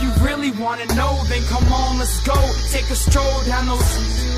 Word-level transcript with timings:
You 0.00 0.10
really 0.24 0.52
wanna 0.52 0.86
know, 0.94 1.22
then 1.28 1.42
come 1.44 1.72
on, 1.72 1.98
let's 1.98 2.20
go. 2.24 2.34
Take 2.70 2.88
a 2.90 2.96
stroll 2.96 3.42
down 3.44 3.66
those. 3.66 4.28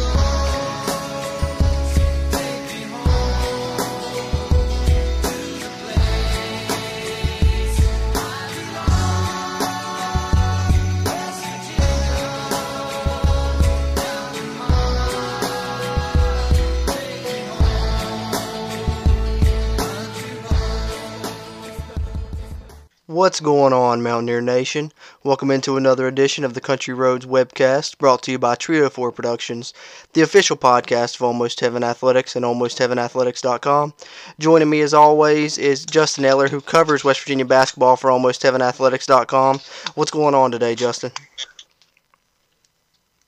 What's 23.06 23.40
going 23.40 23.74
on, 23.74 24.02
Mountaineer 24.02 24.40
Nation? 24.40 24.92
Welcome 25.22 25.50
into 25.50 25.76
another 25.76 26.08
edition 26.08 26.44
of 26.44 26.54
the 26.54 26.62
Country 26.62 26.94
Roads 26.94 27.26
webcast 27.26 27.98
brought 27.98 28.22
to 28.22 28.30
you 28.32 28.38
by 28.38 28.54
Trio 28.54 28.88
4 28.88 29.12
Productions, 29.12 29.74
the 30.14 30.22
official 30.22 30.56
podcast 30.56 31.16
of 31.16 31.22
Almost 31.22 31.60
Heaven 31.60 31.84
Athletics 31.84 32.36
and 32.36 32.44
AlmostHeavenAthletics.com. 32.46 33.92
Joining 34.38 34.70
me 34.70 34.80
as 34.80 34.94
always 34.94 35.58
is 35.58 35.84
Justin 35.84 36.24
Eller, 36.24 36.48
who 36.48 36.62
covers 36.62 37.04
West 37.04 37.20
Virginia 37.20 37.44
basketball 37.44 37.96
for 37.96 38.08
AlmostHeavenAthletics.com. 38.08 39.60
What's 39.94 40.10
going 40.10 40.34
on 40.34 40.52
today, 40.52 40.74
Justin? 40.74 41.12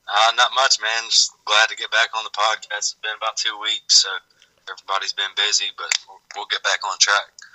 Uh, 0.09 0.33
not 0.35 0.51
much, 0.55 0.81
man. 0.81 1.03
Just 1.11 1.33
glad 1.45 1.69
to 1.69 1.77
get 1.77 1.91
back 1.91 2.09
on 2.17 2.25
the 2.25 2.31
podcast. 2.31 2.79
It's 2.79 2.97
been 3.03 3.13
about 3.19 3.37
two 3.37 3.61
weeks, 3.61 3.97
so 3.97 4.09
everybody's 4.67 5.13
been 5.13 5.33
busy, 5.37 5.67
but 5.77 5.93
we'll, 6.09 6.21
we'll 6.37 6.47
get 6.47 6.63
back 6.63 6.81
on 6.91 6.97
track. 6.99 7.52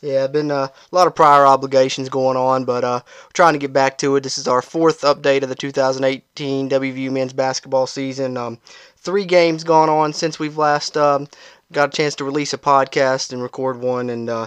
Yeah, 0.00 0.26
been 0.28 0.50
uh, 0.50 0.68
a 0.68 0.94
lot 0.94 1.08
of 1.08 1.14
prior 1.16 1.44
obligations 1.46 2.08
going 2.08 2.36
on, 2.36 2.64
but 2.64 2.84
uh, 2.84 3.00
trying 3.32 3.54
to 3.54 3.58
get 3.58 3.72
back 3.72 3.98
to 3.98 4.14
it. 4.16 4.22
This 4.22 4.38
is 4.38 4.46
our 4.46 4.62
fourth 4.62 5.02
update 5.02 5.42
of 5.42 5.48
the 5.48 5.56
2018 5.56 6.68
WVU 6.68 7.10
men's 7.10 7.32
basketball 7.32 7.86
season. 7.86 8.36
Um, 8.36 8.58
three 8.96 9.24
games 9.24 9.64
gone 9.64 9.88
on 9.88 10.12
since 10.12 10.38
we've 10.38 10.56
last 10.56 10.96
um, 10.96 11.26
got 11.72 11.88
a 11.88 11.96
chance 11.96 12.14
to 12.16 12.24
release 12.24 12.52
a 12.52 12.58
podcast 12.58 13.32
and 13.32 13.42
record 13.42 13.80
one, 13.80 14.08
and 14.08 14.30
uh, 14.30 14.46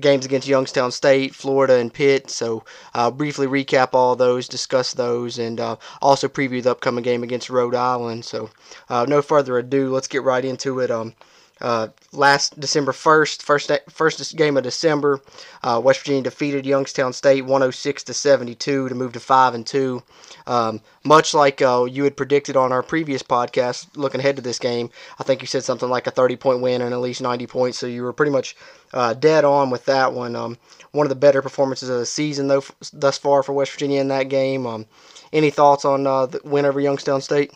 games 0.00 0.24
against 0.24 0.48
Youngstown 0.48 0.90
State, 0.90 1.36
Florida, 1.36 1.76
and 1.76 1.92
Pitt. 1.94 2.28
So 2.28 2.64
I'll 2.94 3.12
briefly 3.12 3.46
recap 3.46 3.90
all 3.92 4.16
those, 4.16 4.48
discuss 4.48 4.92
those, 4.92 5.38
and 5.38 5.60
uh, 5.60 5.76
also 6.02 6.26
preview 6.26 6.60
the 6.60 6.72
upcoming 6.72 7.04
game 7.04 7.22
against 7.22 7.48
Rhode 7.48 7.76
Island. 7.76 8.24
So 8.24 8.50
uh, 8.88 9.06
no 9.08 9.22
further 9.22 9.56
ado, 9.56 9.92
let's 9.92 10.08
get 10.08 10.24
right 10.24 10.44
into 10.44 10.80
it. 10.80 10.90
Um, 10.90 11.14
uh, 11.60 11.88
last 12.12 12.58
December 12.58 12.92
1st, 12.92 13.42
first 13.42 13.70
first 13.88 14.36
game 14.36 14.56
of 14.56 14.64
December, 14.64 15.20
uh, 15.62 15.80
West 15.82 16.00
Virginia 16.00 16.22
defeated 16.22 16.66
Youngstown 16.66 17.12
State 17.12 17.42
106 17.42 18.02
to 18.04 18.14
72 18.14 18.88
to 18.88 18.94
move 18.94 19.12
to 19.12 19.20
five 19.20 19.54
and 19.54 19.66
two. 19.66 20.02
Um, 20.46 20.80
much 21.04 21.32
like 21.32 21.62
uh, 21.62 21.84
you 21.84 22.04
had 22.04 22.16
predicted 22.16 22.56
on 22.56 22.72
our 22.72 22.82
previous 22.82 23.22
podcast, 23.22 23.96
looking 23.96 24.20
ahead 24.20 24.36
to 24.36 24.42
this 24.42 24.58
game, 24.58 24.90
I 25.18 25.22
think 25.22 25.40
you 25.40 25.46
said 25.46 25.64
something 25.64 25.88
like 25.88 26.06
a 26.06 26.10
30 26.10 26.36
point 26.36 26.60
win 26.60 26.82
and 26.82 26.92
at 26.92 27.00
least 27.00 27.22
90 27.22 27.46
points. 27.46 27.78
So 27.78 27.86
you 27.86 28.02
were 28.02 28.12
pretty 28.12 28.32
much 28.32 28.56
uh, 28.92 29.14
dead 29.14 29.44
on 29.44 29.70
with 29.70 29.84
that 29.86 30.12
one. 30.12 30.34
Um, 30.34 30.58
one 30.90 31.06
of 31.06 31.10
the 31.10 31.14
better 31.14 31.40
performances 31.40 31.88
of 31.88 31.98
the 31.98 32.06
season 32.06 32.48
though 32.48 32.64
thus 32.92 33.16
far 33.16 33.42
for 33.42 33.52
West 33.52 33.72
Virginia 33.72 34.00
in 34.00 34.08
that 34.08 34.28
game. 34.28 34.66
Um, 34.66 34.86
any 35.32 35.50
thoughts 35.50 35.84
on 35.84 36.06
uh, 36.06 36.26
the 36.26 36.40
win 36.44 36.66
over 36.66 36.80
Youngstown 36.80 37.20
State? 37.20 37.52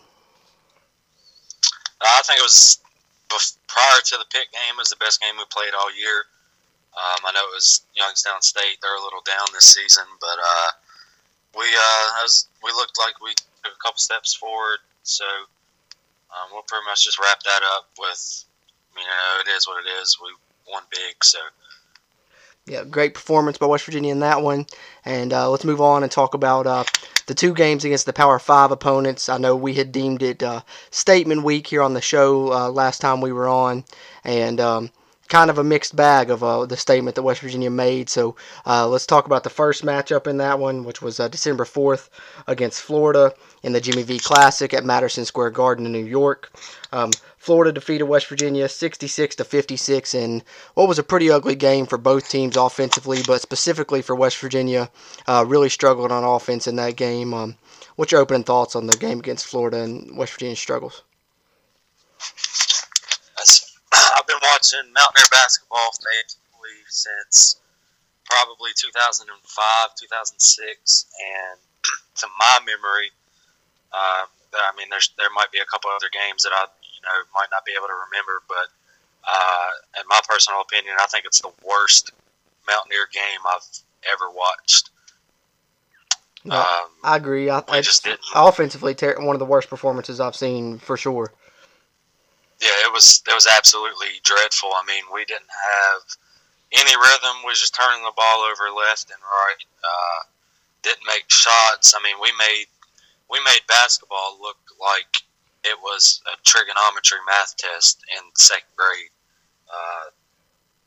I 2.00 2.22
think 2.24 2.38
it 2.38 2.42
was 2.42 2.78
prior 3.66 4.00
to 4.04 4.16
the 4.18 4.26
Pitt 4.30 4.48
game 4.52 4.76
was 4.76 4.90
the 4.90 5.00
best 5.00 5.20
game 5.20 5.36
we 5.36 5.44
played 5.50 5.74
all 5.74 5.92
year. 5.94 6.24
Um, 6.96 7.20
I 7.26 7.32
know 7.32 7.44
it 7.46 7.54
was 7.54 7.82
Youngstown 7.94 8.42
State; 8.42 8.80
they're 8.82 8.96
a 8.96 9.02
little 9.02 9.22
down 9.22 9.46
this 9.52 9.72
season, 9.74 10.04
but 10.20 10.38
uh, 10.38 10.70
we 11.56 11.66
uh, 11.66 12.26
we 12.64 12.70
looked 12.72 12.98
like 12.98 13.20
we 13.22 13.34
took 13.62 13.72
a 13.72 13.82
couple 13.82 13.98
steps 13.98 14.34
forward. 14.34 14.78
So 15.02 15.24
um, 15.24 16.48
we'll 16.52 16.62
pretty 16.62 16.84
much 16.86 17.04
just 17.04 17.18
wrap 17.18 17.42
that 17.42 17.62
up 17.76 17.88
with, 17.98 18.44
you 18.97 19.03
know, 19.03 19.41
it 19.41 19.56
is 19.56 19.66
what 19.66 19.84
it 19.84 19.88
is. 20.03 20.19
We 20.22 20.28
won 20.70 20.82
big, 20.91 21.22
so. 21.22 21.38
Yeah, 22.66 22.84
great 22.84 23.14
performance 23.14 23.56
by 23.56 23.66
West 23.66 23.86
Virginia 23.86 24.12
in 24.12 24.20
that 24.20 24.42
one. 24.42 24.66
And 25.06 25.32
uh, 25.32 25.48
let's 25.50 25.64
move 25.64 25.80
on 25.80 26.03
and 26.03 26.12
talk 26.12 26.34
about 26.34 26.66
uh, 26.66 26.84
the 27.28 27.34
two 27.34 27.55
games 27.55 27.84
against 27.84 28.06
the 28.06 28.12
Power 28.12 28.39
Five 28.39 28.72
opponents. 28.72 29.28
I 29.28 29.37
know 29.39 29.55
we 29.55 29.75
had 29.75 29.93
deemed 29.93 30.22
it 30.22 30.43
uh, 30.43 30.62
statement 30.91 31.44
week 31.44 31.66
here 31.66 31.83
on 31.83 31.94
the 31.94 32.00
show 32.00 32.53
uh, 32.53 32.71
last 32.71 33.00
time 33.00 33.21
we 33.21 33.33
were 33.33 33.49
on, 33.49 33.84
and 34.25 34.59
um, 34.59 34.91
kind 35.28 35.50
of 35.50 35.59
a 35.59 35.65
mixed 35.65 35.94
bag 35.94 36.31
of 36.31 36.43
uh, 36.43 36.65
the 36.65 36.77
statement 36.77 37.15
that 37.15 37.22
West 37.22 37.43
Virginia 37.43 37.71
made. 37.71 38.09
So 38.09 38.34
uh, 38.66 38.89
let's 38.89 39.06
talk 39.06 39.27
about 39.27 39.44
the 39.44 39.50
first 39.50 39.84
matchup 39.84 40.27
in 40.27 40.39
that 40.39 40.59
one, 40.59 40.84
which 40.84 41.03
was 41.03 41.19
December 41.19 41.66
4th 41.66 42.09
against 42.47 42.81
Florida 42.81 43.34
in 43.62 43.72
the 43.75 43.81
Jimmy 43.81 44.05
V 44.05 44.19
Classic 44.19 44.72
at 44.72 44.87
Madison 44.87 45.27
Square 45.27 45.50
Garden 45.50 45.84
in 45.84 45.93
New 45.93 46.06
York. 46.06 46.50
Um, 46.93 47.10
Florida 47.38 47.72
defeated 47.72 48.04
West 48.04 48.26
Virginia 48.26 48.69
66 48.69 49.37
to 49.37 49.44
56 49.44 50.15
in 50.15 50.43
what 50.75 50.88
was 50.88 50.99
a 50.99 51.04
pretty 51.04 51.31
ugly 51.31 51.54
game 51.54 51.87
for 51.87 51.97
both 51.97 52.28
teams 52.28 52.56
offensively, 52.56 53.21
but 53.26 53.41
specifically 53.41 54.03
for 54.03 54.15
West 54.15 54.38
Virginia, 54.38 54.91
uh, 55.26 55.44
really 55.47 55.69
struggled 55.69 56.12
on 56.12 56.25
offense 56.25 56.66
in 56.66 56.77
that 56.77 56.97
game. 56.97 57.32
Um, 57.32 57.56
what's 57.97 58.12
your 58.12 58.21
opening 58.21 58.44
thoughts 58.44 58.77
on 58.77 58.87
the 58.87 58.97
game 58.97 59.21
against 59.21 59.47
Florida 59.47 59.82
and 59.82 60.16
West 60.16 60.32
Virginia's 60.32 60.59
struggles? 60.59 61.03
I've 63.93 64.27
been 64.27 64.37
watching 64.43 64.93
Mountaineer 64.93 65.28
basketball 65.31 65.91
faithfully 65.93 66.82
since 66.88 67.56
probably 68.25 68.71
2005, 68.77 69.31
2006, 69.97 71.06
and 71.16 71.60
to 72.16 72.27
my 72.38 72.59
memory, 72.66 73.10
um, 73.93 74.28
I 74.53 74.72
mean, 74.77 74.88
there's 74.91 75.12
there 75.16 75.31
might 75.34 75.53
be 75.53 75.59
a 75.59 75.65
couple 75.65 75.91
other 75.91 76.10
games 76.12 76.43
that 76.43 76.53
I 76.53 76.66
you 76.98 77.03
know 77.06 77.14
might 77.34 77.50
not 77.54 77.64
be 77.64 77.72
able 77.78 77.86
to 77.86 77.98
remember, 78.10 78.42
but 78.50 78.66
uh, 79.22 79.70
in 80.03 80.06
my 80.09 80.20
personal 80.26 80.60
opinion, 80.60 80.97
I 81.00 81.06
think 81.06 81.25
it's 81.25 81.41
the 81.41 81.53
worst 81.62 82.10
Mountaineer 82.66 83.09
game 83.12 83.41
I've 83.47 83.66
ever 84.10 84.31
watched. 84.31 84.91
No, 86.44 86.56
um, 86.59 86.91
I 87.03 87.16
agree. 87.16 87.50
I, 87.50 87.62
we 87.70 87.81
just 87.81 88.04
didn't. 88.04 88.20
Offensively, 88.34 88.94
ter- 88.94 89.19
one 89.20 89.34
of 89.34 89.41
the 89.41 89.47
worst 89.47 89.69
performances 89.69 90.20
I've 90.20 90.36
seen 90.36 90.78
for 90.78 90.97
sure. 90.97 91.32
Yeah, 92.60 92.75
it 92.86 92.92
was 92.92 93.22
it 93.26 93.34
was 93.34 93.47
absolutely 93.47 94.20
dreadful. 94.25 94.70
I 94.75 94.82
mean, 94.86 95.04
we 95.12 95.25
didn't 95.25 95.50
have 95.50 96.03
any 96.72 96.97
rhythm. 96.97 97.42
We 97.44 97.50
was 97.50 97.60
just 97.60 97.75
turning 97.75 98.03
the 98.03 98.12
ball 98.16 98.41
over 98.41 98.70
left 98.75 99.10
and 99.10 99.20
right. 99.22 99.62
Uh, 99.82 100.20
didn't 100.82 101.06
make 101.06 101.28
shots. 101.28 101.94
I 101.94 102.03
mean, 102.03 102.16
we 102.20 102.32
made 102.38 102.66
we 103.30 103.38
made 103.44 103.60
basketball 103.69 104.38
look 104.41 104.59
like 104.80 105.22
it 105.68 105.78
was 105.80 106.20
a 106.26 106.36
trigonometry 106.44 107.18
math 107.26 107.56
test 107.56 108.02
in 108.16 108.22
second 108.34 108.72
grade. 108.76 109.12
Uh, 109.68 110.10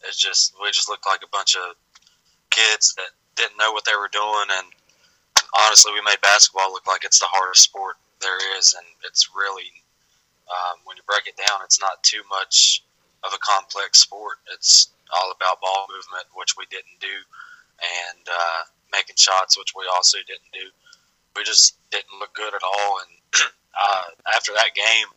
it's 0.08 0.18
just 0.18 0.54
we 0.62 0.72
just 0.72 0.90
looked 0.90 1.06
like 1.06 1.22
a 1.24 1.32
bunch 1.32 1.56
of 1.56 1.76
kids 2.50 2.94
that 2.96 3.14
didn't 3.36 3.58
know 3.58 3.72
what 3.72 3.86
they 3.86 3.96
were 3.96 4.10
doing, 4.12 4.50
and 4.58 4.68
honestly, 5.66 5.94
we 5.94 6.02
made 6.02 6.20
basketball 6.22 6.72
look 6.72 6.88
like 6.88 7.06
it's 7.06 7.20
the 7.20 7.30
hardest 7.30 7.64
sport 7.64 7.98
there 8.20 8.38
is, 8.58 8.74
and 8.74 8.86
it's 9.06 9.30
really 9.36 9.72
um, 10.50 10.82
when 10.86 10.98
you 10.98 11.04
break 11.08 11.28
it 11.28 11.38
down, 11.38 11.62
it's 11.64 11.80
not 11.80 12.02
too 12.04 12.22
much 12.30 12.84
of 13.24 13.34
a 13.34 13.40
complex 13.40 14.00
sport. 14.00 14.42
It's 14.54 14.90
all 15.14 15.32
about 15.32 15.62
ball 15.62 15.86
movement, 15.90 16.26
which 16.34 16.58
we 16.58 16.66
didn't 16.70 17.00
do, 17.00 17.16
and 18.10 18.26
uh, 18.28 18.62
making 18.92 19.16
shots, 19.18 19.58
which 19.58 19.74
we 19.78 19.86
also 19.94 20.18
didn't 20.28 20.52
do 20.52 20.70
we 21.36 21.44
just 21.44 21.78
didn't 21.90 22.20
look 22.20 22.34
good 22.34 22.54
at 22.54 22.64
all. 22.64 23.00
And 23.00 23.42
uh, 23.76 24.36
after 24.36 24.54
that 24.54 24.76
game, 24.76 25.08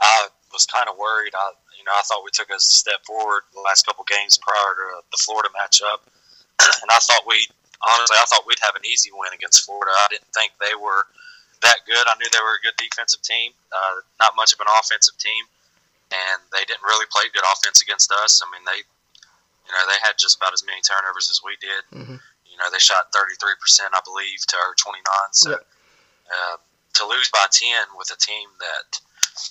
I 0.00 0.28
was 0.52 0.66
kind 0.66 0.88
of 0.88 0.96
worried. 0.98 1.32
I, 1.34 1.52
you 1.76 1.84
know, 1.84 1.92
I 1.96 2.02
thought 2.04 2.24
we 2.24 2.30
took 2.32 2.50
a 2.50 2.60
step 2.60 3.04
forward 3.04 3.42
the 3.54 3.60
last 3.60 3.86
couple 3.86 4.04
games 4.04 4.38
prior 4.38 4.74
to 4.76 5.02
the 5.10 5.18
Florida 5.20 5.48
matchup, 5.56 6.04
and 6.60 6.88
I 6.90 6.98
thought 7.00 7.24
we 7.26 7.48
honestly, 7.84 8.16
I 8.16 8.24
thought 8.28 8.46
we'd 8.46 8.62
have 8.62 8.76
an 8.76 8.86
easy 8.86 9.10
win 9.12 9.32
against 9.34 9.64
Florida. 9.64 9.92
I 9.92 10.08
didn't 10.08 10.32
think 10.32 10.52
they 10.60 10.74
were 10.76 11.04
that 11.60 11.84
good. 11.84 12.04
I 12.04 12.14
knew 12.16 12.28
they 12.32 12.40
were 12.44 12.56
a 12.56 12.64
good 12.64 12.76
defensive 12.76 13.20
team, 13.22 13.52
uh, 13.72 14.04
not 14.20 14.36
much 14.36 14.52
of 14.52 14.60
an 14.60 14.68
offensive 14.80 15.16
team, 15.18 15.44
and 16.12 16.38
they 16.52 16.64
didn't 16.64 16.84
really 16.84 17.08
play 17.10 17.28
good 17.32 17.44
offense 17.52 17.82
against 17.82 18.12
us. 18.12 18.40
I 18.44 18.46
mean, 18.52 18.64
they, 18.64 18.80
you 18.80 19.72
know, 19.72 19.82
they 19.88 19.98
had 20.04 20.16
just 20.16 20.36
about 20.36 20.52
as 20.52 20.64
many 20.64 20.80
turnovers 20.84 21.28
as 21.32 21.40
we 21.42 21.56
did. 21.60 21.82
Mm-hmm. 21.92 22.18
You 22.46 22.56
know, 22.60 22.68
they 22.72 22.80
shot 22.80 23.12
33%, 23.12 23.92
I 23.92 24.00
believe, 24.04 24.40
to 24.48 24.56
our 24.56 24.72
29. 24.80 25.04
So 25.32 25.50
yep. 25.50 25.66
uh, 26.30 26.56
to 27.00 27.06
lose 27.06 27.30
by 27.30 27.46
10 27.50 27.68
with 27.98 28.10
a 28.12 28.18
team 28.18 28.48
that, 28.60 28.88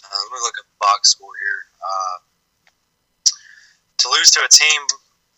uh, 0.06 0.18
let 0.26 0.32
me 0.34 0.40
look 0.42 0.58
at 0.60 0.66
box 0.82 1.12
score 1.12 1.36
here. 1.42 1.62
Uh, 1.80 2.18
to 3.98 4.10
lose 4.10 4.32
to 4.32 4.42
a 4.44 4.50
team 4.52 4.82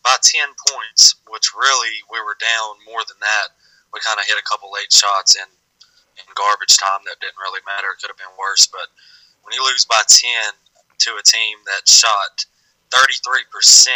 by 0.03 0.15
10 0.23 0.47
points, 0.71 1.15
which 1.29 1.53
really 1.55 1.93
we 2.11 2.19
were 2.23 2.37
down 2.39 2.79
more 2.87 3.03
than 3.07 3.19
that. 3.21 3.55
We 3.93 3.99
kind 4.03 4.19
of 4.19 4.27
hit 4.27 4.39
a 4.39 4.47
couple 4.47 4.71
late 4.71 4.91
shots 4.91 5.35
in, 5.35 5.47
in 6.19 6.25
garbage 6.35 6.77
time 6.77 7.03
that 7.05 7.19
didn't 7.21 7.39
really 7.39 7.63
matter. 7.67 7.91
It 7.91 7.99
could 8.01 8.11
have 8.11 8.19
been 8.19 8.37
worse. 8.39 8.67
But 8.67 8.87
when 9.43 9.53
you 9.55 9.63
lose 9.63 9.85
by 9.85 10.03
10 10.07 10.29
to 11.07 11.11
a 11.19 11.23
team 11.23 11.57
that 11.67 11.87
shot 11.87 12.45
33% 12.91 13.91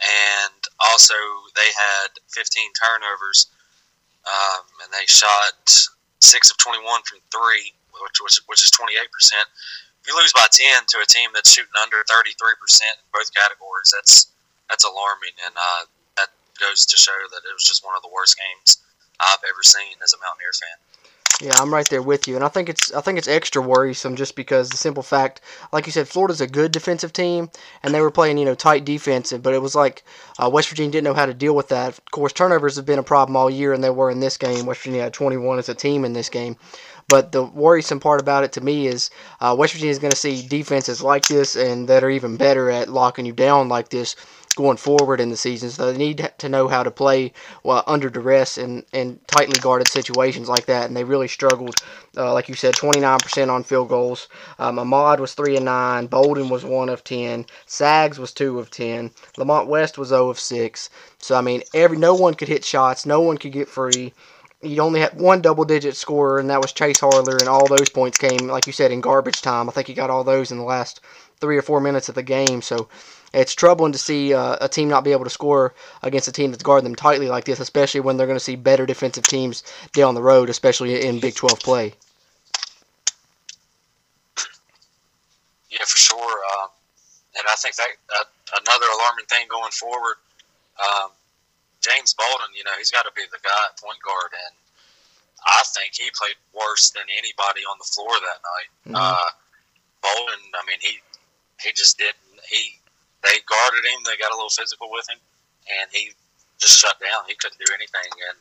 and 0.00 0.62
also 0.80 1.14
they 1.56 1.70
had 1.76 2.10
15 2.30 2.72
turnovers. 2.76 3.46
um, 4.26 4.64
and 4.84 4.90
they 4.92 5.06
shot 5.08 5.88
six 6.20 6.50
of 6.50 6.58
21 6.58 6.82
from 7.06 7.18
three, 7.30 7.72
which 8.02 8.18
was 8.22 8.40
which 8.46 8.62
is 8.62 8.70
28 8.70 9.10
percent. 9.12 9.46
If 10.02 10.06
you 10.06 10.14
lose 10.16 10.32
by 10.32 10.46
10 10.50 10.86
to 10.94 11.02
a 11.02 11.08
team 11.08 11.30
that's 11.34 11.50
shooting 11.50 11.74
under 11.82 12.00
33 12.06 12.34
percent 12.60 12.96
in 12.98 13.06
both 13.12 13.30
categories, 13.34 13.92
that's 13.92 14.30
that's 14.70 14.84
alarming, 14.84 15.34
and 15.44 15.54
uh, 15.56 15.82
that 16.20 16.30
goes 16.60 16.84
to 16.86 16.96
show 16.96 17.16
that 17.32 17.42
it 17.44 17.52
was 17.54 17.64
just 17.64 17.84
one 17.84 17.96
of 17.96 18.02
the 18.02 18.12
worst 18.12 18.36
games 18.36 18.78
I've 19.18 19.42
ever 19.48 19.62
seen 19.64 19.98
as 20.04 20.12
a 20.14 20.20
Mountaineer 20.22 20.54
fan. 20.54 20.78
Yeah, 21.40 21.52
I'm 21.60 21.72
right 21.72 21.88
there 21.88 22.02
with 22.02 22.26
you, 22.26 22.34
and 22.34 22.44
I 22.44 22.48
think 22.48 22.68
it's 22.68 22.92
I 22.92 23.00
think 23.00 23.16
it's 23.16 23.28
extra 23.28 23.62
worrisome 23.62 24.16
just 24.16 24.34
because 24.34 24.70
the 24.70 24.76
simple 24.76 25.04
fact, 25.04 25.40
like 25.72 25.86
you 25.86 25.92
said, 25.92 26.08
Florida's 26.08 26.40
a 26.40 26.48
good 26.48 26.72
defensive 26.72 27.12
team, 27.12 27.48
and 27.84 27.94
they 27.94 28.00
were 28.00 28.10
playing 28.10 28.38
you 28.38 28.44
know 28.44 28.56
tight 28.56 28.84
defensive, 28.84 29.40
but 29.40 29.54
it 29.54 29.62
was 29.62 29.76
like 29.76 30.02
uh, 30.40 30.50
West 30.52 30.68
Virginia 30.68 30.90
didn't 30.90 31.04
know 31.04 31.14
how 31.14 31.26
to 31.26 31.34
deal 31.34 31.54
with 31.54 31.68
that. 31.68 31.90
Of 31.90 32.10
course, 32.10 32.32
turnovers 32.32 32.74
have 32.74 32.86
been 32.86 32.98
a 32.98 33.04
problem 33.04 33.36
all 33.36 33.48
year, 33.48 33.72
and 33.72 33.84
they 33.84 33.90
were 33.90 34.10
in 34.10 34.18
this 34.18 34.36
game. 34.36 34.66
West 34.66 34.80
Virginia 34.80 35.02
had 35.02 35.12
21 35.12 35.60
as 35.60 35.68
a 35.68 35.74
team 35.76 36.04
in 36.04 36.12
this 36.12 36.28
game. 36.28 36.56
But 37.06 37.30
the 37.30 37.44
worrisome 37.44 38.00
part 38.00 38.20
about 38.20 38.44
it 38.44 38.52
to 38.52 38.60
me 38.60 38.88
is 38.88 39.08
uh, 39.40 39.54
West 39.56 39.74
Virginia 39.74 39.92
is 39.92 39.98
going 40.00 40.10
to 40.10 40.16
see 40.16 40.46
defenses 40.46 41.02
like 41.02 41.26
this 41.26 41.54
and 41.54 41.88
that 41.88 42.02
are 42.02 42.10
even 42.10 42.36
better 42.36 42.68
at 42.68 42.88
locking 42.88 43.24
you 43.26 43.32
down 43.32 43.68
like 43.68 43.88
this 43.90 44.16
going 44.58 44.76
forward 44.76 45.20
in 45.20 45.30
the 45.30 45.36
season. 45.36 45.70
So 45.70 45.92
they 45.92 45.96
need 45.96 46.32
to 46.36 46.48
know 46.48 46.66
how 46.66 46.82
to 46.82 46.90
play 46.90 47.32
well, 47.62 47.84
under 47.86 48.10
duress 48.10 48.58
and, 48.58 48.84
and 48.92 49.24
tightly 49.28 49.56
guarded 49.60 49.86
situations 49.86 50.48
like 50.48 50.66
that. 50.66 50.86
And 50.88 50.96
they 50.96 51.04
really 51.04 51.28
struggled, 51.28 51.76
uh, 52.16 52.34
like 52.34 52.48
you 52.48 52.56
said, 52.56 52.74
29% 52.74 53.48
on 53.48 53.62
field 53.62 53.88
goals. 53.88 54.26
Um, 54.58 54.80
Ahmad 54.80 55.20
was 55.20 55.34
3 55.34 55.56
and 55.56 55.64
9. 55.64 56.08
Bolden 56.08 56.48
was 56.48 56.64
1 56.64 56.88
of 56.88 57.04
10. 57.04 57.46
Sags 57.66 58.18
was 58.18 58.32
2 58.32 58.58
of 58.58 58.68
10. 58.72 59.12
Lamont 59.36 59.68
West 59.68 59.96
was 59.96 60.08
0 60.08 60.28
of 60.28 60.40
6. 60.40 60.90
So, 61.18 61.36
I 61.36 61.40
mean, 61.40 61.62
every 61.72 61.96
no 61.96 62.14
one 62.14 62.34
could 62.34 62.48
hit 62.48 62.64
shots. 62.64 63.06
No 63.06 63.20
one 63.20 63.38
could 63.38 63.52
get 63.52 63.68
free 63.68 64.12
you 64.60 64.82
only 64.82 64.98
had 64.98 65.20
one 65.20 65.40
double 65.40 65.64
digit 65.64 65.94
scorer, 65.94 66.40
and 66.40 66.50
that 66.50 66.60
was 66.60 66.72
Chase 66.72 66.98
Harler, 66.98 67.36
and 67.36 67.48
all 67.48 67.68
those 67.68 67.88
points 67.88 68.18
came, 68.18 68.48
like 68.48 68.66
you 68.66 68.72
said, 68.72 68.90
in 68.90 69.00
garbage 69.00 69.40
time. 69.40 69.68
I 69.68 69.72
think 69.72 69.86
he 69.86 69.94
got 69.94 70.10
all 70.10 70.24
those 70.24 70.50
in 70.50 70.58
the 70.58 70.64
last 70.64 71.00
three 71.40 71.56
or 71.56 71.62
four 71.62 71.80
minutes 71.80 72.08
of 72.08 72.16
the 72.16 72.24
game. 72.24 72.60
So 72.60 72.88
it's 73.32 73.54
troubling 73.54 73.92
to 73.92 73.98
see 73.98 74.32
uh, 74.34 74.56
a 74.60 74.68
team 74.68 74.88
not 74.88 75.04
be 75.04 75.12
able 75.12 75.24
to 75.24 75.30
score 75.30 75.74
against 76.02 76.28
a 76.28 76.32
team 76.32 76.50
that's 76.50 76.62
guarding 76.62 76.84
them 76.84 76.94
tightly 76.94 77.28
like 77.28 77.44
this, 77.44 77.60
especially 77.60 78.00
when 78.00 78.16
they're 78.16 78.26
going 78.26 78.38
to 78.38 78.44
see 78.44 78.56
better 78.56 78.86
defensive 78.86 79.26
teams 79.26 79.62
down 79.92 80.14
the 80.14 80.22
road, 80.22 80.48
especially 80.48 81.04
in 81.04 81.20
Big 81.20 81.34
12 81.34 81.60
play. 81.60 81.94
Yeah, 85.70 85.84
for 85.84 85.98
sure. 85.98 86.38
Um, 86.58 86.68
and 87.36 87.44
I 87.46 87.54
think 87.56 87.76
that 87.76 87.88
uh, 88.18 88.24
another 88.64 88.86
alarming 88.86 89.26
thing 89.26 89.46
going 89.50 89.72
forward, 89.72 90.16
um, 90.80 91.10
James 91.80 92.14
Bolden, 92.14 92.54
you 92.56 92.64
know, 92.64 92.72
he's 92.78 92.90
got 92.90 93.04
to 93.04 93.12
be 93.14 93.22
the 93.30 93.38
guy 93.42 93.62
at 93.70 93.78
point 93.78 93.98
guard, 94.02 94.32
and 94.32 94.54
I 95.46 95.62
think 95.76 95.94
he 95.94 96.10
played 96.16 96.34
worse 96.56 96.90
than 96.90 97.04
anybody 97.16 97.62
on 97.68 97.76
the 97.78 97.86
floor 97.86 98.10
that 98.10 98.40
night. 98.42 98.70
Mm-hmm. 98.88 98.96
Uh, 98.96 99.30
Bolden, 100.02 100.42
I 100.54 100.62
mean, 100.66 100.78
he 100.80 100.98
he 101.62 101.70
just 101.72 101.98
didn't. 101.98 102.16
He 102.48 102.78
they 103.28 103.44
guarded 103.44 103.84
him. 103.84 104.00
They 104.08 104.16
got 104.16 104.32
a 104.32 104.36
little 104.36 104.52
physical 104.52 104.88
with 104.88 105.04
him, 105.08 105.20
and 105.68 105.86
he 105.92 106.16
just 106.56 106.80
shut 106.80 106.96
down. 106.98 107.28
He 107.28 107.36
couldn't 107.36 107.60
do 107.60 107.70
anything. 107.76 108.08
And 108.32 108.36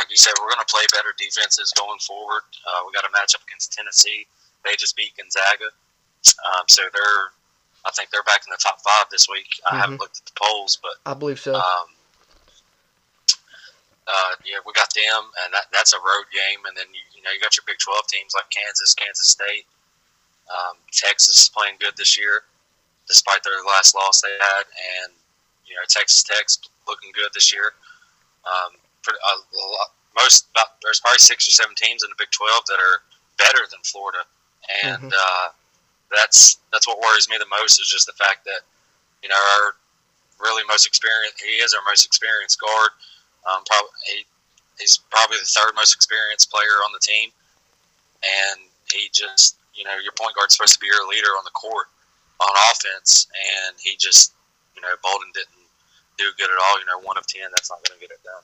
like 0.00 0.08
you 0.10 0.16
said, 0.16 0.32
we're 0.40 0.50
going 0.50 0.64
to 0.64 0.72
play 0.72 0.82
better 0.90 1.12
defenses 1.20 1.72
going 1.76 2.00
forward. 2.00 2.42
Uh, 2.64 2.88
we 2.88 2.96
got 2.96 3.04
a 3.04 3.12
matchup 3.12 3.44
against 3.46 3.76
Tennessee. 3.76 4.26
They 4.64 4.74
just 4.80 4.96
beat 4.96 5.12
Gonzaga, 5.16 5.68
um, 6.40 6.64
so 6.68 6.82
they're. 6.92 7.36
I 7.84 7.92
think 7.92 8.08
they're 8.08 8.24
back 8.24 8.40
in 8.48 8.50
the 8.50 8.56
top 8.56 8.80
five 8.80 9.12
this 9.12 9.28
week. 9.28 9.60
I 9.60 9.76
mm-hmm. 9.76 9.76
haven't 9.76 10.00
looked 10.00 10.16
at 10.16 10.24
the 10.24 10.32
polls, 10.40 10.80
but 10.80 10.96
I 11.04 11.12
believe 11.12 11.36
so. 11.36 11.52
Um, 11.52 11.88
uh, 14.08 14.32
yeah, 14.40 14.56
we 14.64 14.72
got 14.72 14.88
them, 14.96 15.28
and 15.44 15.52
that, 15.52 15.68
that's 15.68 15.92
a 15.92 16.00
road 16.00 16.24
game. 16.32 16.64
And 16.64 16.72
then 16.72 16.88
you, 16.96 17.04
you 17.12 17.20
know 17.20 17.28
you 17.28 17.40
got 17.44 17.60
your 17.60 17.64
Big 17.68 17.76
Twelve 17.76 18.08
teams 18.08 18.32
like 18.32 18.48
Kansas, 18.48 18.96
Kansas 18.96 19.28
State, 19.28 19.68
um, 20.48 20.80
Texas 20.96 21.44
is 21.44 21.48
playing 21.52 21.76
good 21.76 21.92
this 22.00 22.16
year 22.16 22.48
despite 23.06 23.42
their 23.42 23.62
last 23.66 23.94
loss 23.94 24.20
they 24.20 24.32
had, 24.40 24.64
and 25.02 25.12
you 25.66 25.74
know 25.74 25.82
Texas 25.88 26.22
Tech's 26.22 26.60
looking 26.86 27.10
good 27.14 27.30
this 27.34 27.52
year. 27.52 27.72
Um, 28.44 28.76
pretty, 29.02 29.18
a 29.18 29.32
lot, 29.32 29.92
most 30.16 30.46
about, 30.52 30.80
there's 30.82 31.00
probably 31.00 31.18
six 31.18 31.48
or 31.48 31.52
seven 31.52 31.74
teams 31.74 32.02
in 32.02 32.10
the 32.10 32.18
Big 32.18 32.30
Twelve 32.30 32.64
that 32.66 32.78
are 32.78 33.02
better 33.38 33.66
than 33.70 33.80
Florida, 33.84 34.22
and 34.84 35.10
mm-hmm. 35.10 35.12
uh, 35.12 35.48
that's 36.14 36.58
that's 36.72 36.86
what 36.86 37.00
worries 37.00 37.28
me 37.28 37.36
the 37.38 37.50
most 37.50 37.80
is 37.80 37.88
just 37.88 38.06
the 38.06 38.16
fact 38.16 38.44
that 38.44 38.62
you 39.22 39.28
know 39.28 39.38
our 39.38 39.74
really 40.40 40.62
most 40.68 40.86
experienced 40.86 41.40
he 41.42 41.62
is 41.62 41.74
our 41.74 41.84
most 41.86 42.06
experienced 42.06 42.60
guard. 42.60 42.90
Um, 43.44 43.62
probably 43.66 43.92
he, 44.06 44.24
he's 44.78 44.98
probably 45.10 45.38
the 45.38 45.48
third 45.48 45.74
most 45.74 45.94
experienced 45.94 46.50
player 46.50 46.80
on 46.86 46.92
the 46.92 47.02
team, 47.02 47.30
and 48.22 48.60
he 48.90 49.10
just 49.12 49.56
you 49.74 49.84
know 49.84 49.96
your 50.02 50.12
point 50.18 50.34
guard's 50.34 50.54
supposed 50.56 50.74
to 50.74 50.80
be 50.80 50.86
your 50.86 51.06
leader 51.08 51.34
on 51.38 51.44
the 51.44 51.54
court, 51.54 51.88
on 52.40 52.72
offense, 52.72 53.26
and 53.66 53.76
he 53.80 53.96
just, 53.96 54.34
you 54.76 54.82
know, 54.82 54.88
Bolden 55.02 55.30
didn't 55.34 55.48
do 56.18 56.24
good 56.36 56.50
at 56.50 56.56
all. 56.56 56.80
You 56.80 56.86
know, 56.86 57.00
one 57.06 57.18
of 57.18 57.26
ten, 57.26 57.48
that's 57.50 57.70
not 57.70 57.78
going 57.86 57.98
to 57.98 58.00
get 58.00 58.10
it 58.10 58.22
done. 58.24 58.42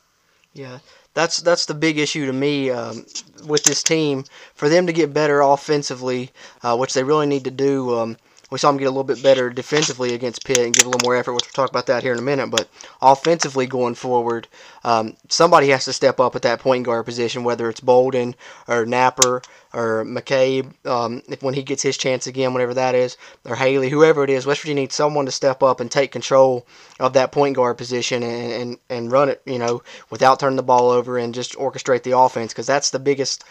Yeah, 0.52 0.78
that's 1.14 1.38
that's 1.38 1.66
the 1.66 1.74
big 1.74 1.98
issue 1.98 2.26
to 2.26 2.32
me 2.32 2.70
um, 2.70 3.06
with 3.46 3.62
this 3.64 3.82
team. 3.82 4.24
For 4.54 4.68
them 4.68 4.86
to 4.86 4.92
get 4.92 5.14
better 5.14 5.40
offensively, 5.40 6.30
uh, 6.62 6.76
which 6.76 6.94
they 6.94 7.04
really 7.04 7.26
need 7.26 7.44
to 7.44 7.50
do. 7.50 7.96
Um, 7.96 8.16
we 8.50 8.58
saw 8.58 8.70
them 8.70 8.78
get 8.78 8.86
a 8.86 8.90
little 8.90 9.04
bit 9.04 9.22
better 9.22 9.48
defensively 9.48 10.12
against 10.12 10.44
Pitt 10.44 10.58
and 10.58 10.74
give 10.74 10.84
a 10.84 10.88
little 10.88 11.06
more 11.06 11.16
effort, 11.16 11.34
which 11.34 11.44
we'll 11.44 11.52
talk 11.64 11.70
about 11.70 11.86
that 11.86 12.02
here 12.02 12.12
in 12.12 12.18
a 12.18 12.22
minute. 12.22 12.50
But 12.50 12.68
offensively 13.00 13.66
going 13.66 13.94
forward, 13.94 14.48
um, 14.82 15.16
somebody 15.28 15.68
has 15.68 15.84
to 15.84 15.92
step 15.92 16.18
up 16.18 16.34
at 16.34 16.42
that 16.42 16.60
point 16.60 16.84
guard 16.84 17.04
position, 17.04 17.44
whether 17.44 17.68
it's 17.68 17.80
Bolden 17.80 18.34
or 18.66 18.84
Knapper 18.84 19.44
or 19.72 20.04
McCabe, 20.04 20.72
um, 20.84 21.22
if 21.28 21.42
when 21.42 21.54
he 21.54 21.62
gets 21.62 21.82
his 21.82 21.96
chance 21.96 22.26
again, 22.26 22.52
whatever 22.52 22.74
that 22.74 22.96
is, 22.96 23.16
or 23.44 23.54
Haley, 23.54 23.88
whoever 23.88 24.24
it 24.24 24.30
is. 24.30 24.46
West 24.46 24.62
Virginia 24.62 24.82
needs 24.82 24.96
someone 24.96 25.26
to 25.26 25.32
step 25.32 25.62
up 25.62 25.78
and 25.78 25.90
take 25.90 26.10
control 26.10 26.66
of 26.98 27.12
that 27.12 27.30
point 27.30 27.54
guard 27.54 27.78
position 27.78 28.22
and, 28.24 28.52
and, 28.52 28.78
and 28.88 29.12
run 29.12 29.28
it, 29.28 29.42
you 29.46 29.58
know, 29.58 29.82
without 30.10 30.40
turning 30.40 30.56
the 30.56 30.62
ball 30.62 30.90
over 30.90 31.18
and 31.18 31.34
just 31.34 31.54
orchestrate 31.54 32.02
the 32.02 32.18
offense 32.18 32.52
because 32.52 32.66
that's 32.66 32.90
the 32.90 32.98
biggest 32.98 33.44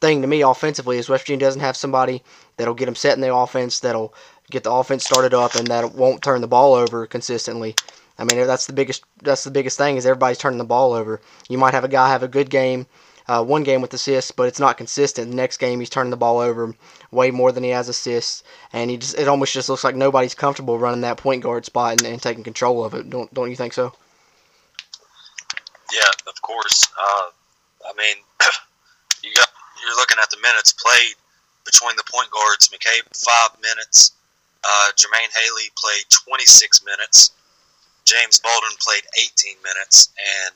thing 0.00 0.20
to 0.22 0.28
me 0.28 0.42
offensively 0.42 0.98
is 0.98 1.08
West 1.08 1.24
Virginia 1.24 1.46
doesn't 1.46 1.60
have 1.60 1.76
somebody 1.76 2.22
that'll 2.56 2.74
get 2.74 2.86
them 2.86 2.94
set 2.94 3.14
in 3.14 3.20
the 3.20 3.34
offense 3.34 3.80
that'll 3.80 4.14
get 4.50 4.64
the 4.64 4.72
offense 4.72 5.04
started 5.04 5.34
up 5.34 5.54
and 5.54 5.66
that 5.68 5.94
won't 5.94 6.22
turn 6.22 6.40
the 6.40 6.48
ball 6.48 6.74
over 6.74 7.06
consistently. 7.06 7.74
I 8.18 8.24
mean, 8.24 8.46
that's 8.46 8.66
the 8.66 8.72
biggest 8.72 9.04
that's 9.22 9.44
the 9.44 9.50
biggest 9.50 9.76
thing 9.76 9.96
is 9.96 10.06
everybody's 10.06 10.38
turning 10.38 10.58
the 10.58 10.64
ball 10.64 10.92
over. 10.92 11.20
You 11.48 11.58
might 11.58 11.74
have 11.74 11.84
a 11.84 11.88
guy 11.88 12.08
have 12.08 12.22
a 12.22 12.28
good 12.28 12.48
game, 12.48 12.86
uh, 13.28 13.44
one 13.44 13.62
game 13.62 13.82
with 13.82 13.92
assists, 13.92 14.30
but 14.30 14.48
it's 14.48 14.60
not 14.60 14.78
consistent. 14.78 15.30
The 15.30 15.36
next 15.36 15.58
game 15.58 15.80
he's 15.80 15.90
turning 15.90 16.10
the 16.10 16.16
ball 16.16 16.38
over 16.38 16.74
way 17.10 17.30
more 17.30 17.52
than 17.52 17.64
he 17.64 17.70
has 17.70 17.88
assists, 17.88 18.42
and 18.72 18.90
he 18.90 18.96
just 18.96 19.18
it 19.18 19.28
almost 19.28 19.52
just 19.52 19.68
looks 19.68 19.84
like 19.84 19.96
nobody's 19.96 20.34
comfortable 20.34 20.78
running 20.78 21.02
that 21.02 21.18
point 21.18 21.42
guard 21.42 21.66
spot 21.66 22.00
and, 22.00 22.06
and 22.06 22.22
taking 22.22 22.44
control 22.44 22.84
of 22.84 22.94
it. 22.94 23.10
Don't 23.10 23.32
don't 23.34 23.50
you 23.50 23.56
think 23.56 23.74
so? 23.74 23.92
Yeah, 25.92 26.10
of 26.26 26.40
course. 26.40 26.88
Uh, 26.98 27.30
I 27.88 27.92
mean, 27.98 28.16
you 29.22 29.34
got 29.34 29.48
you're 29.84 29.96
looking 29.96 30.18
at 30.22 30.30
the 30.30 30.38
minutes 30.40 30.72
played 30.72 31.14
between 31.64 31.96
the 31.96 32.04
point 32.10 32.30
guards. 32.30 32.70
McCabe 32.70 33.04
five 33.14 33.60
minutes, 33.60 34.12
uh, 34.66 34.92
Jermaine 34.98 35.30
Haley 35.30 35.70
played 35.78 36.04
26 36.10 36.84
minutes. 36.84 37.30
James 38.04 38.40
Bolden 38.40 38.76
played 38.80 39.02
18 39.18 39.56
minutes, 39.62 40.10
and 40.18 40.54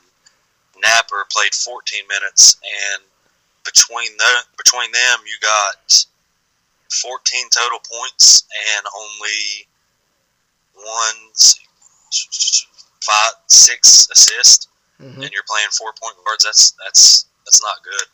Knapper 0.83 1.29
played 1.31 1.55
14 1.55 2.03
minutes. 2.09 2.57
And 2.63 3.03
between 3.65 4.17
the 4.17 4.33
between 4.57 4.91
them, 4.93 5.19
you 5.27 5.37
got 5.43 6.05
14 7.03 7.49
total 7.51 7.79
points 7.79 8.45
and 8.77 8.87
only 8.99 9.67
one, 10.75 11.19
five, 13.03 13.35
six 13.49 14.09
assists. 14.11 14.69
Mm-hmm. 15.01 15.23
And 15.23 15.31
you're 15.33 15.49
playing 15.49 15.69
four 15.73 15.93
point 16.01 16.17
guards. 16.25 16.45
That's 16.45 16.75
that's 16.85 17.27
that's 17.45 17.63
not 17.63 17.83
good. 17.83 18.07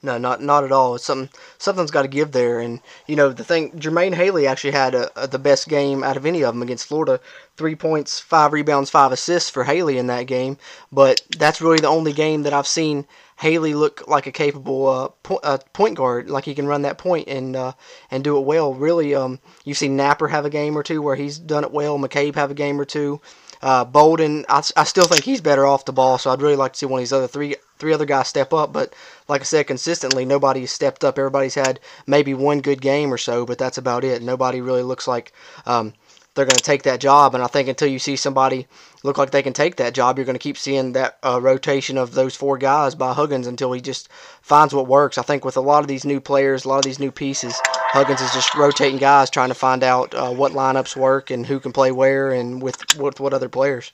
No, 0.00 0.16
not 0.16 0.40
not 0.40 0.62
at 0.62 0.70
all. 0.70 0.96
Something 0.98 1.28
something's 1.58 1.90
got 1.90 2.02
to 2.02 2.08
give 2.08 2.30
there, 2.30 2.60
and 2.60 2.80
you 3.08 3.16
know 3.16 3.30
the 3.30 3.42
thing. 3.42 3.72
Jermaine 3.72 4.14
Haley 4.14 4.46
actually 4.46 4.70
had 4.70 4.94
a, 4.94 5.10
a, 5.20 5.26
the 5.26 5.40
best 5.40 5.68
game 5.68 6.04
out 6.04 6.16
of 6.16 6.24
any 6.24 6.42
of 6.42 6.54
them 6.54 6.62
against 6.62 6.86
Florida. 6.86 7.18
Three 7.56 7.74
points, 7.74 8.20
five 8.20 8.52
rebounds, 8.52 8.90
five 8.90 9.10
assists 9.10 9.50
for 9.50 9.64
Haley 9.64 9.98
in 9.98 10.06
that 10.06 10.28
game. 10.28 10.56
But 10.92 11.22
that's 11.36 11.60
really 11.60 11.78
the 11.78 11.88
only 11.88 12.12
game 12.12 12.44
that 12.44 12.52
I've 12.52 12.68
seen 12.68 13.06
Haley 13.38 13.74
look 13.74 14.06
like 14.06 14.28
a 14.28 14.32
capable 14.32 14.86
uh, 14.88 15.08
po- 15.24 15.40
uh, 15.42 15.58
point 15.72 15.96
guard, 15.96 16.30
like 16.30 16.44
he 16.44 16.54
can 16.54 16.68
run 16.68 16.82
that 16.82 16.98
point 16.98 17.26
and 17.26 17.56
uh, 17.56 17.72
and 18.10 18.22
do 18.22 18.36
it 18.36 18.44
well. 18.44 18.74
Really, 18.74 19.16
um, 19.16 19.40
you've 19.64 19.78
seen 19.78 19.96
Knapper 19.96 20.30
have 20.30 20.44
a 20.44 20.50
game 20.50 20.78
or 20.78 20.84
two 20.84 21.02
where 21.02 21.16
he's 21.16 21.38
done 21.38 21.64
it 21.64 21.72
well. 21.72 21.98
McCabe 21.98 22.36
have 22.36 22.50
a 22.52 22.54
game 22.54 22.80
or 22.80 22.84
two. 22.84 23.20
Uh, 23.60 23.84
Bolden, 23.84 24.44
I, 24.48 24.62
I 24.76 24.84
still 24.84 25.04
think 25.06 25.24
he's 25.24 25.40
better 25.40 25.66
off 25.66 25.84
the 25.84 25.92
ball, 25.92 26.18
so 26.18 26.30
I'd 26.30 26.42
really 26.42 26.54
like 26.56 26.74
to 26.74 26.78
see 26.78 26.86
one 26.86 27.00
of 27.00 27.02
these 27.02 27.12
other 27.12 27.26
three 27.26 27.56
three 27.78 27.92
other 27.92 28.04
guys 28.06 28.28
step 28.28 28.52
up. 28.52 28.72
But 28.72 28.94
like 29.28 29.42
I 29.42 29.44
said, 29.44 29.66
consistently 29.66 30.24
nobody's 30.24 30.72
stepped 30.72 31.04
up. 31.04 31.18
Everybody's 31.18 31.54
had 31.54 31.80
maybe 32.06 32.34
one 32.34 32.60
good 32.60 32.80
game 32.80 33.12
or 33.12 33.18
so, 33.18 33.44
but 33.44 33.58
that's 33.58 33.78
about 33.78 34.04
it. 34.04 34.22
Nobody 34.22 34.60
really 34.60 34.82
looks 34.82 35.06
like 35.06 35.32
um, 35.66 35.92
they're 36.34 36.46
going 36.46 36.56
to 36.56 36.62
take 36.62 36.84
that 36.84 37.00
job. 37.00 37.34
And 37.34 37.42
I 37.42 37.46
think 37.46 37.68
until 37.68 37.88
you 37.88 37.98
see 37.98 38.16
somebody 38.16 38.66
look 39.02 39.18
like 39.18 39.30
they 39.30 39.42
can 39.42 39.52
take 39.52 39.76
that 39.76 39.92
job, 39.92 40.16
you're 40.16 40.24
going 40.24 40.36
to 40.36 40.40
keep 40.42 40.56
seeing 40.56 40.92
that 40.92 41.18
uh, 41.22 41.40
rotation 41.40 41.98
of 41.98 42.14
those 42.14 42.36
four 42.36 42.58
guys 42.58 42.94
by 42.94 43.12
Huggins 43.12 43.46
until 43.46 43.72
he 43.72 43.80
just 43.80 44.08
finds 44.40 44.72
what 44.72 44.86
works. 44.86 45.18
I 45.18 45.22
think 45.22 45.44
with 45.44 45.56
a 45.56 45.60
lot 45.60 45.80
of 45.80 45.88
these 45.88 46.04
new 46.04 46.20
players, 46.20 46.64
a 46.64 46.68
lot 46.68 46.78
of 46.78 46.84
these 46.84 47.00
new 47.00 47.10
pieces, 47.10 47.60
Huggins 47.64 48.20
is 48.20 48.32
just 48.32 48.54
rotating 48.54 48.98
guys, 48.98 49.30
trying 49.30 49.48
to 49.48 49.54
find 49.54 49.82
out 49.82 50.14
uh, 50.14 50.30
what 50.30 50.52
lineups 50.52 50.96
work 50.96 51.30
and 51.30 51.44
who 51.46 51.60
can 51.60 51.72
play 51.72 51.90
where 51.92 52.30
and 52.30 52.62
with 52.62 52.96
with 52.98 53.20
what 53.20 53.34
other 53.34 53.48
players. 53.48 53.92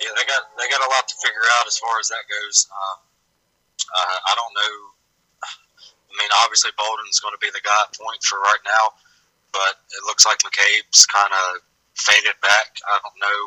Yeah, 0.00 0.10
they 0.16 0.24
got 0.26 0.49
figure 1.20 1.46
out 1.60 1.66
as 1.68 1.78
far 1.78 2.00
as 2.00 2.08
that 2.08 2.24
goes. 2.28 2.66
Uh, 2.68 2.96
uh, 3.90 4.16
I 4.30 4.32
don't 4.36 4.54
know. 4.54 4.76
I 5.44 6.12
mean, 6.18 6.32
obviously 6.42 6.74
Bolden's 6.74 7.22
going 7.22 7.34
to 7.34 7.42
be 7.42 7.54
the 7.54 7.62
guy 7.62 7.80
at 7.86 7.94
point 7.94 8.22
for 8.26 8.42
right 8.42 8.64
now, 8.66 8.98
but 9.54 9.78
it 9.94 10.02
looks 10.04 10.26
like 10.26 10.42
McCabe's 10.42 11.06
kind 11.06 11.30
of 11.30 11.62
faded 11.94 12.34
back. 12.42 12.82
I 12.82 12.98
don't 13.02 13.18
know. 13.20 13.42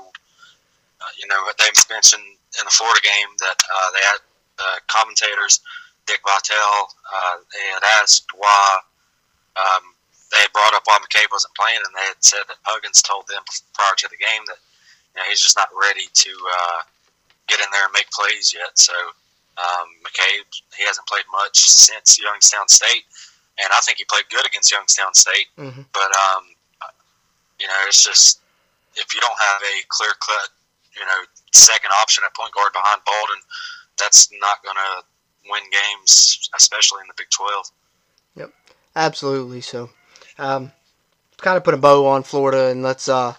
Uh, 1.04 1.14
you 1.20 1.28
know, 1.28 1.44
they 1.60 1.68
mentioned 1.92 2.24
in 2.24 2.64
the 2.64 2.72
Florida 2.72 3.04
game 3.04 3.32
that 3.44 3.60
uh, 3.60 3.90
they 3.92 4.04
had 4.08 4.22
uh, 4.60 4.78
commentators, 4.88 5.60
Dick 6.08 6.24
Vitale, 6.24 6.88
uh, 6.88 7.36
they 7.52 7.66
had 7.76 7.84
asked 8.00 8.28
why 8.36 8.80
um, 9.60 9.94
they 10.32 10.40
had 10.40 10.52
brought 10.54 10.74
up 10.74 10.84
why 10.86 10.98
McCabe 11.04 11.32
wasn't 11.32 11.54
playing, 11.56 11.84
and 11.84 11.94
they 11.96 12.08
had 12.08 12.22
said 12.24 12.44
that 12.48 12.58
Huggins 12.64 13.02
told 13.02 13.28
them 13.28 13.44
prior 13.74 13.96
to 13.98 14.08
the 14.10 14.18
game 14.18 14.44
that 14.48 14.60
you 15.14 15.22
know, 15.22 15.26
he's 15.30 15.42
just 15.42 15.58
not 15.58 15.70
ready 15.76 16.08
to 16.12 16.32
uh, 16.32 16.82
get 17.48 17.60
in 17.60 17.66
there 17.72 17.86
and 17.86 17.94
make 17.94 18.10
plays 18.12 18.54
yet. 18.54 18.78
So 18.78 18.94
um, 19.58 19.88
McCabe, 20.02 20.48
he 20.78 20.86
hasn't 20.86 21.08
played 21.08 21.26
much 21.32 21.60
since 21.60 22.20
Youngstown 22.20 22.68
State, 22.68 23.06
and 23.60 23.70
I 23.72 23.80
think 23.82 23.98
he 24.00 24.06
played 24.06 24.26
good 24.30 24.46
against 24.46 24.72
Youngstown 24.72 25.14
State. 25.14 25.48
Mm-hmm. 25.58 25.82
But 25.94 26.12
um, 26.14 26.44
you 27.60 27.68
know, 27.68 27.80
it's 27.88 28.04
just 28.04 28.42
if 28.96 29.14
you 29.14 29.22
don't 29.22 29.40
have 29.40 29.62
a 29.62 29.76
clear 29.90 30.12
cut, 30.20 30.50
you 30.96 31.06
know, 31.06 31.20
second 31.54 31.92
option 32.02 32.24
at 32.26 32.34
point 32.36 32.54
guard 32.54 32.74
behind 32.74 33.02
Bolden, 33.06 33.42
that's 33.98 34.30
not 34.42 34.64
going 34.64 34.76
to 34.76 35.50
win 35.50 35.64
games, 35.72 36.50
especially 36.56 37.02
in 37.02 37.08
the 37.08 37.14
Big 37.18 37.30
Twelve. 37.30 37.70
Yep, 38.36 38.52
absolutely. 38.96 39.62
So, 39.62 39.90
um, 40.40 40.72
kind 41.38 41.58
of 41.58 41.64
put 41.64 41.74
a 41.74 41.78
bow 41.78 42.08
on 42.08 42.24
Florida, 42.24 42.70
and 42.70 42.82
let's 42.82 43.08
uh, 43.08 43.34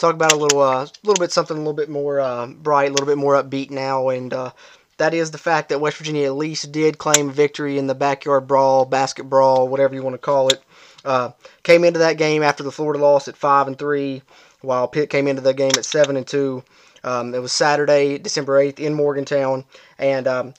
talk 0.00 0.14
about 0.14 0.32
a 0.32 0.36
little, 0.36 0.60
uh, 0.60 0.86
little 1.02 1.20
bit 1.20 1.32
something 1.32 1.56
a 1.56 1.60
little 1.60 1.72
bit 1.72 1.88
more 1.88 2.20
uh, 2.20 2.46
bright, 2.46 2.88
a 2.88 2.92
little 2.92 3.06
bit 3.06 3.18
more 3.18 3.40
upbeat 3.40 3.70
now, 3.70 4.08
and 4.08 4.32
uh, 4.32 4.50
that 4.96 5.14
is 5.14 5.30
the 5.30 5.38
fact 5.38 5.68
that 5.68 5.80
West 5.80 5.96
Virginia 5.98 6.26
at 6.26 6.34
least 6.34 6.72
did 6.72 6.98
claim 6.98 7.30
victory 7.30 7.78
in 7.78 7.86
the 7.86 7.94
backyard 7.94 8.46
brawl, 8.46 8.84
basket 8.84 9.24
brawl, 9.24 9.68
whatever 9.68 9.94
you 9.94 10.02
want 10.02 10.14
to 10.14 10.18
call 10.18 10.48
it. 10.48 10.62
Uh, 11.04 11.30
came 11.62 11.84
into 11.84 12.00
that 12.00 12.18
game 12.18 12.42
after 12.42 12.62
the 12.62 12.72
Florida 12.72 13.02
loss 13.02 13.28
at 13.28 13.36
five 13.36 13.66
and 13.66 13.78
three, 13.78 14.22
while 14.60 14.86
Pitt 14.88 15.08
came 15.08 15.26
into 15.26 15.40
the 15.40 15.54
game 15.54 15.72
at 15.76 15.84
seven 15.84 16.16
and 16.16 16.26
two. 16.26 16.62
Um, 17.02 17.34
it 17.34 17.40
was 17.40 17.52
Saturday, 17.52 18.18
December 18.18 18.58
eighth, 18.58 18.78
in 18.78 18.92
Morgantown, 18.92 19.64
and 19.98 20.26
um, 20.28 20.54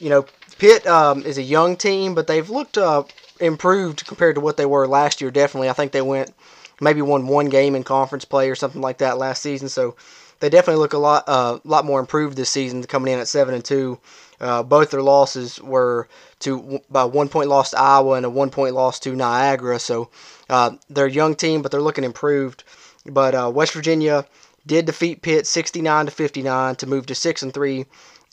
you 0.00 0.10
know 0.10 0.26
Pitt 0.58 0.86
um, 0.86 1.22
is 1.24 1.38
a 1.38 1.42
young 1.42 1.76
team, 1.76 2.14
but 2.14 2.26
they've 2.26 2.50
looked 2.50 2.76
uh, 2.76 3.04
improved 3.40 4.06
compared 4.06 4.34
to 4.34 4.40
what 4.40 4.56
they 4.56 4.66
were 4.66 4.88
last 4.88 5.20
year. 5.20 5.30
Definitely, 5.30 5.68
I 5.68 5.72
think 5.72 5.92
they 5.92 6.02
went 6.02 6.34
maybe 6.80 7.02
won 7.02 7.26
one 7.26 7.46
game 7.46 7.74
in 7.74 7.84
conference 7.84 8.24
play 8.24 8.50
or 8.50 8.54
something 8.54 8.80
like 8.80 8.98
that 8.98 9.18
last 9.18 9.42
season. 9.42 9.68
So 9.68 9.96
they 10.40 10.50
definitely 10.50 10.80
look 10.80 10.92
a 10.92 10.98
lot 10.98 11.24
uh, 11.26 11.58
lot 11.64 11.84
more 11.84 12.00
improved 12.00 12.36
this 12.36 12.50
season, 12.50 12.82
coming 12.84 13.12
in 13.12 13.18
at 13.18 13.28
seven 13.28 13.54
and 13.54 13.64
two. 13.64 13.98
Uh, 14.40 14.62
both 14.62 14.90
their 14.90 15.02
losses 15.02 15.60
were 15.60 16.08
to 16.40 16.80
by 16.90 17.04
one 17.04 17.28
point 17.28 17.48
loss 17.48 17.70
to 17.70 17.78
Iowa 17.78 18.14
and 18.14 18.26
a 18.26 18.30
one 18.30 18.50
point 18.50 18.74
loss 18.74 18.98
to 19.00 19.14
Niagara. 19.14 19.78
So 19.78 20.10
uh, 20.50 20.72
they're 20.90 21.06
a 21.06 21.10
young 21.10 21.34
team, 21.34 21.62
but 21.62 21.70
they're 21.70 21.80
looking 21.80 22.04
improved. 22.04 22.64
But 23.06 23.34
uh, 23.34 23.50
West 23.54 23.72
Virginia 23.72 24.26
did 24.66 24.86
defeat 24.86 25.22
Pitt 25.22 25.46
69 25.46 26.06
to 26.06 26.12
59 26.12 26.76
to 26.76 26.86
move 26.86 27.06
to 27.06 27.14
six 27.14 27.42
and 27.42 27.52
three 27.52 27.86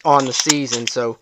on 0.04 0.26
the 0.26 0.34
season. 0.34 0.88
So 0.88 1.18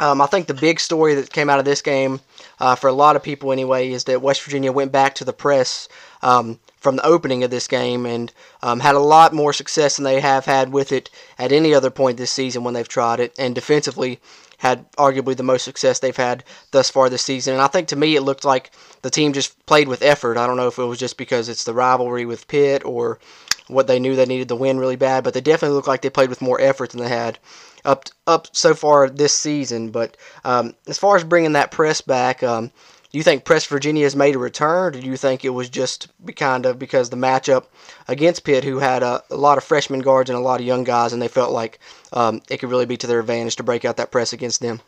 um, 0.00 0.20
I 0.20 0.26
think 0.26 0.46
the 0.46 0.54
big 0.54 0.80
story 0.80 1.14
that 1.14 1.32
came 1.32 1.50
out 1.50 1.58
of 1.58 1.64
this 1.64 1.82
game, 1.82 2.20
uh, 2.60 2.74
for 2.74 2.88
a 2.88 2.92
lot 2.92 3.16
of 3.16 3.22
people 3.22 3.52
anyway, 3.52 3.90
is 3.90 4.04
that 4.04 4.22
West 4.22 4.42
Virginia 4.42 4.72
went 4.72 4.92
back 4.92 5.14
to 5.16 5.24
the 5.24 5.32
press 5.32 5.88
um, 6.22 6.58
from 6.76 6.96
the 6.96 7.06
opening 7.06 7.42
of 7.42 7.50
this 7.50 7.66
game 7.66 8.06
and 8.06 8.32
um, 8.62 8.80
had 8.80 8.94
a 8.94 9.00
lot 9.00 9.32
more 9.32 9.52
success 9.52 9.96
than 9.96 10.04
they 10.04 10.20
have 10.20 10.44
had 10.44 10.72
with 10.72 10.92
it 10.92 11.10
at 11.38 11.52
any 11.52 11.74
other 11.74 11.90
point 11.90 12.16
this 12.16 12.32
season 12.32 12.64
when 12.64 12.74
they've 12.74 12.88
tried 12.88 13.20
it. 13.20 13.34
And 13.38 13.54
defensively, 13.54 14.20
had 14.58 14.90
arguably 14.92 15.36
the 15.36 15.42
most 15.42 15.64
success 15.64 16.00
they've 16.00 16.16
had 16.16 16.44
thus 16.72 16.90
far 16.90 17.08
this 17.08 17.22
season. 17.22 17.54
And 17.54 17.62
I 17.62 17.68
think 17.68 17.88
to 17.88 17.96
me, 17.96 18.16
it 18.16 18.22
looked 18.22 18.44
like 18.44 18.72
the 19.02 19.10
team 19.10 19.32
just 19.32 19.64
played 19.66 19.88
with 19.88 20.02
effort. 20.02 20.36
I 20.36 20.46
don't 20.46 20.56
know 20.56 20.66
if 20.66 20.78
it 20.78 20.84
was 20.84 20.98
just 20.98 21.16
because 21.16 21.48
it's 21.48 21.64
the 21.64 21.72
rivalry 21.72 22.26
with 22.26 22.48
Pitt 22.48 22.84
or 22.84 23.20
what 23.68 23.86
they 23.86 23.98
knew 23.98 24.16
they 24.16 24.26
needed 24.26 24.48
to 24.48 24.56
win 24.56 24.78
really 24.78 24.96
bad, 24.96 25.24
but 25.24 25.34
they 25.34 25.40
definitely 25.40 25.76
looked 25.76 25.88
like 25.88 26.02
they 26.02 26.10
played 26.10 26.30
with 26.30 26.42
more 26.42 26.60
effort 26.60 26.90
than 26.90 27.00
they 27.00 27.08
had 27.08 27.38
up 27.84 28.06
up 28.26 28.48
so 28.52 28.74
far 28.74 29.08
this 29.08 29.34
season. 29.34 29.90
But 29.90 30.16
um, 30.44 30.74
as 30.86 30.98
far 30.98 31.16
as 31.16 31.24
bringing 31.24 31.52
that 31.52 31.70
press 31.70 32.00
back, 32.00 32.42
um, 32.42 32.70
do 33.10 33.16
you 33.16 33.24
think 33.24 33.44
Press 33.44 33.64
Virginia 33.64 34.04
has 34.04 34.14
made 34.14 34.34
a 34.34 34.38
return, 34.38 34.94
or 34.94 35.00
do 35.00 35.06
you 35.06 35.16
think 35.16 35.44
it 35.44 35.50
was 35.50 35.70
just 35.70 36.08
kind 36.36 36.66
of 36.66 36.78
because 36.78 37.08
the 37.08 37.16
matchup 37.16 37.64
against 38.06 38.44
Pitt, 38.44 38.64
who 38.64 38.78
had 38.78 39.02
a, 39.02 39.22
a 39.30 39.36
lot 39.36 39.56
of 39.56 39.64
freshman 39.64 40.00
guards 40.00 40.28
and 40.28 40.38
a 40.38 40.42
lot 40.42 40.60
of 40.60 40.66
young 40.66 40.84
guys, 40.84 41.14
and 41.14 41.22
they 41.22 41.28
felt 41.28 41.52
like 41.52 41.78
um, 42.12 42.42
it 42.50 42.58
could 42.58 42.68
really 42.68 42.84
be 42.84 42.98
to 42.98 43.06
their 43.06 43.20
advantage 43.20 43.56
to 43.56 43.62
break 43.62 43.86
out 43.86 43.96
that 43.96 44.10
press 44.10 44.34
against 44.34 44.60
them? 44.60 44.80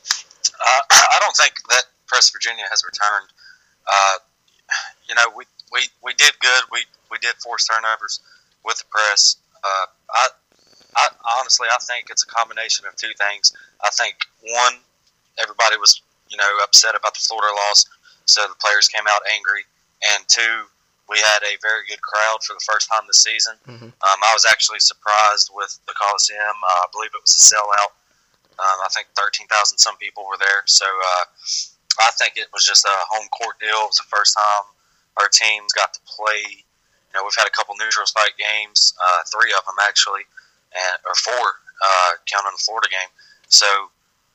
Uh, 0.00 0.80
I 0.90 1.18
don't 1.20 1.36
think 1.36 1.54
that 1.70 1.82
Press 2.06 2.30
Virginia 2.30 2.64
has 2.70 2.84
returned. 2.84 3.30
Uh, 3.90 4.18
you 5.08 5.14
know, 5.16 5.24
we, 5.36 5.44
we, 5.72 5.80
we 6.02 6.14
did 6.14 6.32
good. 6.40 6.62
We 6.70 6.84
we 7.14 7.22
did 7.22 7.38
force 7.38 7.70
turnovers 7.70 8.18
with 8.66 8.82
the 8.82 8.84
press. 8.90 9.38
Uh, 9.62 9.86
I, 10.10 10.28
I 10.98 11.04
honestly, 11.38 11.68
I 11.70 11.78
think 11.86 12.10
it's 12.10 12.24
a 12.26 12.26
combination 12.26 12.86
of 12.90 12.96
two 12.98 13.14
things. 13.14 13.54
I 13.86 13.90
think 13.94 14.18
one, 14.42 14.82
everybody 15.38 15.78
was 15.78 16.02
you 16.28 16.36
know 16.36 16.50
upset 16.66 16.98
about 16.98 17.14
the 17.14 17.22
Florida 17.22 17.54
loss, 17.70 17.86
so 18.26 18.42
the 18.42 18.58
players 18.58 18.88
came 18.90 19.06
out 19.06 19.22
angry, 19.30 19.62
and 20.12 20.26
two, 20.26 20.66
we 21.08 21.22
had 21.22 21.40
a 21.46 21.54
very 21.62 21.86
good 21.86 22.02
crowd 22.02 22.42
for 22.42 22.54
the 22.58 22.64
first 22.66 22.90
time 22.90 23.06
this 23.06 23.22
season. 23.22 23.54
Mhm. 23.70 23.94
Um, 23.94 24.18
I 24.26 24.32
was 24.34 24.44
actually 24.44 24.80
surprised 24.80 25.50
with 25.54 25.78
the 25.86 25.94
Coliseum. 25.94 26.58
Uh, 26.58 26.82
I 26.82 26.86
believe 26.92 27.14
it 27.14 27.22
was 27.22 27.30
a 27.38 27.44
sellout. 27.54 27.94
Um, 28.58 28.78
I 28.82 28.88
think 28.90 29.06
thirteen 29.14 29.46
thousand 29.46 29.78
some 29.78 29.96
people 29.98 30.26
were 30.26 30.38
there, 30.38 30.62
so 30.66 30.86
uh, 30.86 31.24
I 32.02 32.10
think 32.18 32.36
it 32.36 32.48
was 32.52 32.64
just 32.64 32.84
a 32.84 32.96
home 33.10 33.28
court 33.28 33.58
deal. 33.60 33.86
It 33.86 33.94
was 33.94 34.02
the 34.02 34.10
first 34.10 34.34
time 34.34 34.74
our 35.18 35.28
teams 35.28 35.72
got 35.72 35.94
to 35.94 36.00
play. 36.06 36.64
You 37.14 37.22
know, 37.22 37.30
we've 37.30 37.38
had 37.38 37.46
a 37.46 37.54
couple 37.54 37.78
neutral 37.78 38.10
site 38.10 38.34
games, 38.34 38.90
uh, 38.98 39.22
three 39.30 39.54
of 39.54 39.62
them 39.70 39.78
actually, 39.86 40.26
and 40.74 40.98
or 41.06 41.14
four, 41.14 41.62
uh, 41.78 42.18
counting 42.26 42.50
the 42.50 42.58
Florida 42.58 42.90
game. 42.90 43.06
So 43.46 43.70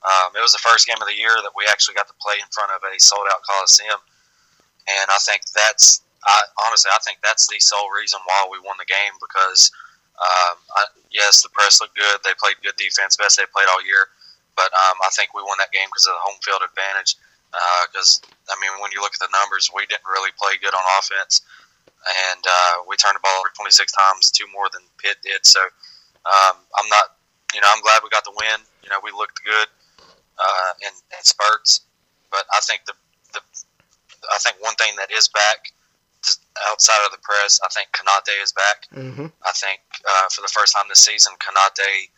um, 0.07 0.31
it 0.31 0.39
was 0.39 0.55
the 0.55 0.63
first 0.63 0.87
game 0.87 0.95
of 1.03 1.07
the 1.11 1.19
year 1.19 1.35
that 1.43 1.51
we 1.59 1.67
actually 1.67 1.99
got 1.99 2.07
to 2.07 2.15
play 2.23 2.39
in 2.39 2.47
front 2.55 2.71
of 2.71 2.79
a 2.87 2.95
sold 3.03 3.27
out 3.27 3.43
Coliseum, 3.43 3.99
and 4.87 5.11
I 5.11 5.19
think 5.19 5.43
that's 5.51 5.99
I, 6.23 6.39
honestly 6.67 6.87
I 6.95 7.03
think 7.03 7.19
that's 7.19 7.51
the 7.51 7.59
sole 7.59 7.91
reason 7.91 8.23
why 8.23 8.47
we 8.47 8.63
won 8.63 8.79
the 8.79 8.87
game 8.87 9.11
because 9.19 9.75
um, 10.19 10.55
I, 10.79 10.87
yes, 11.11 11.43
the 11.43 11.51
press 11.51 11.79
looked 11.83 11.99
good. 11.99 12.19
They 12.23 12.35
played 12.39 12.59
good 12.63 12.75
defense, 12.79 13.15
best 13.19 13.35
they 13.35 13.47
played 13.51 13.67
all 13.67 13.83
year. 13.83 14.07
But 14.55 14.71
um, 14.75 14.99
I 15.03 15.11
think 15.15 15.31
we 15.31 15.43
won 15.43 15.55
that 15.63 15.71
game 15.71 15.87
because 15.87 16.07
of 16.07 16.15
the 16.15 16.23
home 16.23 16.39
field 16.43 16.59
advantage. 16.63 17.15
Because 17.87 18.19
I 18.51 18.55
mean, 18.59 18.75
when 18.83 18.91
you 18.91 18.99
look 18.99 19.15
at 19.15 19.23
the 19.23 19.31
numbers, 19.31 19.71
we 19.71 19.87
didn't 19.87 20.05
really 20.05 20.35
play 20.35 20.59
good 20.59 20.75
on 20.75 20.83
offense, 20.99 21.41
and 22.07 22.43
uh, 22.47 22.75
we 22.87 22.95
turned 22.95 23.15
the 23.15 23.23
ball 23.23 23.35
over 23.39 23.51
26 23.55 23.91
times, 23.91 24.31
two 24.31 24.45
more 24.53 24.67
than 24.71 24.81
Pitt 24.97 25.17
did. 25.23 25.45
So 25.45 25.59
um, 26.25 26.55
I'm 26.77 26.89
not, 26.89 27.19
you 27.53 27.61
know, 27.61 27.67
I'm 27.71 27.81
glad 27.81 27.99
we 28.03 28.09
got 28.09 28.23
the 28.23 28.35
win. 28.35 28.59
You 28.83 28.89
know, 28.89 28.99
we 29.03 29.11
looked 29.11 29.43
good 29.43 29.67
uh, 30.39 30.71
in, 30.81 30.93
in 31.11 31.21
spurts, 31.23 31.81
but 32.31 32.47
I 32.53 32.59
think 32.61 32.85
the, 32.85 32.93
the 33.33 33.41
I 34.31 34.37
think 34.39 34.57
one 34.61 34.75
thing 34.75 34.95
that 34.97 35.11
is 35.11 35.27
back 35.27 35.73
outside 36.69 36.99
of 37.05 37.11
the 37.11 37.21
press, 37.23 37.59
I 37.63 37.69
think 37.69 37.89
Konate 37.91 38.35
is 38.43 38.51
back. 38.51 38.87
Mm-hmm. 38.91 39.27
I 39.45 39.53
think 39.55 39.79
uh, 40.03 40.27
for 40.29 40.41
the 40.41 40.51
first 40.51 40.75
time 40.75 40.85
this 40.89 40.99
season, 40.99 41.33
Konate 41.39 42.09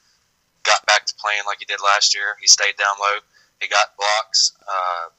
got 0.64 0.86
back 0.86 1.06
to 1.06 1.14
playing 1.16 1.42
like 1.46 1.60
he 1.60 1.66
did 1.66 1.80
last 1.82 2.16
year. 2.16 2.38
He 2.40 2.48
stayed 2.48 2.78
down 2.78 2.96
low. 3.00 3.20
He 3.60 3.68
got 3.68 3.94
blocks. 3.98 4.54
Uh, 4.62 5.10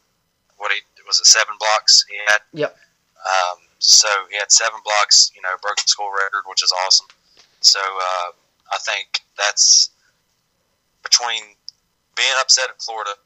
what 0.59 0.73
he 0.73 0.81
was 1.07 1.21
it? 1.21 1.27
Seven 1.27 1.55
blocks 1.59 2.05
he 2.09 2.17
had. 2.27 2.41
Yep. 2.53 2.77
Um, 3.23 3.59
so 3.83 4.09
he 4.31 4.39
had 4.39 4.51
seven 4.53 4.79
blocks. 4.85 5.35
You 5.35 5.43
know, 5.43 5.51
broke 5.61 5.83
the 5.83 5.91
school 5.91 6.11
record, 6.11 6.47
which 6.47 6.63
is 6.63 6.73
awesome. 6.87 7.11
So 7.61 7.83
uh, 7.83 8.31
I 8.71 8.79
think 8.79 9.21
that's 9.37 9.91
between 11.03 11.59
being 12.15 12.37
upset 12.39 12.71
at 12.71 12.81
Florida, 12.81 13.19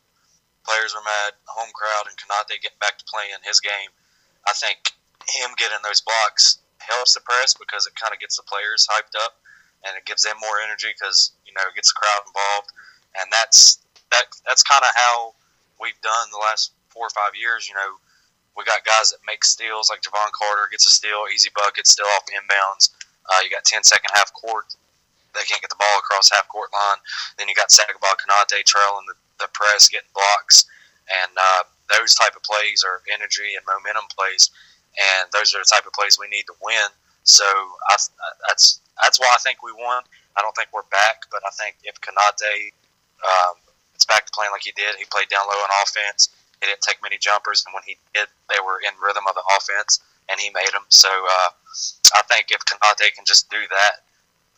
players 0.64 0.96
were 0.96 1.04
mad, 1.04 1.36
home 1.44 1.68
crowd, 1.76 2.08
and 2.08 2.16
Konate 2.16 2.56
getting 2.60 2.80
back 2.80 2.96
to 2.98 3.04
playing 3.04 3.36
his 3.44 3.60
game. 3.60 3.92
I 4.48 4.52
think 4.56 4.96
him 5.28 5.52
getting 5.60 5.78
those 5.84 6.00
blocks 6.00 6.58
helps 6.78 7.14
the 7.14 7.20
press 7.20 7.52
because 7.52 7.86
it 7.86 7.98
kind 7.98 8.14
of 8.14 8.20
gets 8.20 8.36
the 8.36 8.46
players 8.46 8.86
hyped 8.88 9.18
up 9.18 9.36
and 9.84 9.92
it 9.96 10.04
gives 10.06 10.22
them 10.22 10.36
more 10.40 10.58
energy 10.64 10.88
because 10.94 11.32
you 11.44 11.52
know 11.52 11.62
it 11.68 11.75
gets 11.76 11.92
the 11.92 11.98
crowd 12.00 12.25
involved, 12.26 12.72
and 13.20 13.28
that's 13.28 13.78
that 14.10 14.25
that's 14.48 14.62
kind 14.62 14.82
of 14.82 14.92
how 14.94 15.34
we've 15.80 16.00
done 16.00 16.26
the 16.32 16.40
last 16.40 16.72
four 16.88 17.06
or 17.06 17.14
five 17.14 17.36
years. 17.36 17.68
You 17.68 17.75
know, 17.76 18.00
we 18.56 18.64
got 18.64 18.84
guys 18.84 19.12
that 19.12 19.20
make 19.26 19.44
steals 19.44 19.90
like 19.92 20.00
Jevon 20.00 20.32
Carter 20.32 20.68
gets 20.70 20.86
a 20.86 20.90
steal, 20.90 21.28
easy 21.32 21.50
bucket, 21.54 21.86
still 21.86 22.08
off 22.16 22.25
inbounds. 22.32 22.90
Uh, 23.28 23.40
you 23.44 23.50
got 23.50 23.64
10 23.64 23.84
second 23.84 24.10
half 24.14 24.32
court. 24.32 24.75
They 25.34 25.44
can't 25.44 25.60
get 25.60 25.68
the 25.68 25.78
ball 25.78 25.98
across 25.98 26.32
half 26.32 26.48
court 26.48 26.72
line. 26.72 26.98
Then 27.36 27.48
you 27.48 27.54
got 27.54 27.68
Sagaba 27.68 28.16
Konate 28.16 28.64
trailing 28.64 29.04
the, 29.06 29.14
the 29.44 29.48
press, 29.52 29.88
getting 29.88 30.08
blocks. 30.14 30.64
And 31.06 31.32
uh, 31.36 31.62
those 31.92 32.14
type 32.14 32.34
of 32.34 32.42
plays 32.42 32.82
are 32.82 33.04
energy 33.12 33.52
and 33.52 33.62
momentum 33.68 34.08
plays. 34.16 34.48
And 34.96 35.28
those 35.36 35.54
are 35.54 35.60
the 35.60 35.68
type 35.68 35.84
of 35.84 35.92
plays 35.92 36.16
we 36.16 36.28
need 36.32 36.48
to 36.48 36.56
win. 36.64 36.88
So 37.25 37.44
I, 37.44 38.00
that's 38.48 38.80
that's 39.02 39.20
why 39.20 39.28
I 39.34 39.38
think 39.44 39.60
we 39.62 39.72
won. 39.76 40.02
I 40.36 40.40
don't 40.40 40.56
think 40.56 40.72
we're 40.72 40.88
back, 40.88 41.28
but 41.30 41.42
I 41.44 41.50
think 41.52 41.76
if 41.84 42.00
Konate 42.00 42.72
um, 43.20 43.60
it's 43.94 44.04
back 44.04 44.25
to 44.26 44.32
playing 44.32 44.52
like 44.52 44.62
he 44.62 44.72
did, 44.72 44.96
he 44.96 45.04
played 45.10 45.28
down 45.28 45.44
low 45.48 45.58
on 45.58 45.70
offense. 45.82 46.28
He 46.60 46.66
didn't 46.66 46.80
take 46.80 47.02
many 47.02 47.18
jumpers, 47.18 47.64
and 47.66 47.75
when 47.75 47.82
he 47.86 47.96
did, 48.14 48.28
they 48.48 48.60
were 48.64 48.80
in 48.80 48.92
rhythm 49.02 49.25
of 49.28 49.34
the 49.34 49.44
offense, 49.56 50.00
and 50.28 50.40
he 50.40 50.50
made 50.50 50.72
them. 50.72 50.84
So 50.88 51.08
uh, 51.08 51.50
I 52.16 52.22
think 52.28 52.50
if 52.50 52.64
Konate 52.64 53.14
can 53.14 53.25
just 53.26 53.50
do 53.50 53.60
that, 53.70 54.02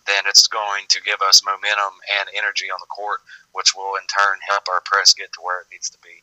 then 0.07 0.25
it's 0.27 0.47
going 0.47 0.85
to 0.89 1.03
give 1.03 1.21
us 1.29 1.45
momentum 1.45 1.93
and 2.19 2.29
energy 2.37 2.71
on 2.71 2.79
the 2.81 2.87
court, 2.87 3.21
which 3.53 3.77
will 3.77 3.95
in 3.97 4.07
turn 4.07 4.39
help 4.49 4.65
our 4.71 4.81
press 4.85 5.13
get 5.13 5.33
to 5.35 5.41
where 5.43 5.61
it 5.61 5.67
needs 5.71 5.91
to 5.91 5.99
be. 6.03 6.23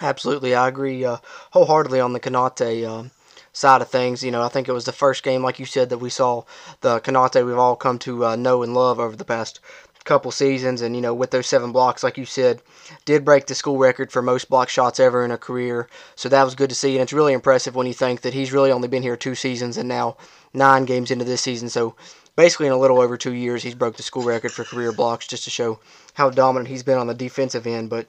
Absolutely, 0.00 0.54
I 0.54 0.68
agree 0.68 1.04
uh, 1.04 1.18
wholeheartedly 1.50 2.00
on 2.00 2.14
the 2.14 2.20
Konate 2.20 2.88
uh, 2.88 3.08
side 3.52 3.82
of 3.82 3.90
things. 3.90 4.24
You 4.24 4.30
know, 4.30 4.42
I 4.42 4.48
think 4.48 4.68
it 4.68 4.72
was 4.72 4.86
the 4.86 4.92
first 4.92 5.22
game, 5.22 5.42
like 5.42 5.58
you 5.58 5.66
said, 5.66 5.90
that 5.90 5.98
we 5.98 6.08
saw 6.08 6.44
the 6.80 7.00
Konate 7.00 7.44
we've 7.44 7.58
all 7.58 7.76
come 7.76 7.98
to 8.00 8.24
uh, 8.24 8.36
know 8.36 8.62
and 8.62 8.72
love 8.74 8.98
over 8.98 9.16
the 9.16 9.24
past 9.24 9.60
couple 10.04 10.30
seasons, 10.30 10.82
and 10.82 10.94
you 10.94 11.00
know, 11.00 11.14
with 11.14 11.30
those 11.30 11.46
seven 11.46 11.72
blocks, 11.72 12.02
like 12.02 12.18
you 12.18 12.24
said, 12.24 12.62
did 13.04 13.24
break 13.24 13.46
the 13.46 13.54
school 13.54 13.78
record 13.78 14.12
for 14.12 14.22
most 14.22 14.48
block 14.48 14.68
shots 14.68 15.00
ever 15.00 15.24
in 15.24 15.30
a 15.30 15.38
career. 15.38 15.88
So 16.16 16.28
that 16.28 16.44
was 16.44 16.54
good 16.54 16.70
to 16.70 16.74
see, 16.74 16.94
and 16.94 17.02
it's 17.02 17.12
really 17.12 17.32
impressive 17.32 17.74
when 17.74 17.86
you 17.86 17.92
think 17.92 18.22
that 18.22 18.34
he's 18.34 18.52
really 18.52 18.72
only 18.72 18.88
been 18.88 19.02
here 19.02 19.16
two 19.16 19.34
seasons 19.34 19.76
and 19.76 19.88
now 19.88 20.16
nine 20.52 20.84
games 20.84 21.10
into 21.10 21.24
this 21.24 21.42
season. 21.42 21.68
So 21.68 21.94
basically, 22.36 22.66
in 22.66 22.72
a 22.72 22.78
little 22.78 23.00
over 23.00 23.16
two 23.16 23.34
years, 23.34 23.62
he's 23.62 23.74
broke 23.74 23.96
the 23.96 24.02
school 24.02 24.24
record 24.24 24.52
for 24.52 24.64
career 24.64 24.92
blocks, 24.92 25.26
just 25.26 25.44
to 25.44 25.50
show 25.50 25.78
how 26.14 26.30
dominant 26.30 26.68
he's 26.68 26.82
been 26.82 26.98
on 26.98 27.06
the 27.06 27.14
defensive 27.14 27.66
end. 27.66 27.90
But 27.90 28.06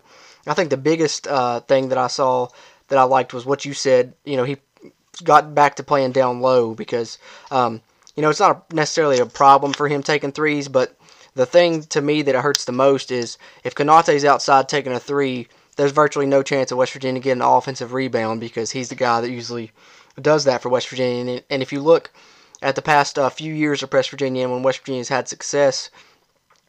I 0.47 0.53
think 0.53 0.69
the 0.69 0.77
biggest 0.77 1.27
uh, 1.27 1.61
thing 1.61 1.89
that 1.89 1.97
I 1.97 2.07
saw 2.07 2.49
that 2.89 2.99
I 2.99 3.03
liked 3.03 3.33
was 3.33 3.45
what 3.45 3.65
you 3.65 3.73
said. 3.73 4.13
You 4.25 4.37
know, 4.37 4.43
he 4.43 4.57
got 5.23 5.55
back 5.55 5.75
to 5.75 5.83
playing 5.83 6.11
down 6.11 6.41
low 6.41 6.73
because. 6.73 7.17
Um, 7.51 7.81
you 8.15 8.21
know, 8.21 8.29
it's 8.29 8.39
not 8.39 8.71
necessarily 8.71 9.17
a 9.17 9.25
problem 9.25 9.73
for 9.73 9.87
him 9.87 10.03
taking 10.03 10.31
threes, 10.31 10.67
but 10.67 10.95
the 11.35 11.45
thing 11.45 11.83
to 11.83 12.01
me 12.01 12.21
that 12.21 12.35
it 12.35 12.41
hurts 12.41 12.65
the 12.65 12.71
most 12.71 13.11
is 13.11 13.37
if 13.63 13.75
Konate's 13.75 14.25
outside 14.25 14.69
taking 14.69 14.93
a 14.93 14.99
three, 14.99 15.47
there's 15.75 15.91
virtually 15.91 16.25
no 16.25 16.43
chance 16.43 16.71
of 16.71 16.77
West 16.77 16.93
Virginia 16.93 17.21
getting 17.21 17.41
an 17.41 17.47
offensive 17.47 17.93
rebound 17.93 18.39
because 18.39 18.71
he's 18.71 18.89
the 18.89 18.95
guy 18.95 19.21
that 19.21 19.31
usually 19.31 19.71
does 20.21 20.43
that 20.43 20.61
for 20.61 20.69
West 20.69 20.89
Virginia. 20.89 21.41
And, 21.49 21.63
if 21.63 21.73
you 21.73 21.81
look 21.81 22.11
at 22.61 22.75
the 22.75 22.81
past 22.81 23.17
uh, 23.17 23.29
few 23.29 23.53
years 23.53 23.81
of 23.81 23.91
West 23.91 24.11
Virginia 24.11 24.43
and 24.43 24.51
when 24.51 24.63
West 24.63 24.79
Virginia's 24.79 25.09
had 25.09 25.27
success, 25.27 25.89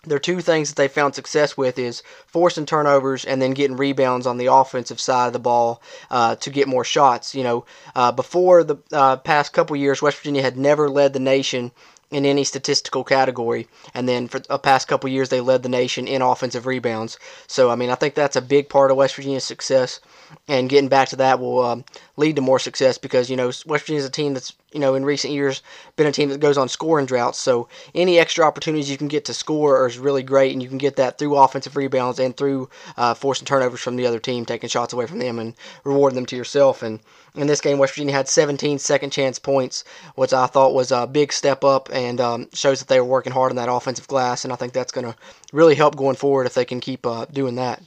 there 0.06 0.16
are 0.16 0.21
two 0.21 0.40
things 0.40 0.68
that 0.68 0.76
they 0.76 0.88
found 0.88 1.14
success 1.14 1.56
with 1.56 1.78
is 1.78 2.02
forcing 2.26 2.66
turnovers 2.66 3.25
and 3.25 3.40
then 3.40 3.52
getting 3.52 3.76
rebounds 3.76 4.26
on 4.26 4.37
the 4.37 4.52
offensive 4.52 5.00
side 5.00 5.28
of 5.28 5.33
the 5.33 5.38
ball 5.38 5.83
uh, 6.11 6.37
to 6.37 6.50
get 6.50 6.68
more 6.68 6.85
shots. 6.85 7.35
You 7.35 7.44
know, 7.44 7.64
uh, 7.94 8.12
before 8.12 8.64
the 8.64 8.76
uh, 8.92 9.16
past 9.18 9.52
couple 9.52 9.76
years, 9.76 10.02
West 10.02 10.18
Virginia 10.18 10.42
had 10.42 10.56
never 10.56 10.90
led 10.90 11.12
the 11.12 11.21
nation 11.21 11.73
in 12.14 12.25
any 12.25 12.44
statistical 12.44 13.02
category. 13.02 13.66
And 13.92 14.09
then 14.09 14.28
for 14.28 14.38
the 14.38 14.56
past 14.56 14.87
couple 14.87 15.11
years, 15.11 15.30
they 15.30 15.40
led 15.40 15.64
the 15.64 15.68
nation 15.68 16.06
in 16.06 16.23
offensive 16.23 16.64
rebounds. 16.64 17.18
So, 17.49 17.71
I 17.71 17.75
mean, 17.75 17.90
I 17.90 17.97
think 17.97 18.14
that's 18.14 18.37
a 18.37 18.42
big 18.42 18.68
part 18.68 18.92
of 18.92 18.97
West 18.97 19.16
Virginia's 19.16 19.42
success. 19.42 20.00
And 20.47 20.71
getting 20.71 20.88
back 20.88 21.09
to 21.09 21.16
that 21.16 21.40
will 21.40 21.64
um, 21.64 21.85
lead 22.16 22.37
to 22.37 22.42
more 22.42 22.59
success 22.61 22.99
because, 22.99 23.28
you 23.28 23.37
know, 23.37 23.47
West 23.66 23.85
Virginia 23.85 23.99
is 23.99 24.06
a 24.06 24.11
team 24.11 24.35
that's, 24.35 24.52
you 24.73 24.80
know, 24.80 24.94
in 24.94 25.04
recent 25.04 25.33
years 25.33 25.62
been 25.97 26.06
a 26.06 26.12
team 26.12 26.28
that 26.28 26.40
goes 26.40 26.56
on 26.56 26.68
scoring 26.68 27.06
droughts. 27.06 27.40
So 27.40 27.68
any 27.94 28.18
extra 28.18 28.44
opportunities 28.44 28.90
you 28.90 28.97
can 28.97 29.09
get 29.09 29.25
to 29.25 29.35
score 29.35 29.87
is 29.87 29.99
really 29.99 30.23
great. 30.23 30.52
And 30.52 30.62
you 30.62 30.68
can 30.68 30.78
get 30.78 30.96
that 30.96 31.18
through 31.18 31.37
offensive 31.37 31.77
rebounds 31.77 32.20
and 32.20 32.37
through 32.37 32.68
uh, 32.96 33.14
forcing 33.14 33.46
turnovers 33.46 33.81
from 33.81 33.96
the 33.96 34.07
other 34.07 34.20
team, 34.20 34.44
taking 34.44 34.68
shots 34.68 34.92
away 34.92 35.07
from 35.07 35.18
them 35.18 35.38
and 35.40 35.55
rewarding 35.83 36.16
them 36.16 36.27
to 36.27 36.37
yourself. 36.37 36.83
And 36.83 37.00
in 37.35 37.49
this 37.49 37.61
game, 37.61 37.79
West 37.79 37.94
Virginia 37.94 38.14
had 38.14 38.29
17 38.29 38.79
second 38.79 39.11
chance 39.11 39.38
points, 39.38 39.85
which 40.14 40.33
I 40.33 40.47
thought 40.47 40.75
was 40.75 40.92
a 40.92 41.07
big 41.07 41.33
step 41.33 41.64
up 41.64 41.88
and 41.92 42.20
um, 42.20 42.49
shows 42.55 42.79
that 42.79 42.88
they 42.88 43.01
were 43.01 43.07
working 43.07 43.33
hard 43.33 43.51
on 43.51 43.57
that 43.57 43.68
offensive 43.68 44.07
glass. 44.07 44.44
And 44.44 44.53
I 44.53 44.57
think 44.57 44.73
that's 44.73 44.92
going 44.92 45.07
to 45.07 45.16
really 45.53 45.75
help 45.75 45.97
going 45.97 46.16
forward 46.16 46.47
if 46.47 46.55
they 46.55 46.64
can 46.64 46.81
keep 46.81 47.05
uh, 47.05 47.27
doing 47.27 47.57
that. 47.57 47.83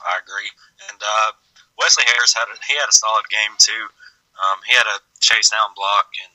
I 0.00 0.20
agree. 0.20 0.50
And 0.88 1.00
uh, 1.00 1.32
Wesley 1.78 2.04
Harris 2.06 2.32
had 2.32 2.48
a, 2.48 2.56
he 2.66 2.74
had 2.76 2.88
a 2.88 2.92
solid 2.92 3.28
game 3.28 3.52
too. 3.58 3.84
Um, 4.34 4.58
he 4.66 4.72
had 4.74 4.88
a 4.88 4.98
chase 5.20 5.50
down 5.50 5.70
block, 5.76 6.10
and 6.26 6.32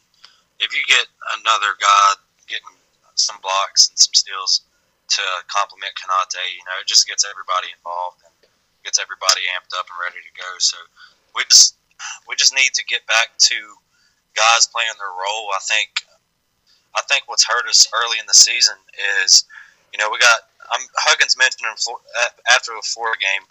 if 0.63 0.71
you 0.71 0.79
get 0.87 1.05
another 1.41 1.75
guy 1.81 2.15
getting 2.47 2.71
some 3.15 3.35
blocks 3.43 3.89
and 3.89 3.99
some 3.99 4.15
steals 4.15 4.61
to 5.09 5.21
complement 5.51 5.91
Konate, 5.99 6.39
you 6.55 6.63
know, 6.63 6.79
it 6.79 6.87
just 6.87 7.05
gets 7.05 7.27
everybody 7.27 7.75
involved 7.75 8.23
gets 8.83 8.99
everybody 8.99 9.43
amped 9.57 9.75
up 9.77 9.87
and 9.87 9.97
ready 9.99 10.21
to 10.23 10.33
go. 10.35 10.49
So 10.59 10.77
we 11.35 11.43
just 11.49 11.77
we 12.27 12.35
just 12.35 12.55
need 12.55 12.73
to 12.75 12.83
get 12.85 13.05
back 13.07 13.35
to 13.51 13.57
guys 14.35 14.67
playing 14.71 14.95
their 14.97 15.11
role. 15.11 15.51
I 15.51 15.61
think 15.63 16.05
I 16.95 17.01
think 17.07 17.27
what's 17.27 17.45
hurt 17.45 17.67
us 17.67 17.87
early 17.93 18.19
in 18.19 18.27
the 18.27 18.37
season 18.37 18.75
is 19.23 19.45
you 19.93 19.99
know 19.99 20.09
we 20.09 20.19
got 20.19 20.49
um, 20.69 20.85
Huggins 21.01 21.37
mentioned 21.37 21.65
after 22.53 22.71
the 22.73 22.85
Florida 22.85 23.17
game. 23.19 23.43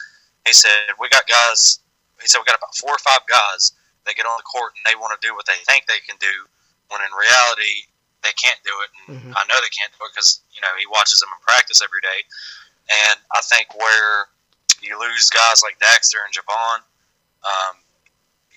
He 0.47 0.53
said 0.53 0.95
we 1.01 1.09
got 1.09 1.27
guys. 1.27 1.81
He 2.21 2.27
said 2.27 2.41
we 2.43 2.51
got 2.51 2.59
about 2.59 2.75
four 2.75 2.91
or 2.95 3.03
five 3.03 3.23
guys 3.29 3.73
that 4.07 4.17
get 4.17 4.27
on 4.27 4.35
the 4.41 4.49
court 4.49 4.75
and 4.75 4.83
they 4.89 4.99
want 4.99 5.15
to 5.15 5.21
do 5.23 5.35
what 5.37 5.47
they 5.47 5.59
think 5.69 5.87
they 5.87 6.03
can 6.03 6.17
do, 6.19 6.49
when 6.89 7.05
in 7.05 7.13
reality 7.15 7.87
they 8.25 8.35
can't 8.35 8.59
do 8.67 8.75
it. 8.83 8.91
And 8.91 9.05
mm-hmm. 9.15 9.33
I 9.39 9.43
know 9.47 9.61
they 9.63 9.71
can't 9.71 9.93
do 9.95 10.03
it 10.07 10.11
because 10.15 10.43
you 10.51 10.63
know 10.65 10.73
he 10.79 10.87
watches 10.89 11.21
them 11.21 11.31
in 11.31 11.41
practice 11.45 11.85
every 11.85 12.03
day. 12.03 12.21
And 12.89 13.21
I 13.37 13.45
think 13.45 13.77
where 13.77 14.33
you 14.83 14.99
lose 14.99 15.31
guys 15.31 15.63
like 15.63 15.79
Daxter 15.79 16.23
and 16.25 16.33
Jevon. 16.35 16.81
Um, 17.45 17.77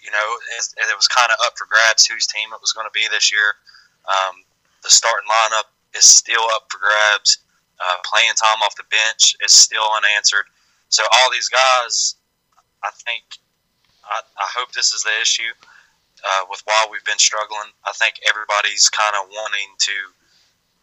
you 0.02 0.12
know, 0.12 0.28
it, 0.58 0.90
it 0.90 0.98
was 0.98 1.08
kind 1.08 1.30
of 1.32 1.38
up 1.46 1.54
for 1.58 1.68
grabs 1.70 2.06
whose 2.06 2.26
team 2.26 2.50
it 2.54 2.62
was 2.62 2.74
going 2.74 2.88
to 2.88 2.94
be 2.94 3.08
this 3.12 3.32
year. 3.32 3.56
Um, 4.08 4.44
the 4.84 4.90
starting 4.90 5.30
lineup 5.30 5.70
is 5.96 6.06
still 6.06 6.44
up 6.54 6.68
for 6.72 6.80
grabs. 6.80 7.38
Uh, 7.80 7.98
playing 8.06 8.34
time 8.38 8.62
off 8.62 8.76
the 8.76 8.86
bench 8.90 9.36
is 9.44 9.52
still 9.52 9.86
unanswered. 9.98 10.46
So 10.90 11.04
all 11.18 11.32
these 11.32 11.50
guys, 11.50 12.16
I 12.84 12.90
think, 13.06 13.24
I, 14.06 14.22
I 14.38 14.48
hope 14.54 14.72
this 14.74 14.94
is 14.94 15.04
the 15.04 15.16
issue 15.22 15.54
uh, 16.22 16.46
with 16.50 16.62
why 16.66 16.86
we've 16.92 17.06
been 17.06 17.18
struggling. 17.18 17.74
I 17.86 17.92
think 17.94 18.16
everybody's 18.28 18.90
kind 18.90 19.16
of 19.18 19.30
wanting 19.30 19.70
to 19.80 19.96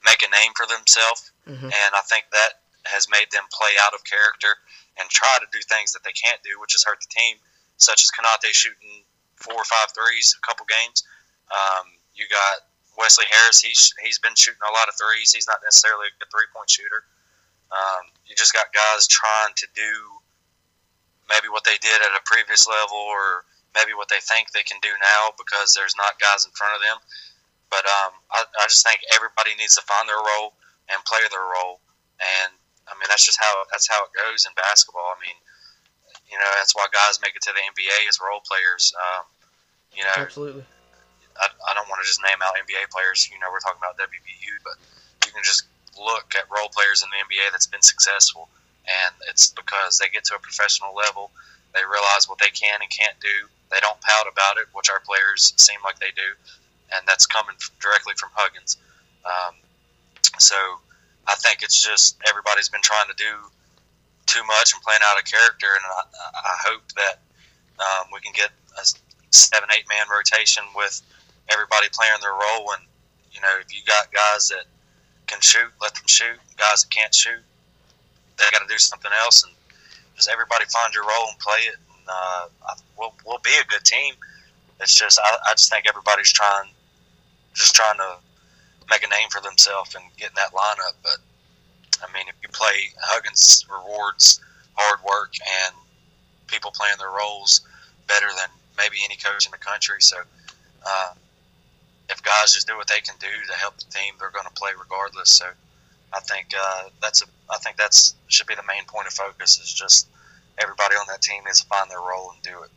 make 0.04 0.22
a 0.22 0.30
name 0.30 0.52
for 0.56 0.66
themselves, 0.66 1.30
mm-hmm. 1.46 1.66
and 1.66 1.90
I 1.94 2.02
think 2.08 2.24
that 2.32 2.62
has 2.88 3.06
made 3.12 3.28
them 3.30 3.44
play 3.52 3.76
out 3.84 3.92
of 3.92 4.02
character 4.04 4.56
and 4.96 5.06
try 5.08 5.36
to 5.38 5.46
do 5.52 5.60
things 5.68 5.92
that 5.92 6.02
they 6.02 6.12
can't 6.16 6.42
do, 6.42 6.58
which 6.60 6.72
has 6.72 6.82
hurt 6.82 6.98
the 6.98 7.12
team, 7.12 7.36
such 7.76 8.02
as 8.02 8.10
Konate 8.10 8.50
shooting 8.50 9.04
four 9.36 9.54
or 9.54 9.68
five 9.68 9.92
threes 9.94 10.34
a 10.34 10.42
couple 10.42 10.66
games. 10.66 11.04
Um, 11.52 11.94
you 12.14 12.26
got 12.26 12.66
Wesley 12.98 13.30
Harris. 13.30 13.62
He's 13.62 13.94
he's 14.02 14.18
been 14.18 14.34
shooting 14.34 14.64
a 14.66 14.74
lot 14.74 14.90
of 14.90 14.98
threes. 14.98 15.30
He's 15.30 15.46
not 15.46 15.62
necessarily 15.62 16.10
a 16.10 16.26
three 16.26 16.50
point 16.50 16.68
shooter. 16.68 17.06
Um, 17.70 18.10
you 18.26 18.34
just 18.34 18.52
got 18.52 18.72
guys 18.74 19.06
trying 19.06 19.54
to 19.54 19.66
do 19.76 19.92
maybe 21.30 21.52
what 21.52 21.62
they 21.62 21.76
did 21.78 22.00
at 22.02 22.16
a 22.16 22.22
previous 22.24 22.66
level, 22.66 22.96
or 22.96 23.44
maybe 23.76 23.92
what 23.94 24.08
they 24.08 24.20
think 24.24 24.50
they 24.50 24.66
can 24.66 24.80
do 24.80 24.90
now 24.98 25.30
because 25.36 25.76
there's 25.76 25.94
not 25.94 26.18
guys 26.18 26.48
in 26.48 26.52
front 26.56 26.74
of 26.74 26.80
them. 26.82 26.98
But 27.70 27.84
um, 27.84 28.12
I, 28.32 28.40
I 28.48 28.64
just 28.66 28.82
think 28.82 29.04
everybody 29.12 29.52
needs 29.60 29.76
to 29.76 29.84
find 29.84 30.08
their 30.08 30.18
role 30.18 30.56
and 30.88 30.98
play 31.04 31.20
their 31.28 31.44
role. 31.44 31.84
And 32.18 32.56
I 32.88 32.96
mean, 32.96 33.08
that's 33.08 33.24
just 33.24 33.38
how 33.40 33.52
that's 33.70 33.88
how 33.88 34.00
it 34.08 34.12
goes 34.16 34.48
in 34.48 34.52
basketball. 34.56 35.12
I 35.12 35.18
mean, 35.20 35.36
you 36.28 36.36
know, 36.36 36.50
that's 36.60 36.74
why 36.74 36.88
guys 36.92 37.20
make 37.20 37.36
it 37.36 37.42
to 37.48 37.52
the 37.52 37.62
NBA 37.62 38.08
as 38.08 38.20
role 38.20 38.40
players. 38.44 38.92
Um, 38.96 39.24
you 39.92 40.04
know, 40.04 40.16
absolutely. 40.16 40.64
I, 41.36 41.46
I 41.48 41.70
don't 41.72 41.88
want 41.88 42.02
to 42.02 42.06
just 42.08 42.20
name 42.20 42.40
out 42.42 42.56
NBA 42.58 42.92
players. 42.92 43.28
You 43.32 43.38
know, 43.40 43.48
we're 43.52 43.64
talking 43.64 43.80
about 43.80 43.96
WVU, 43.96 44.52
but 44.64 44.76
you 45.24 45.32
can 45.32 45.44
just 45.44 45.64
look 45.96 46.34
at 46.36 46.48
role 46.52 46.68
players 46.68 47.04
in 47.04 47.08
the 47.12 47.20
NBA 47.20 47.52
that's 47.52 47.68
been 47.68 47.84
successful, 47.84 48.48
and 48.84 49.12
it's 49.28 49.52
because 49.52 49.98
they 49.98 50.08
get 50.08 50.24
to 50.28 50.36
a 50.36 50.42
professional 50.42 50.92
level. 50.94 51.30
They 51.76 51.84
realize 51.84 52.28
what 52.28 52.40
they 52.40 52.52
can 52.52 52.80
and 52.80 52.88
can't 52.88 53.16
do. 53.20 53.48
They 53.70 53.80
don't 53.80 54.00
pout 54.00 54.24
about 54.24 54.56
it, 54.56 54.68
which 54.72 54.88
our 54.88 55.00
players 55.04 55.52
seem 55.56 55.78
like 55.84 56.00
they 56.00 56.12
do, 56.16 56.28
and 56.92 57.04
that's 57.06 57.26
coming 57.26 57.56
directly 57.80 58.16
from 58.16 58.32
Huggins. 58.32 58.76
Um, 59.24 59.54
so 60.38 60.56
I 61.28 61.34
think 61.36 61.62
it's 61.62 61.82
just 61.82 62.16
everybody's 62.28 62.68
been 62.68 62.82
trying 62.82 63.06
to 63.08 63.14
do 63.16 63.32
too 64.26 64.44
much 64.44 64.72
and 64.72 64.82
playing 64.82 65.00
out 65.04 65.18
of 65.18 65.24
character, 65.24 65.68
and 65.68 65.84
I, 65.84 66.02
I 66.34 66.56
hope 66.68 66.82
that 66.96 67.20
um, 67.80 68.08
we 68.12 68.20
can 68.20 68.32
get 68.32 68.50
a 68.80 68.84
seven, 69.30 69.68
eight 69.76 69.84
man 69.88 70.06
rotation 70.10 70.64
with 70.74 71.00
everybody 71.52 71.88
playing 71.92 72.20
their 72.20 72.32
role. 72.32 72.72
And 72.72 72.82
you 73.32 73.40
know, 73.40 73.54
if 73.60 73.74
you 73.74 73.80
got 73.86 74.12
guys 74.12 74.48
that 74.48 74.64
can 75.26 75.40
shoot, 75.40 75.68
let 75.80 75.94
them 75.94 76.06
shoot. 76.06 76.38
Guys 76.56 76.84
that 76.84 76.90
can't 76.90 77.14
shoot, 77.14 77.42
they 78.36 78.44
got 78.50 78.66
to 78.66 78.68
do 78.68 78.78
something 78.78 79.12
else. 79.20 79.44
And 79.44 79.52
just 80.16 80.30
everybody 80.32 80.64
find 80.66 80.92
your 80.94 81.04
role 81.04 81.28
and 81.28 81.38
play 81.38 81.60
it. 81.68 81.76
And, 81.76 82.08
uh, 82.08 82.74
we'll 82.98 83.14
we'll 83.26 83.40
be 83.44 83.54
a 83.60 83.64
good 83.68 83.84
team. 83.84 84.14
It's 84.80 84.94
just 84.94 85.18
I, 85.22 85.36
I 85.50 85.52
just 85.52 85.70
think 85.70 85.86
everybody's 85.88 86.32
trying, 86.32 86.70
just 87.54 87.74
trying 87.74 87.98
to 87.98 88.16
make 88.90 89.02
a 89.02 89.08
name 89.08 89.28
for 89.30 89.40
themselves 89.40 89.94
and 89.94 90.04
get 90.16 90.30
in 90.30 90.34
that 90.36 90.52
lineup. 90.52 90.96
But 91.02 91.18
I 92.02 92.12
mean, 92.12 92.26
if 92.28 92.34
you 92.42 92.48
play 92.48 92.90
Huggins 93.00 93.66
rewards 93.70 94.40
hard 94.74 95.00
work 95.02 95.34
and 95.64 95.74
people 96.46 96.70
playing 96.70 96.96
their 96.98 97.10
roles 97.10 97.60
better 98.06 98.26
than 98.26 98.48
maybe 98.76 98.96
any 99.04 99.16
coach 99.16 99.44
in 99.46 99.52
the 99.52 99.58
country. 99.58 100.00
So 100.00 100.16
uh, 100.86 101.12
if 102.08 102.22
guys 102.22 102.54
just 102.54 102.66
do 102.66 102.76
what 102.76 102.88
they 102.88 103.00
can 103.00 103.16
do 103.20 103.26
to 103.26 103.54
help 103.54 103.76
the 103.76 103.84
team, 103.90 104.14
they're 104.18 104.30
going 104.30 104.46
to 104.46 104.54
play 104.54 104.70
regardless. 104.78 105.30
So 105.30 105.46
I 106.12 106.20
think 106.20 106.48
uh, 106.58 106.88
that's 107.02 107.22
a 107.22 107.26
I 107.50 107.58
think 107.58 107.76
that's 107.76 108.14
should 108.28 108.46
be 108.46 108.54
the 108.54 108.62
main 108.66 108.84
point 108.86 109.06
of 109.06 109.12
focus 109.12 109.58
is 109.60 109.72
just 109.72 110.08
everybody 110.58 110.94
on 110.94 111.06
that 111.08 111.22
team 111.22 111.42
needs 111.44 111.60
to 111.62 111.66
find 111.66 111.90
their 111.90 112.00
role 112.00 112.32
and 112.32 112.42
do 112.42 112.62
it. 112.62 112.70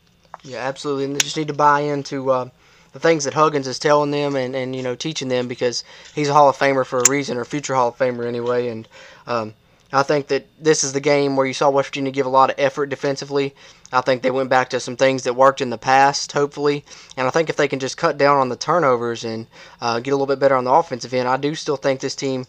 Yeah, 0.43 0.59
absolutely, 0.59 1.05
and 1.05 1.15
they 1.15 1.19
just 1.19 1.37
need 1.37 1.47
to 1.47 1.53
buy 1.53 1.81
into 1.81 2.31
uh, 2.31 2.49
the 2.93 2.99
things 2.99 3.23
that 3.23 3.33
Huggins 3.33 3.67
is 3.67 3.79
telling 3.79 4.11
them 4.11 4.35
and, 4.35 4.55
and 4.55 4.75
you 4.75 4.83
know 4.83 4.95
teaching 4.95 5.27
them 5.27 5.47
because 5.47 5.83
he's 6.13 6.29
a 6.29 6.33
Hall 6.33 6.49
of 6.49 6.57
Famer 6.57 6.85
for 6.85 6.99
a 6.99 7.09
reason 7.09 7.37
or 7.37 7.45
future 7.45 7.75
Hall 7.75 7.89
of 7.89 7.97
Famer 7.97 8.27
anyway. 8.27 8.67
And 8.67 8.87
um, 9.27 9.53
I 9.93 10.03
think 10.03 10.27
that 10.27 10.45
this 10.59 10.83
is 10.83 10.93
the 10.93 11.01
game 11.01 11.35
where 11.35 11.45
you 11.45 11.53
saw 11.53 11.69
West 11.69 11.89
Virginia 11.89 12.11
give 12.11 12.25
a 12.25 12.29
lot 12.29 12.49
of 12.49 12.55
effort 12.57 12.87
defensively. 12.87 13.53
I 13.91 14.01
think 14.01 14.21
they 14.21 14.31
went 14.31 14.49
back 14.49 14.69
to 14.69 14.79
some 14.79 14.95
things 14.95 15.23
that 15.23 15.35
worked 15.35 15.59
in 15.59 15.69
the 15.69 15.77
past, 15.77 16.31
hopefully. 16.31 16.85
And 17.17 17.27
I 17.27 17.29
think 17.29 17.49
if 17.49 17.57
they 17.57 17.67
can 17.67 17.79
just 17.79 17.97
cut 17.97 18.17
down 18.17 18.37
on 18.37 18.47
the 18.47 18.55
turnovers 18.55 19.25
and 19.25 19.47
uh, 19.81 19.99
get 19.99 20.11
a 20.11 20.15
little 20.15 20.27
bit 20.27 20.39
better 20.39 20.55
on 20.55 20.63
the 20.63 20.71
offensive 20.71 21.13
end, 21.13 21.27
I 21.27 21.37
do 21.37 21.55
still 21.55 21.75
think 21.75 21.99
this 21.99 22.15
team 22.15 22.45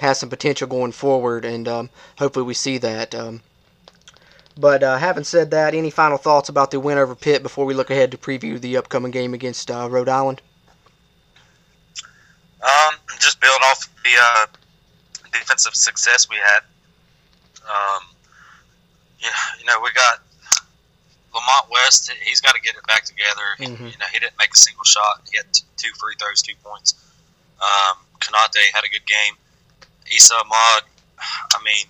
has 0.00 0.18
some 0.18 0.28
potential 0.28 0.68
going 0.68 0.92
forward, 0.92 1.44
and 1.44 1.68
um, 1.68 1.90
hopefully 2.18 2.44
we 2.44 2.54
see 2.54 2.78
that. 2.78 3.14
Um, 3.14 3.42
but 4.56 4.82
uh, 4.82 4.96
having 4.98 5.24
said 5.24 5.50
that, 5.50 5.74
any 5.74 5.90
final 5.90 6.18
thoughts 6.18 6.48
about 6.48 6.70
the 6.70 6.80
win 6.80 6.98
over 6.98 7.14
Pitt 7.14 7.42
before 7.42 7.64
we 7.64 7.74
look 7.74 7.90
ahead 7.90 8.10
to 8.12 8.18
preview 8.18 8.60
the 8.60 8.76
upcoming 8.76 9.10
game 9.10 9.34
against 9.34 9.70
uh, 9.70 9.88
Rhode 9.90 10.08
Island? 10.08 10.40
Um, 12.62 12.94
just 13.20 13.40
build 13.40 13.60
off 13.64 13.88
the 14.02 14.10
uh, 14.20 14.46
defensive 15.32 15.74
success 15.74 16.28
we 16.30 16.36
had. 16.36 16.62
Um, 17.68 18.02
yeah, 19.20 19.28
you 19.58 19.66
know, 19.66 19.80
we 19.82 19.90
got 19.92 20.22
Lamont 21.34 21.66
West. 21.70 22.10
He's 22.22 22.40
got 22.40 22.54
to 22.54 22.60
get 22.60 22.76
it 22.76 22.86
back 22.86 23.04
together. 23.04 23.58
Mm-hmm. 23.58 23.86
You 23.86 23.98
know, 23.98 24.06
he 24.12 24.18
didn't 24.18 24.38
make 24.38 24.52
a 24.52 24.56
single 24.56 24.84
shot. 24.84 25.22
He 25.30 25.36
had 25.36 25.46
two 25.52 25.90
free 25.98 26.14
throws, 26.18 26.42
two 26.42 26.54
points. 26.62 26.94
Um, 27.60 27.98
Konate 28.20 28.72
had 28.72 28.84
a 28.84 28.88
good 28.88 29.06
game. 29.06 29.34
Esa 30.14 30.34
Ahmad, 30.34 30.84
I 31.18 31.62
mean, 31.64 31.86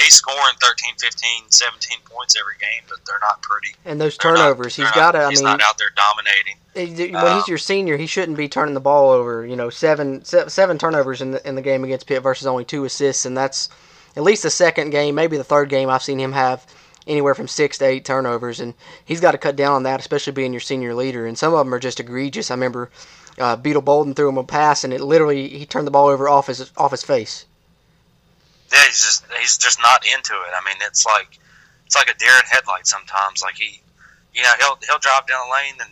he's 0.00 0.14
scoring 0.14 0.54
13, 0.60 0.94
15, 0.98 1.44
17 1.48 1.98
points 2.04 2.36
every 2.40 2.54
game, 2.58 2.84
but 2.88 2.98
they're 3.06 3.20
not 3.20 3.42
pretty. 3.42 3.74
And 3.84 4.00
those 4.00 4.16
turnovers, 4.16 4.78
not, 4.78 4.86
he's 4.86 4.94
got 4.94 5.12
to. 5.12 5.18
I 5.18 5.30
he's 5.30 5.40
mean, 5.40 5.50
not 5.50 5.62
out 5.62 5.78
there 5.78 5.90
dominating. 5.94 7.12
When 7.12 7.16
um, 7.16 7.36
he's 7.36 7.48
your 7.48 7.58
senior, 7.58 7.96
he 7.96 8.06
shouldn't 8.06 8.38
be 8.38 8.48
turning 8.48 8.74
the 8.74 8.80
ball 8.80 9.10
over. 9.10 9.44
You 9.44 9.56
know, 9.56 9.70
seven 9.70 10.24
seven 10.24 10.78
turnovers 10.78 11.20
in 11.20 11.32
the 11.32 11.46
in 11.46 11.54
the 11.54 11.62
game 11.62 11.84
against 11.84 12.06
Pitt 12.06 12.22
versus 12.22 12.46
only 12.46 12.64
two 12.64 12.84
assists, 12.84 13.26
and 13.26 13.36
that's 13.36 13.68
at 14.16 14.22
least 14.22 14.42
the 14.42 14.50
second 14.50 14.90
game, 14.90 15.14
maybe 15.14 15.36
the 15.36 15.44
third 15.44 15.68
game 15.68 15.88
I've 15.88 16.02
seen 16.02 16.18
him 16.18 16.32
have 16.32 16.66
anywhere 17.06 17.34
from 17.34 17.48
six 17.48 17.78
to 17.78 17.86
eight 17.86 18.04
turnovers, 18.04 18.60
and 18.60 18.74
he's 19.04 19.20
got 19.20 19.32
to 19.32 19.38
cut 19.38 19.56
down 19.56 19.74
on 19.74 19.82
that, 19.84 20.00
especially 20.00 20.32
being 20.32 20.52
your 20.52 20.60
senior 20.60 20.94
leader. 20.94 21.26
And 21.26 21.36
some 21.36 21.52
of 21.52 21.58
them 21.58 21.74
are 21.74 21.78
just 21.78 22.00
egregious. 22.00 22.50
I 22.50 22.54
remember 22.54 22.90
uh, 23.38 23.56
Beetle 23.56 23.82
Bolden 23.82 24.14
threw 24.14 24.28
him 24.28 24.38
a 24.38 24.44
pass, 24.44 24.84
and 24.84 24.92
it 24.92 25.00
literally 25.00 25.48
he 25.48 25.66
turned 25.66 25.86
the 25.86 25.90
ball 25.90 26.08
over 26.08 26.28
off 26.28 26.46
his 26.46 26.70
off 26.76 26.90
his 26.90 27.02
face. 27.02 27.46
Yeah, 28.72 28.84
he's 28.84 29.04
just 29.04 29.24
he's 29.38 29.58
just 29.58 29.78
not 29.80 30.04
into 30.06 30.32
it. 30.32 30.52
I 30.56 30.64
mean, 30.64 30.76
it's 30.80 31.04
like 31.04 31.38
it's 31.86 31.94
like 31.94 32.08
a 32.08 32.16
deer 32.18 32.32
in 32.32 32.46
headlights 32.48 32.90
sometimes. 32.90 33.42
Like 33.42 33.56
he, 33.56 33.80
you 34.34 34.42
know, 34.42 34.52
he'll 34.58 34.78
he'll 34.86 34.98
drive 34.98 35.26
down 35.26 35.46
the 35.46 35.52
lane 35.52 35.76
and 35.80 35.90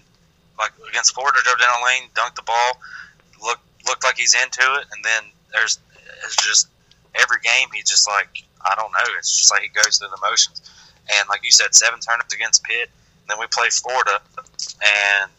like 0.58 0.72
against 0.88 1.14
Florida, 1.14 1.38
drove 1.44 1.58
down 1.58 1.80
the 1.80 1.86
lane, 1.86 2.08
dunk 2.14 2.34
the 2.34 2.42
ball, 2.42 2.80
look 3.42 3.60
looked 3.86 4.04
like 4.04 4.16
he's 4.16 4.34
into 4.34 4.64
it, 4.80 4.86
and 4.92 5.04
then 5.04 5.22
there's 5.52 5.78
it's 6.24 6.36
just 6.36 6.68
every 7.14 7.38
game 7.42 7.68
he's 7.74 7.88
just 7.88 8.08
like 8.08 8.44
I 8.64 8.74
don't 8.76 8.92
know. 8.92 9.12
It's 9.18 9.36
just 9.36 9.50
like 9.50 9.62
he 9.62 9.68
goes 9.68 9.98
through 9.98 10.08
the 10.08 10.20
motions. 10.22 10.60
And 11.12 11.28
like 11.28 11.44
you 11.44 11.50
said, 11.50 11.74
seven 11.74 11.98
turnovers 12.00 12.32
against 12.32 12.62
Pitt. 12.64 12.90
Then 13.28 13.38
we 13.38 13.46
play 13.46 13.68
Florida, 13.70 14.20
and 14.82 15.30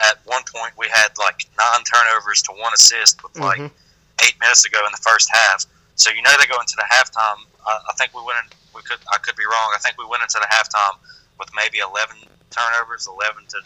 at 0.00 0.18
one 0.24 0.42
point 0.52 0.72
we 0.78 0.88
had 0.88 1.10
like 1.18 1.46
nine 1.58 1.84
turnovers 1.84 2.42
to 2.42 2.52
one 2.52 2.72
assist 2.72 3.22
with 3.22 3.38
like 3.38 3.58
mm-hmm. 3.58 4.24
eight 4.26 4.34
minutes 4.40 4.64
ago 4.64 4.78
in 4.86 4.92
the 4.92 5.02
first 5.02 5.28
half. 5.32 5.66
So 5.96 6.10
you 6.10 6.22
know 6.22 6.32
they 6.38 6.46
go 6.46 6.58
into 6.58 6.76
the 6.76 6.86
halftime. 6.90 7.46
I, 7.66 7.78
I 7.90 7.92
think 7.98 8.14
we 8.14 8.22
went. 8.22 8.38
In, 8.42 8.46
we 8.74 8.82
could. 8.82 8.98
I 9.12 9.18
could 9.18 9.36
be 9.36 9.46
wrong. 9.46 9.70
I 9.74 9.78
think 9.78 9.98
we 9.98 10.06
went 10.06 10.22
into 10.22 10.38
the 10.40 10.50
halftime 10.50 10.98
with 11.38 11.50
maybe 11.54 11.78
eleven 11.78 12.16
turnovers, 12.50 13.06
eleven 13.06 13.46
to 13.50 13.58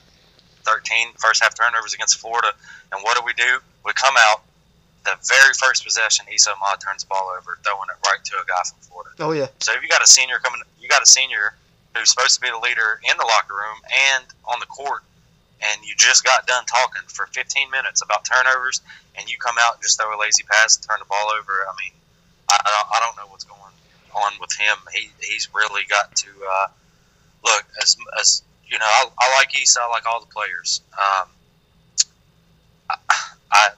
13 0.69 1.17
first 1.17 1.43
half 1.43 1.57
turnovers 1.57 1.95
against 1.95 2.21
Florida. 2.21 2.53
And 2.93 3.01
what 3.03 3.17
do 3.17 3.23
we 3.25 3.33
do? 3.33 3.59
We 3.85 3.93
come 3.95 4.15
out 4.19 4.45
the 5.05 5.17
very 5.25 5.55
first 5.55 5.85
possession. 5.85 6.27
Esa 6.33 6.53
Ahmad 6.53 6.81
turns 6.81 7.05
the 7.05 7.09
ball 7.09 7.33
over, 7.33 7.59
throwing 7.65 7.89
it 7.89 7.97
right 8.05 8.21
to 8.23 8.35
a 8.37 8.45
guy 8.45 8.63
from 8.69 8.79
Florida. 8.85 9.11
Oh 9.19 9.33
yeah. 9.33 9.49
So 9.61 9.73
if 9.73 9.83
you 9.83 9.89
got 9.89 10.03
a 10.03 10.07
senior 10.07 10.39
coming, 10.45 10.61
you 10.81 10.89
got 10.89 11.03
a 11.03 11.07
senior 11.07 11.57
who's 11.97 12.11
supposed 12.11 12.35
to 12.37 12.41
be 12.41 12.51
the 12.51 12.61
leader 12.61 13.01
in 13.09 13.17
the 13.17 13.25
locker 13.25 13.55
room 13.55 13.81
and 14.13 14.25
on 14.45 14.61
the 14.61 14.69
court, 14.69 15.03
and 15.65 15.81
you 15.87 15.95
just 15.97 16.25
got 16.25 16.47
done 16.47 16.65
talking 16.67 17.03
for 17.09 17.27
15 17.33 17.71
minutes 17.71 18.03
about 18.03 18.29
turnovers, 18.29 18.83
and 19.17 19.31
you 19.31 19.39
come 19.39 19.57
out 19.59 19.81
and 19.81 19.83
just 19.83 19.99
throw 19.99 20.13
a 20.13 20.19
lazy 20.21 20.45
pass 20.45 20.77
and 20.77 20.85
turn 20.85 20.99
the 21.01 21.09
ball 21.09 21.33
over. 21.39 21.65
I 21.65 21.73
mean, 21.81 21.93
I, 22.51 22.59
I, 22.65 22.71
don't, 22.71 22.89
I 22.97 23.01
don't 23.01 23.17
know 23.17 23.31
what's 23.31 23.45
going 23.45 23.61
on 24.15 24.33
with 24.41 24.53
him. 24.57 24.77
He 24.95 25.11
he's 25.21 25.49
really 25.55 25.83
got 25.89 26.15
to 26.17 26.29
uh, 26.29 26.67
look 27.45 27.65
as 27.83 27.97
as 28.21 28.43
you 28.67 28.79
know. 28.79 28.87
I, 28.87 29.09
I 29.19 29.37
like 29.39 29.51
Esa. 29.61 29.81
I 29.83 29.89
like 29.89 30.07
all 30.07 30.21
the 30.21 30.27
players. 30.27 30.81
Um, 30.93 31.29
I, 32.91 32.97
I 33.53 33.69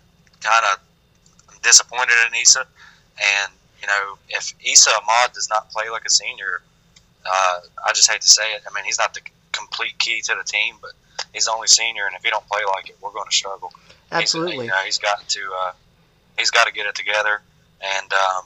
kind 0.41 0.65
of 0.73 1.63
disappointed 1.63 2.15
in 2.27 2.35
Esa, 2.41 2.61
and 2.61 3.53
you 3.81 3.87
know 3.87 4.19
if 4.29 4.55
Esa 4.67 4.91
Ahmad 4.91 5.33
does 5.33 5.49
not 5.49 5.71
play 5.71 5.91
like 5.91 6.05
a 6.07 6.11
senior, 6.11 6.63
uh, 7.27 7.61
I 7.87 7.93
just 7.93 8.11
hate 8.11 8.21
to 8.21 8.29
say 8.29 8.53
it. 8.53 8.63
I 8.69 8.75
mean, 8.75 8.85
he's 8.85 8.99
not 8.99 9.15
the 9.15 9.21
complete 9.53 9.99
key 9.99 10.21
to 10.23 10.35
the 10.35 10.45
team, 10.45 10.77
but 10.81 10.93
he's 11.33 11.49
only 11.49 11.69
senior, 11.69 12.07
and 12.07 12.17
if 12.17 12.23
he 12.23 12.31
don't 12.31 12.47
play 12.49 12.61
like 12.75 12.89
it, 12.89 12.97
we're 13.01 13.13
going 13.13 13.29
to 13.29 13.37
struggle. 13.37 13.73
Absolutely. 14.13 14.55
He's, 14.55 14.63
you 14.65 14.69
know, 14.69 14.85
he's 14.85 14.99
got 14.99 15.29
to 15.29 15.41
uh, 15.65 15.73
he's 16.39 16.51
got 16.51 16.67
to 16.67 16.73
get 16.73 16.87
it 16.87 16.95
together, 16.95 17.41
and 17.81 18.13
um, 18.13 18.45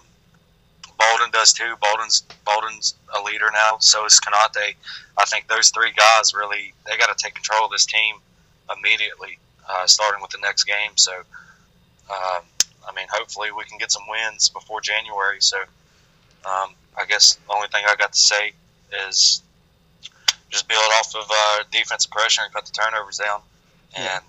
Bolden 1.08 1.30
does 1.30 1.52
too. 1.52 1.74
Bolden's 1.80 2.22
Bolden's 2.44 2.94
a 3.14 3.22
leader 3.22 3.50
now. 3.52 3.78
So 3.78 4.04
is 4.06 4.20
Konate. 4.20 4.74
I 5.18 5.24
think 5.26 5.48
those 5.48 5.70
three 5.70 5.92
guys 5.92 6.34
really 6.34 6.72
they 6.86 6.96
got 6.96 7.16
to 7.16 7.22
take 7.22 7.34
control 7.34 7.66
of 7.66 7.70
this 7.70 7.86
team 7.86 8.16
immediately, 8.76 9.38
uh, 9.68 9.86
starting 9.86 10.22
with 10.22 10.30
the 10.30 10.38
next 10.42 10.64
game. 10.64 10.92
So, 10.96 11.12
um, 11.12 12.42
I 12.88 12.92
mean, 12.94 13.06
hopefully 13.10 13.50
we 13.56 13.64
can 13.64 13.78
get 13.78 13.92
some 13.92 14.02
wins 14.08 14.48
before 14.48 14.80
January. 14.80 15.40
So, 15.40 15.58
um, 16.44 16.74
I 16.96 17.04
guess 17.08 17.34
the 17.34 17.54
only 17.54 17.68
thing 17.68 17.84
I 17.88 17.94
got 17.96 18.12
to 18.12 18.18
say 18.18 18.52
is 19.08 19.42
just 20.50 20.68
build 20.68 20.84
off 20.98 21.14
of 21.14 21.26
uh, 21.30 21.64
defensive 21.72 22.10
pressure 22.10 22.42
and 22.44 22.52
cut 22.52 22.64
the 22.64 22.72
turnovers 22.72 23.18
down, 23.18 23.40
and 23.96 24.22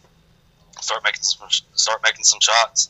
start 0.82 1.04
making 1.04 1.24
some 1.24 1.48
start 1.76 2.02
making 2.04 2.24
some 2.24 2.40
shots. 2.40 2.88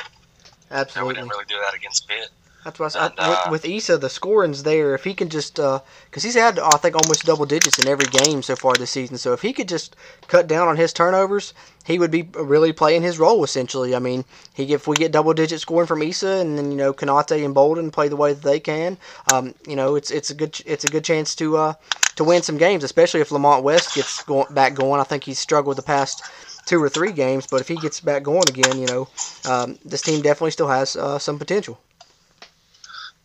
Absolutely, 0.71 0.99
and 0.99 1.07
we 1.07 1.13
didn't 1.13 1.29
really 1.29 1.45
do 1.47 1.59
that 1.59 1.75
against 1.75 2.07
Pitt. 2.07 2.29
That's 2.65 2.79
what 2.79 2.95
I, 2.95 3.11
uh, 3.19 3.41
with, 3.51 3.63
with 3.63 3.71
Esa, 3.71 3.95
the 3.95 4.09
scoring's 4.09 4.63
there. 4.63 4.95
If 4.95 5.03
he 5.03 5.13
can 5.13 5.29
just, 5.29 5.57
because 5.57 5.83
uh, 6.17 6.19
he's 6.19 6.33
had, 6.33 6.57
I 6.57 6.77
think, 6.77 6.95
almost 6.95 7.23
double 7.23 7.45
digits 7.45 7.77
in 7.77 7.87
every 7.87 8.07
game 8.07 8.41
so 8.41 8.55
far 8.55 8.73
this 8.73 8.89
season. 8.89 9.19
So 9.19 9.33
if 9.33 9.43
he 9.43 9.53
could 9.53 9.67
just 9.67 9.95
cut 10.27 10.47
down 10.47 10.67
on 10.67 10.75
his 10.75 10.91
turnovers, 10.91 11.53
he 11.85 11.99
would 11.99 12.09
be 12.09 12.23
really 12.33 12.73
playing 12.73 13.03
his 13.03 13.19
role 13.19 13.43
essentially. 13.43 13.95
I 13.95 13.99
mean, 13.99 14.25
he 14.55 14.73
if 14.73 14.87
we 14.87 14.95
get 14.95 15.11
double 15.11 15.35
digit 15.35 15.59
scoring 15.59 15.85
from 15.85 16.01
Esa, 16.01 16.39
and 16.39 16.57
then 16.57 16.71
you 16.71 16.77
know 16.77 16.91
Konate 16.91 17.45
and 17.45 17.53
Bolden 17.53 17.91
play 17.91 18.07
the 18.07 18.15
way 18.15 18.33
that 18.33 18.41
they 18.41 18.59
can, 18.59 18.97
um, 19.31 19.53
you 19.67 19.75
know, 19.75 19.93
it's 19.93 20.09
it's 20.09 20.31
a 20.31 20.33
good 20.33 20.59
it's 20.65 20.85
a 20.85 20.87
good 20.87 21.03
chance 21.03 21.35
to 21.35 21.57
uh, 21.57 21.73
to 22.15 22.23
win 22.23 22.41
some 22.41 22.57
games, 22.57 22.83
especially 22.83 23.21
if 23.21 23.31
Lamont 23.31 23.63
West 23.63 23.93
gets 23.93 24.23
going, 24.23 24.51
back 24.55 24.73
going. 24.73 24.99
I 24.99 25.03
think 25.03 25.23
he's 25.23 25.37
struggled 25.37 25.75
the 25.75 25.83
past 25.83 26.23
two 26.65 26.81
or 26.81 26.89
three 26.89 27.11
games, 27.11 27.45
but 27.45 27.61
if 27.61 27.67
he 27.67 27.75
gets 27.75 28.01
back 28.01 28.23
going 28.23 28.49
again, 28.49 28.79
you 28.79 28.87
know, 28.87 29.07
um, 29.47 29.77
this 29.85 30.01
team 30.01 30.23
definitely 30.23 30.49
still 30.49 30.69
has 30.69 30.95
uh, 30.95 31.19
some 31.19 31.37
potential. 31.37 31.79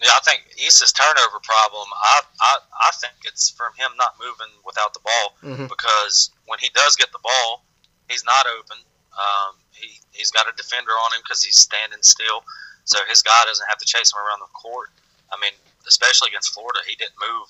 Yeah, 0.00 0.16
I 0.16 0.20
think 0.24 0.48
Esa's 0.56 0.92
turnover 0.92 1.44
problem. 1.44 1.84
I, 1.92 2.22
I 2.40 2.52
I 2.88 2.90
think 2.96 3.20
it's 3.28 3.50
from 3.52 3.72
him 3.76 3.92
not 4.00 4.16
moving 4.16 4.48
without 4.64 4.94
the 4.96 5.04
ball 5.04 5.26
mm-hmm. 5.44 5.66
because 5.68 6.30
when 6.46 6.58
he 6.58 6.72
does 6.72 6.96
get 6.96 7.12
the 7.12 7.20
ball, 7.20 7.64
he's 8.08 8.24
not 8.24 8.48
open. 8.48 8.80
Um, 9.12 9.60
he 9.76 10.00
he's 10.12 10.30
got 10.32 10.48
a 10.48 10.56
defender 10.56 10.92
on 10.92 11.12
him 11.12 11.20
because 11.22 11.44
he's 11.44 11.60
standing 11.60 12.00
still, 12.00 12.44
so 12.84 12.96
his 13.12 13.20
guy 13.20 13.44
doesn't 13.44 13.68
have 13.68 13.76
to 13.76 13.84
chase 13.84 14.08
him 14.12 14.24
around 14.24 14.40
the 14.40 14.48
court. 14.56 14.88
I 15.28 15.36
mean, 15.36 15.52
especially 15.86 16.32
against 16.32 16.56
Florida, 16.56 16.80
he 16.88 16.96
didn't 16.96 17.20
move 17.20 17.48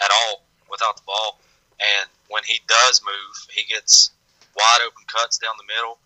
at 0.00 0.08
all 0.08 0.48
without 0.72 0.96
the 0.96 1.04
ball, 1.04 1.36
and 1.76 2.08
when 2.32 2.48
he 2.48 2.64
does 2.64 3.04
move, 3.04 3.34
he 3.52 3.68
gets 3.68 4.10
wide 4.56 4.80
open 4.88 5.04
cuts 5.04 5.36
down 5.36 5.52
the 5.60 5.68
middle. 5.68 6.00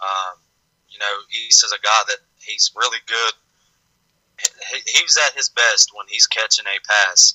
Um, 0.00 0.40
you 0.88 0.96
know, 0.98 1.14
Esa's 1.28 1.72
a 1.72 1.80
guy 1.84 2.00
that 2.08 2.24
he's 2.40 2.72
really 2.74 3.02
good 3.04 3.34
he's 4.86 5.16
at 5.28 5.34
his 5.34 5.48
best 5.48 5.90
when 5.94 6.06
he's 6.08 6.26
catching 6.26 6.64
a 6.66 6.76
pass 6.86 7.34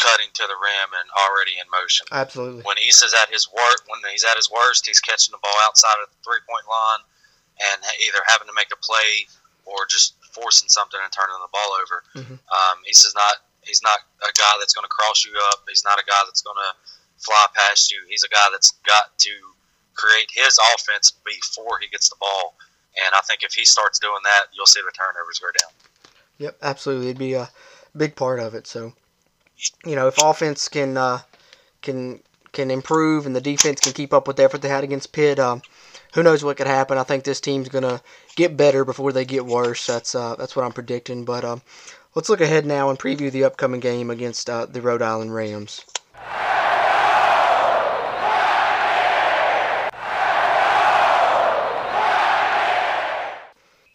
cutting 0.00 0.32
to 0.32 0.48
the 0.48 0.56
rim 0.56 0.90
and 0.96 1.06
already 1.28 1.60
in 1.60 1.68
motion. 1.68 2.08
Absolutely. 2.10 2.64
When 2.64 2.80
Esa's 2.80 3.12
at 3.12 3.28
his 3.28 3.44
worst, 3.52 3.84
when 3.86 4.00
he's 4.10 4.24
at 4.24 4.36
his 4.40 4.48
worst, 4.50 4.88
he's 4.88 4.98
catching 5.00 5.32
the 5.32 5.42
ball 5.44 5.58
outside 5.68 6.00
of 6.02 6.08
the 6.08 6.16
three 6.24 6.40
point 6.48 6.64
line 6.64 7.04
and 7.60 7.78
either 8.00 8.24
having 8.24 8.48
to 8.48 8.56
make 8.56 8.72
a 8.72 8.80
play 8.80 9.28
or 9.68 9.84
just 9.84 10.16
forcing 10.32 10.72
something 10.72 10.96
and 11.04 11.12
turning 11.12 11.36
the 11.44 11.52
ball 11.52 11.70
over. 11.84 11.96
Mhm. 12.16 12.36
Um, 12.48 12.76
Esa's 12.88 13.14
not 13.14 13.44
he's 13.62 13.82
not 13.84 14.00
a 14.24 14.32
guy 14.32 14.54
that's 14.58 14.72
going 14.72 14.88
to 14.88 14.94
cross 14.94 15.20
you 15.24 15.36
up. 15.52 15.68
He's 15.68 15.84
not 15.84 16.00
a 16.00 16.04
guy 16.08 16.22
that's 16.24 16.40
going 16.40 16.56
to 16.56 16.72
fly 17.20 17.44
past 17.52 17.92
you. 17.92 18.00
He's 18.08 18.24
a 18.24 18.28
guy 18.32 18.48
that's 18.50 18.72
got 18.88 19.12
to 19.28 19.34
create 19.94 20.30
his 20.32 20.58
offense 20.72 21.12
before 21.28 21.78
he 21.78 21.88
gets 21.88 22.08
the 22.08 22.16
ball. 22.16 22.56
And 23.04 23.14
I 23.14 23.20
think 23.20 23.42
if 23.42 23.52
he 23.52 23.66
starts 23.66 23.98
doing 23.98 24.18
that, 24.24 24.46
you'll 24.56 24.64
see 24.66 24.80
the 24.80 24.90
turnovers 24.96 25.38
go 25.38 25.52
down. 25.60 25.70
Yep, 26.40 26.58
absolutely. 26.60 27.06
It'd 27.06 27.18
be 27.18 27.34
a 27.34 27.50
big 27.96 28.16
part 28.16 28.40
of 28.40 28.54
it. 28.56 28.66
So, 28.66 28.94
you 29.86 29.96
know, 29.96 30.08
if 30.08 30.18
offense 30.18 30.68
can 30.68 30.96
uh, 30.96 31.20
can 31.82 32.22
can 32.52 32.70
improve 32.70 33.26
and 33.26 33.36
the 33.36 33.40
defense 33.40 33.80
can 33.80 33.92
keep 33.92 34.12
up 34.14 34.26
with 34.28 34.36
the 34.36 34.44
effort 34.44 34.62
they 34.62 34.68
had 34.68 34.84
against 34.84 35.12
Pitt, 35.12 35.38
um, 35.38 35.62
who 36.14 36.22
knows 36.24 36.44
what 36.44 36.56
could 36.56 36.66
happen? 36.68 36.98
I 36.98 37.04
think 37.04 37.24
this 37.24 37.40
team's 37.40 37.68
gonna 37.68 38.02
get 38.36 38.56
better 38.56 38.84
before 38.84 39.12
they 39.12 39.24
get 39.24 39.46
worse. 39.46 39.86
That's 39.86 40.14
uh, 40.14 40.36
that's 40.36 40.56
what 40.56 40.64
I'm 40.64 40.72
predicting. 40.72 41.24
But 41.24 41.44
um, 41.44 41.62
let's 42.14 42.28
look 42.30 42.40
ahead 42.42 42.66
now 42.66 42.90
and 42.90 42.98
preview 42.98 43.30
the 43.32 43.44
upcoming 43.44 43.80
game 43.80 44.10
against 44.10 44.50
uh, 44.50 44.66
the 44.66 44.82
Rhode 44.82 45.02
Island 45.02 45.34
Rams. 45.34 45.84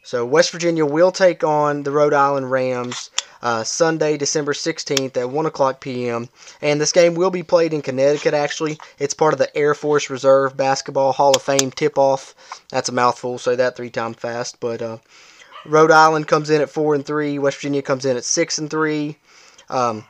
So 0.06 0.24
West 0.24 0.52
Virginia 0.52 0.86
will 0.86 1.12
take 1.12 1.44
on 1.44 1.82
the 1.82 1.90
Rhode 1.90 2.14
Island 2.14 2.52
Rams 2.52 3.10
uh, 3.42 3.64
Sunday, 3.64 4.18
December 4.18 4.54
16th 4.54 5.18
at 5.18 5.32
1 5.32 5.46
o'clock 5.48 5.82
p.m. 5.82 6.30
And 6.62 6.80
this 6.80 6.92
game 6.92 7.16
will 7.16 7.32
be 7.32 7.42
played 7.42 7.74
in 7.74 7.82
Connecticut, 7.82 8.36
actually. 8.36 8.78
It's 9.00 9.16
part 9.16 9.34
of 9.34 9.40
the 9.40 9.58
Air 9.58 9.74
Force 9.74 10.12
Reserve 10.12 10.56
Basketball 10.56 11.12
Hall 11.12 11.36
of 11.36 11.42
Fame 11.42 11.72
tip-off. 11.72 12.36
That's 12.70 12.90
a 12.90 12.92
mouthful, 12.92 13.40
say 13.40 13.56
that 13.56 13.76
three 13.76 13.90
times 13.90 14.18
fast. 14.18 14.60
But 14.60 14.84
uh, 14.84 15.00
Rhode 15.66 15.90
Island 15.90 16.28
comes 16.28 16.52
in 16.52 16.62
at 16.62 16.70
4 16.70 16.94
and 16.94 17.06
3. 17.06 17.40
West 17.40 17.58
Virginia 17.58 17.82
comes 17.82 18.06
in 18.06 18.16
at 18.16 18.26
6 18.26 18.58
and 18.60 18.70
3. 18.70 19.18
Um, 19.72 20.06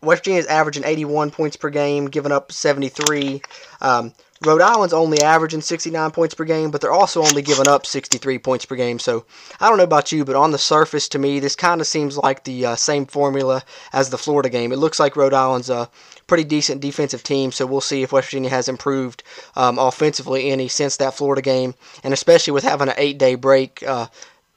West 0.00 0.20
Virginia 0.20 0.40
is 0.40 0.46
averaging 0.46 0.84
81 0.84 1.32
points 1.32 1.56
per 1.56 1.68
game, 1.68 2.06
giving 2.06 2.32
up 2.32 2.50
73. 2.50 3.42
Um, 3.82 4.14
Rhode 4.44 4.60
Island's 4.60 4.92
only 4.92 5.22
averaging 5.22 5.62
69 5.62 6.10
points 6.10 6.34
per 6.34 6.44
game, 6.44 6.70
but 6.70 6.80
they're 6.80 6.92
also 6.92 7.22
only 7.22 7.40
giving 7.40 7.66
up 7.66 7.86
63 7.86 8.38
points 8.38 8.66
per 8.66 8.76
game. 8.76 8.98
So 8.98 9.24
I 9.60 9.68
don't 9.68 9.78
know 9.78 9.84
about 9.84 10.12
you, 10.12 10.26
but 10.26 10.36
on 10.36 10.50
the 10.50 10.58
surface, 10.58 11.08
to 11.08 11.18
me, 11.18 11.40
this 11.40 11.56
kind 11.56 11.80
of 11.80 11.86
seems 11.86 12.18
like 12.18 12.44
the 12.44 12.66
uh, 12.66 12.76
same 12.76 13.06
formula 13.06 13.62
as 13.94 14.10
the 14.10 14.18
Florida 14.18 14.50
game. 14.50 14.72
It 14.72 14.78
looks 14.78 15.00
like 15.00 15.16
Rhode 15.16 15.32
Island's 15.32 15.70
a 15.70 15.88
pretty 16.26 16.44
decent 16.44 16.82
defensive 16.82 17.22
team, 17.22 17.50
so 17.50 17.64
we'll 17.64 17.80
see 17.80 18.02
if 18.02 18.12
West 18.12 18.28
Virginia 18.28 18.50
has 18.50 18.68
improved 18.68 19.22
um, 19.54 19.78
offensively 19.78 20.50
any 20.50 20.68
since 20.68 20.98
that 20.98 21.14
Florida 21.14 21.40
game, 21.40 21.74
and 22.04 22.12
especially 22.12 22.52
with 22.52 22.64
having 22.64 22.88
an 22.88 22.94
eight-day 22.98 23.36
break. 23.36 23.82
Uh, 23.82 24.06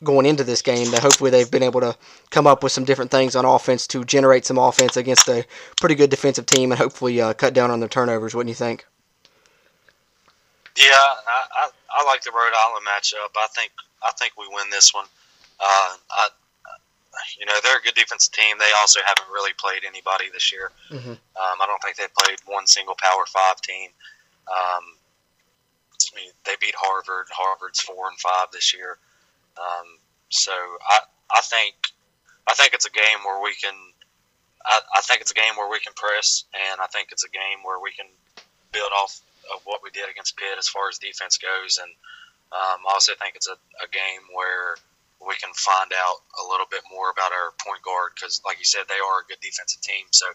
going 0.02 0.26
into 0.26 0.46
this 0.46 0.62
game 0.62 0.89
that 0.92 1.02
hopefully 1.02 1.30
they've 1.30 1.52
been 1.52 1.62
able 1.62 1.82
to 1.82 1.94
come 2.30 2.48
up 2.48 2.63
with 2.63 2.72
some 2.72 2.86
different 2.86 3.12
things 3.12 3.36
on 3.36 3.44
offense 3.44 3.86
to 3.86 4.06
generate 4.06 4.46
some 4.46 4.58
offense 4.58 4.96
against 4.96 5.28
a 5.28 5.46
pretty 5.78 5.94
good 5.94 6.10
defensive 6.10 6.46
team 6.46 6.72
and 6.72 6.80
hopefully 6.80 7.20
uh, 7.20 7.34
cut 7.34 7.54
down 7.54 7.70
on 7.70 7.82
their 7.82 7.89
turnovers. 7.89 8.34
What 8.34 8.44
do 8.44 8.50
you 8.50 8.56
think? 8.56 8.86
Yeah, 10.80 10.96
I, 10.96 11.39
I, 11.52 11.70
I 11.92 12.06
like 12.08 12.24
the 12.24 12.32
Rhode 12.32 12.56
Island 12.56 12.88
matchup. 12.88 13.36
I 13.36 13.48
think 13.52 13.72
I 14.02 14.12
think 14.18 14.34
we 14.39 14.48
win 14.48 14.70
this 14.72 14.94
one. 14.94 15.06
Uh, 15.60 15.92
I, 16.10 16.30
you 17.38 17.46
know, 17.46 17.60
they're 17.62 17.78
a 17.78 17.82
good 17.82 17.96
defensive 17.96 18.32
team. 18.34 18.56
They 18.58 18.72
also 18.80 19.02
haven't 19.04 19.28
really 19.32 19.52
played 19.60 19.84
anybody 19.84 20.32
this 20.32 20.54
year. 20.54 20.72
Mhm. 20.89 21.20
Um, 21.20 21.56
I 21.60 21.65
don't 21.68 21.82
think 21.84 21.98
they've 21.98 22.13
played 22.24 22.39
one 22.46 22.65
single 22.65 22.96
Power 22.96 23.26
Five 23.28 23.60
team. 23.62 23.89
Um, 24.48 24.96
I 26.00 26.15
mean, 26.15 26.32
they 26.46 26.56
beat 26.62 26.76
Harvard. 26.78 27.28
Harvard's 27.30 27.82
four 27.82 28.08
and 28.08 28.18
five 28.18 28.48
this 28.54 28.74
year. 28.74 28.98
Um, 29.58 30.00
so 30.30 30.54
I 30.54 31.00
I 31.30 31.42
think 31.42 31.76
I 32.48 32.54
think 32.54 32.74
it's 32.74 32.86
a 32.86 32.92
game 32.92 33.20
where 33.26 33.42
we 33.44 33.54
can. 33.56 33.76
I, 34.65 34.80
I 34.96 35.02
think 35.02 35.20
it's 35.22 35.32
a 35.32 35.36
game 35.36 35.56
where 35.58 35.70
we 35.70 35.80
can 35.80 35.94
press, 35.96 36.46
and 36.54 36.80
I 36.80 36.88
think 36.88 37.10
it's 37.12 37.26
a 37.26 37.30
game 37.30 37.63
where 37.63 37.80
we 37.80 37.92
can 37.92 38.08
build 38.72 38.92
off 39.02 39.20
of 39.54 39.62
what 39.66 39.82
we 39.84 39.90
did 39.92 40.10
against 40.10 40.38
Pitt 40.38 40.58
as 40.58 40.68
far 40.68 40.90
as 40.90 40.98
defense 40.98 41.38
goes. 41.38 41.80
And 41.82 41.92
um, 42.52 42.82
I 42.88 42.92
also 42.94 43.14
think 43.16 43.36
it's 43.36 43.48
a, 43.48 43.58
a 43.84 43.88
game 43.92 44.24
where 44.34 44.78
we 45.20 45.36
can 45.36 45.52
find 45.54 45.92
out 45.92 46.24
a 46.40 46.44
little 46.48 46.68
bit 46.72 46.82
more 46.88 47.12
about 47.12 47.36
our 47.36 47.52
point 47.60 47.84
guard 47.84 48.16
because, 48.16 48.42
like 48.46 48.58
you 48.58 48.66
said, 48.66 48.88
they 48.88 49.00
are 49.00 49.22
a 49.22 49.28
good 49.28 49.42
defensive 49.44 49.82
team. 49.82 50.08
So 50.12 50.28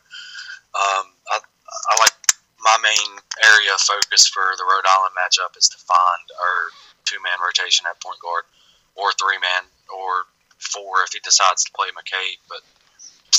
um, 0.76 1.06
I, 1.32 1.40
I 1.40 1.94
like 2.00 2.14
my 2.60 2.76
main 2.80 3.10
area 3.44 3.72
of 3.72 3.80
focus 3.80 4.28
for 4.28 4.56
the 4.56 4.64
Rhode 4.64 4.88
Island 4.88 5.14
matchup 5.16 5.56
is 5.56 5.68
to 5.72 5.78
find 5.78 6.24
our 6.36 6.58
two 7.04 7.20
man 7.20 7.36
rotation 7.40 7.84
at 7.88 8.00
point 8.00 8.20
guard 8.20 8.44
or 8.96 9.12
three 9.16 9.36
man 9.40 9.68
or 9.92 10.24
four 10.58 11.04
if 11.04 11.12
he 11.12 11.20
decides 11.20 11.64
to 11.64 11.72
play 11.76 11.88
McCabe. 11.92 12.40
But 12.48 12.64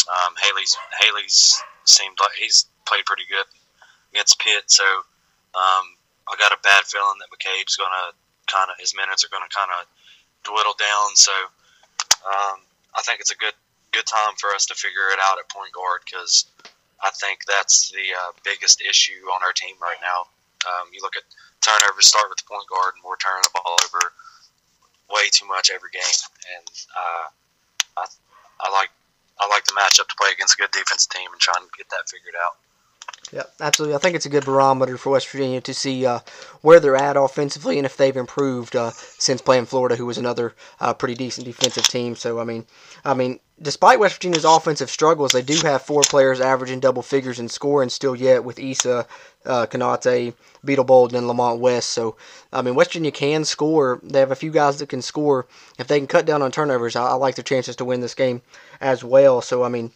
um, 0.10 0.34
Haley's 0.42 0.78
Haley's 1.02 1.58
seemed 1.86 2.18
like 2.20 2.38
he's 2.38 2.66
played 2.86 3.06
pretty 3.06 3.26
good 3.30 3.46
against 4.14 4.40
Pitt, 4.40 4.70
so 4.70 4.86
um, 5.56 5.96
I 6.28 6.36
got 6.38 6.52
a 6.52 6.60
bad 6.64 6.84
feeling 6.86 7.18
that 7.24 7.32
McCabe's 7.32 7.80
going 7.80 7.92
to 7.92 8.16
kind 8.52 8.70
of 8.70 8.76
his 8.78 8.94
minutes 8.94 9.24
are 9.24 9.32
going 9.34 9.46
to 9.46 9.54
kind 9.54 9.72
of 9.72 9.88
dwindle 10.44 10.78
down. 10.78 11.16
So 11.16 11.34
um, 12.28 12.62
I 12.94 13.02
think 13.02 13.20
it's 13.20 13.32
a 13.32 13.40
good 13.40 13.56
good 13.92 14.06
time 14.06 14.36
for 14.36 14.52
us 14.52 14.68
to 14.68 14.76
figure 14.76 15.08
it 15.16 15.20
out 15.24 15.40
at 15.40 15.48
point 15.48 15.72
guard 15.72 16.04
because 16.04 16.52
I 17.00 17.10
think 17.16 17.48
that's 17.48 17.92
the 17.96 18.04
uh, 18.12 18.32
biggest 18.44 18.84
issue 18.84 19.24
on 19.32 19.40
our 19.40 19.56
team 19.56 19.76
right 19.80 20.00
now. 20.04 20.28
Um, 20.68 20.92
you 20.92 21.00
look 21.02 21.16
at 21.16 21.24
turnovers 21.62 22.08
start 22.08 22.28
with 22.28 22.42
the 22.42 22.50
point 22.50 22.68
guard, 22.68 23.00
and 23.00 23.04
we're 23.08 23.22
turning 23.22 23.46
the 23.48 23.56
ball 23.56 23.80
over 23.88 24.12
way 25.08 25.30
too 25.32 25.48
much 25.48 25.72
every 25.72 25.94
game. 25.94 26.20
And 26.60 26.68
uh, 26.92 27.26
I, 28.02 28.06
I 28.60 28.68
like 28.72 28.92
I 29.40 29.48
like 29.48 29.66
the 29.66 29.76
matchup 29.76 30.08
to 30.08 30.16
play 30.20 30.32
against 30.32 30.56
a 30.56 30.62
good 30.62 30.72
defense 30.72 31.06
team 31.08 31.28
and 31.32 31.40
trying 31.40 31.64
to 31.64 31.72
get 31.78 31.90
that 31.92 32.08
figured 32.08 32.36
out. 32.40 32.60
Yeah, 33.32 33.44
absolutely. 33.60 33.96
I 33.96 34.00
think 34.00 34.16
it's 34.16 34.28
a 34.28 34.30
good 34.30 34.46
barometer 34.46 34.98
for 34.98 35.10
West 35.12 35.28
Virginia 35.30 35.60
to 35.62 35.74
see 35.74 36.06
uh, 36.06 36.20
where 36.62 36.80
they're 36.80 36.96
at 36.96 37.18
offensively 37.18 37.78
and 37.78 37.86
if 37.86 37.98
they've 37.98 38.16
improved 38.16 38.76
uh, 38.76 38.92
since 38.92 39.42
playing 39.42 39.66
Florida, 39.66 39.96
who 39.96 40.06
was 40.06 40.18
another 40.18 40.54
uh, 40.80 40.94
pretty 40.94 41.16
decent 41.16 41.46
defensive 41.46 41.88
team. 41.88 42.16
So 42.16 42.40
I 42.40 42.44
mean, 42.44 42.66
I 43.04 43.16
mean, 43.16 43.40
despite 43.60 44.00
West 44.00 44.16
Virginia's 44.16 44.46
offensive 44.46 44.92
struggles, 44.92 45.32
they 45.32 45.42
do 45.42 45.56
have 45.64 45.82
four 45.82 46.02
players 46.04 46.40
averaging 46.40 46.80
double 46.80 47.02
figures 47.02 47.40
in 47.40 47.50
scoring 47.50 47.90
still 47.90 48.16
yet 48.16 48.44
with 48.44 48.60
Esa, 48.60 49.08
uh, 49.46 49.66
Konate, 49.66 50.34
Beetle 50.64 50.86
Bolden, 50.86 51.18
and 51.18 51.28
Lamont 51.28 51.60
West. 51.60 51.90
So 51.90 52.16
I 52.54 52.62
mean, 52.62 52.76
West 52.76 52.92
Virginia 52.92 53.12
can 53.12 53.44
score. 53.44 54.00
They 54.04 54.20
have 54.20 54.32
a 54.32 54.36
few 54.36 54.52
guys 54.52 54.78
that 54.78 54.90
can 54.90 55.02
score. 55.02 55.48
If 55.80 55.88
they 55.88 55.98
can 55.98 56.08
cut 56.08 56.28
down 56.28 56.44
on 56.44 56.52
turnovers, 56.52 56.96
I, 56.96 57.08
I 57.08 57.14
like 57.16 57.36
their 57.36 57.44
chances 57.44 57.76
to 57.78 57.86
win 57.86 58.02
this 58.02 58.16
game 58.16 58.44
as 58.80 59.04
well. 59.04 59.42
So 59.42 59.64
I 59.64 59.70
mean, 59.70 59.92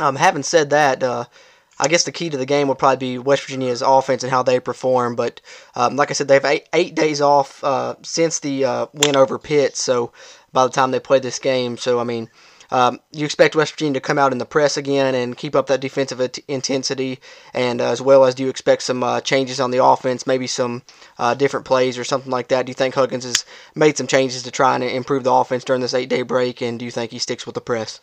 um, 0.00 0.16
having 0.16 0.42
said 0.42 0.70
that. 0.70 1.28
I 1.78 1.88
guess 1.88 2.04
the 2.04 2.12
key 2.12 2.30
to 2.30 2.36
the 2.36 2.46
game 2.46 2.68
will 2.68 2.74
probably 2.74 3.16
be 3.16 3.18
West 3.18 3.42
Virginia's 3.42 3.82
offense 3.82 4.22
and 4.22 4.30
how 4.30 4.42
they 4.42 4.60
perform. 4.60 5.16
But 5.16 5.40
um, 5.74 5.96
like 5.96 6.10
I 6.10 6.14
said, 6.14 6.28
they 6.28 6.34
have 6.34 6.44
eight, 6.44 6.68
eight 6.72 6.94
days 6.94 7.20
off 7.20 7.62
uh, 7.64 7.96
since 8.02 8.40
the 8.40 8.64
uh, 8.64 8.86
win 8.94 9.16
over 9.16 9.38
Pitt. 9.38 9.76
So 9.76 10.12
by 10.52 10.64
the 10.64 10.72
time 10.72 10.90
they 10.90 11.00
play 11.00 11.18
this 11.18 11.38
game, 11.38 11.76
so 11.76 11.98
I 11.98 12.04
mean, 12.04 12.30
um, 12.70 13.00
you 13.12 13.24
expect 13.24 13.54
West 13.54 13.72
Virginia 13.72 13.94
to 13.94 14.00
come 14.00 14.18
out 14.18 14.32
in 14.32 14.38
the 14.38 14.46
press 14.46 14.76
again 14.76 15.14
and 15.14 15.36
keep 15.36 15.54
up 15.54 15.66
that 15.68 15.80
defensive 15.80 16.20
at- 16.20 16.38
intensity, 16.48 17.20
and 17.52 17.80
uh, 17.80 17.90
as 17.90 18.00
well 18.00 18.24
as 18.24 18.34
do 18.34 18.42
you 18.42 18.48
expect 18.48 18.82
some 18.82 19.02
uh, 19.02 19.20
changes 19.20 19.60
on 19.60 19.70
the 19.70 19.84
offense, 19.84 20.26
maybe 20.26 20.46
some 20.46 20.82
uh, 21.18 21.34
different 21.34 21.66
plays 21.66 21.98
or 21.98 22.04
something 22.04 22.32
like 22.32 22.48
that? 22.48 22.66
Do 22.66 22.70
you 22.70 22.74
think 22.74 22.94
Huggins 22.94 23.24
has 23.24 23.44
made 23.74 23.96
some 23.96 24.06
changes 24.06 24.42
to 24.42 24.50
try 24.50 24.74
and 24.74 24.82
improve 24.82 25.24
the 25.24 25.32
offense 25.32 25.64
during 25.64 25.82
this 25.82 25.94
eight-day 25.94 26.22
break, 26.22 26.62
and 26.62 26.78
do 26.78 26.84
you 26.84 26.90
think 26.90 27.12
he 27.12 27.18
sticks 27.18 27.46
with 27.46 27.54
the 27.54 27.60
press? 27.60 28.00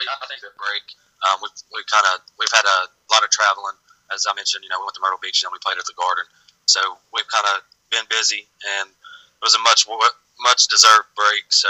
I 0.00 0.26
think 0.26 0.40
the 0.40 0.52
break. 0.58 0.84
Um, 1.24 1.40
we've 1.40 1.56
we've 1.72 1.86
kind 1.86 2.04
of 2.12 2.20
we've 2.38 2.52
had 2.52 2.66
a 2.66 2.78
lot 3.10 3.24
of 3.24 3.30
traveling, 3.30 3.76
as 4.12 4.26
I 4.28 4.34
mentioned. 4.34 4.64
You 4.64 4.70
know, 4.70 4.80
we 4.80 4.86
went 4.88 4.94
to 4.96 5.02
Myrtle 5.02 5.20
Beach 5.20 5.42
and 5.42 5.52
we 5.52 5.58
played 5.60 5.78
at 5.78 5.86
the 5.86 5.96
Garden, 5.96 6.24
so 6.66 6.80
we've 7.12 7.28
kind 7.28 7.44
of 7.56 7.62
been 7.90 8.04
busy, 8.08 8.46
and 8.80 8.88
it 8.90 9.42
was 9.42 9.54
a 9.54 9.62
much 9.62 9.86
much 10.40 10.66
deserved 10.68 11.08
break. 11.14 11.46
So, 11.50 11.68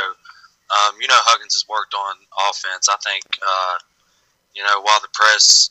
um, 0.73 0.97
you 1.01 1.09
know, 1.09 1.19
Huggins 1.21 1.55
has 1.55 1.69
worked 1.69 1.95
on 1.95 2.15
offense. 2.49 2.89
I 2.89 2.97
think, 3.05 3.23
uh, 3.43 3.77
you 4.55 4.63
know, 4.65 4.81
while 4.81 5.01
the 5.01 5.13
press, 5.13 5.71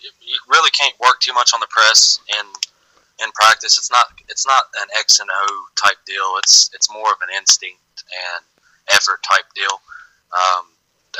you 0.00 0.36
really 0.48 0.70
can't 0.70 0.94
work 1.00 1.20
too 1.20 1.32
much 1.32 1.52
on 1.54 1.60
the 1.60 1.70
press 1.70 2.18
in 2.28 2.46
in 3.24 3.30
practice. 3.32 3.78
It's 3.78 3.90
not 3.90 4.06
it's 4.28 4.46
not 4.46 4.64
an 4.82 4.88
X 4.98 5.20
and 5.20 5.30
O 5.32 5.46
type 5.82 5.98
deal. 6.06 6.36
It's 6.42 6.70
it's 6.74 6.90
more 6.92 7.10
of 7.12 7.18
an 7.22 7.28
instinct 7.36 7.80
and 8.34 8.44
effort 8.92 9.22
type 9.22 9.46
deal. 9.54 9.80
Um, 10.34 10.66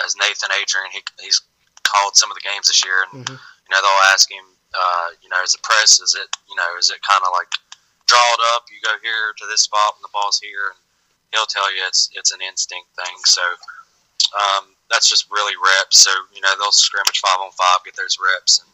as 0.05 0.17
Nathan 0.17 0.51
Adrian, 0.61 0.91
he, 0.93 1.01
he's 1.23 1.41
called 1.85 2.17
some 2.17 2.31
of 2.31 2.35
the 2.35 2.43
games 2.43 2.67
this 2.67 2.85
year, 2.85 3.07
and 3.13 3.25
Mhm. 3.25 3.39
You 3.67 3.71
know 3.73 3.81
they'll 3.81 4.13
ask 4.13 4.31
him, 4.31 4.45
uh, 4.75 5.09
you 5.23 5.29
know, 5.29 5.41
is 5.43 5.53
the 5.53 5.63
press, 5.63 6.01
is 6.01 6.15
it, 6.15 6.29
you 6.49 6.57
know, 6.57 6.69
is 6.79 6.91
it 6.91 7.01
kind 7.03 7.23
of 7.25 7.33
like 7.33 7.49
draw 8.07 8.25
it 8.37 8.43
up, 8.55 8.69
you 8.69 8.79
go 8.85 8.95
here 9.03 9.33
to 9.37 9.47
this 9.49 9.65
spot, 9.65 9.97
and 9.97 10.05
the 10.05 10.13
ball's 10.13 10.39
here, 10.39 10.73
and 10.73 10.79
he'll 11.33 11.49
tell 11.49 11.73
you 11.73 11.81
it's 11.87 12.11
it's 12.15 12.33
an 12.33 12.41
instinct 12.45 12.89
thing. 12.97 13.17
So, 13.25 13.43
um, 14.37 14.77
that's 14.91 15.09
just 15.09 15.31
really 15.31 15.57
reps. 15.57 16.05
So 16.05 16.13
you 16.35 16.41
know 16.41 16.53
they'll 16.59 16.75
scrimmage 16.75 17.21
five 17.21 17.41
on 17.41 17.51
five, 17.53 17.85
get 17.85 17.97
those 17.97 18.19
reps, 18.21 18.61
and 18.61 18.69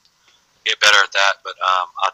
get 0.64 0.80
better 0.80 0.98
at 1.02 1.12
that. 1.12 1.40
But 1.44 1.56
um, 1.62 1.88
I 2.02 2.10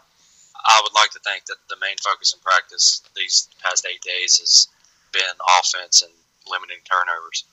I 0.67 0.81
would 0.83 0.95
like 0.95 1.11
to 1.13 1.21
think 1.21 1.47
that 1.47 1.63
the 1.69 1.81
main 1.81 1.97
focus 2.03 2.35
in 2.35 2.41
practice 2.41 3.03
these 3.15 3.49
past 3.63 3.87
eight 3.87 4.03
days 4.03 4.39
has 4.39 4.69
been 5.13 5.37
offense 5.59 6.03
and 6.03 6.13
limiting 6.51 6.83
turnovers. 6.85 7.45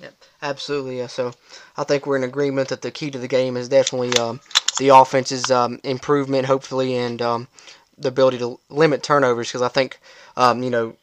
Yep, 0.00 0.14
absolutely. 0.42 0.98
Yeah. 0.98 1.08
So 1.08 1.32
I 1.76 1.84
think 1.84 2.06
we're 2.06 2.16
in 2.16 2.24
agreement 2.24 2.68
that 2.68 2.82
the 2.82 2.90
key 2.90 3.10
to 3.10 3.18
the 3.18 3.28
game 3.28 3.56
is 3.56 3.68
definitely 3.68 4.16
um, 4.16 4.40
the 4.78 4.88
offense's 4.90 5.50
um, 5.50 5.80
improvement, 5.82 6.46
hopefully, 6.46 6.96
and 6.96 7.20
um, 7.20 7.48
the 7.96 8.08
ability 8.08 8.38
to 8.38 8.60
limit 8.70 9.02
turnovers. 9.02 9.48
Because 9.48 9.62
I 9.62 9.68
think, 9.68 9.98
um, 10.36 10.62
you 10.62 10.70
know, 10.70 10.94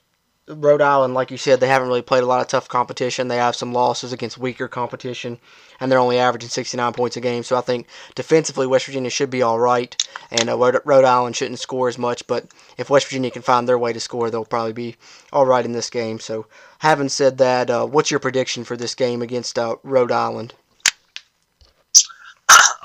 Rhode 0.48 0.82
Island, 0.82 1.14
like 1.14 1.32
you 1.32 1.38
said, 1.38 1.60
they 1.60 1.68
haven't 1.68 1.88
really 1.88 2.04
played 2.04 2.24
a 2.24 2.28
lot 2.28 2.40
of 2.40 2.48
tough 2.48 2.70
competition. 2.70 3.28
They 3.28 3.38
have 3.38 3.56
some 3.56 3.74
losses 3.74 4.14
against 4.14 4.38
weaker 4.38 4.68
competition, 4.68 5.40
and 5.80 5.92
they're 5.92 6.00
only 6.00 6.20
averaging 6.20 6.50
69 6.50 6.94
points 6.94 7.18
a 7.18 7.22
game. 7.22 7.44
So 7.44 7.58
I 7.58 7.62
think 7.62 7.88
defensively, 8.14 8.68
West 8.68 8.86
Virginia 8.86 9.10
should 9.10 9.32
be 9.32 9.42
all 9.42 9.60
right, 9.60 9.96
and 10.32 10.50
uh, 10.50 10.58
Rhode 10.58 11.04
Island 11.04 11.36
shouldn't 11.36 11.60
score 11.60 11.90
as 11.90 11.98
much. 11.98 12.26
But 12.28 12.46
if 12.78 12.90
West 12.90 13.08
Virginia 13.08 13.32
can 13.32 13.42
find 13.42 13.68
their 13.68 13.80
way 13.80 13.92
to 13.92 14.00
score, 14.00 14.30
they'll 14.30 14.46
probably 14.46 14.74
be 14.74 14.96
all 15.34 15.46
right 15.46 15.66
in 15.66 15.74
this 15.74 15.90
game. 15.90 16.20
So 16.20 16.46
having 16.86 17.10
said 17.10 17.40
that, 17.40 17.70
uh, 17.70 17.86
what's 17.86 18.12
your 18.12 18.20
prediction 18.20 18.64
for 18.64 18.78
this 18.78 18.94
game 18.94 19.24
against 19.24 19.58
uh, 19.58 19.76
Rhode 19.82 20.12
Island? 20.12 20.54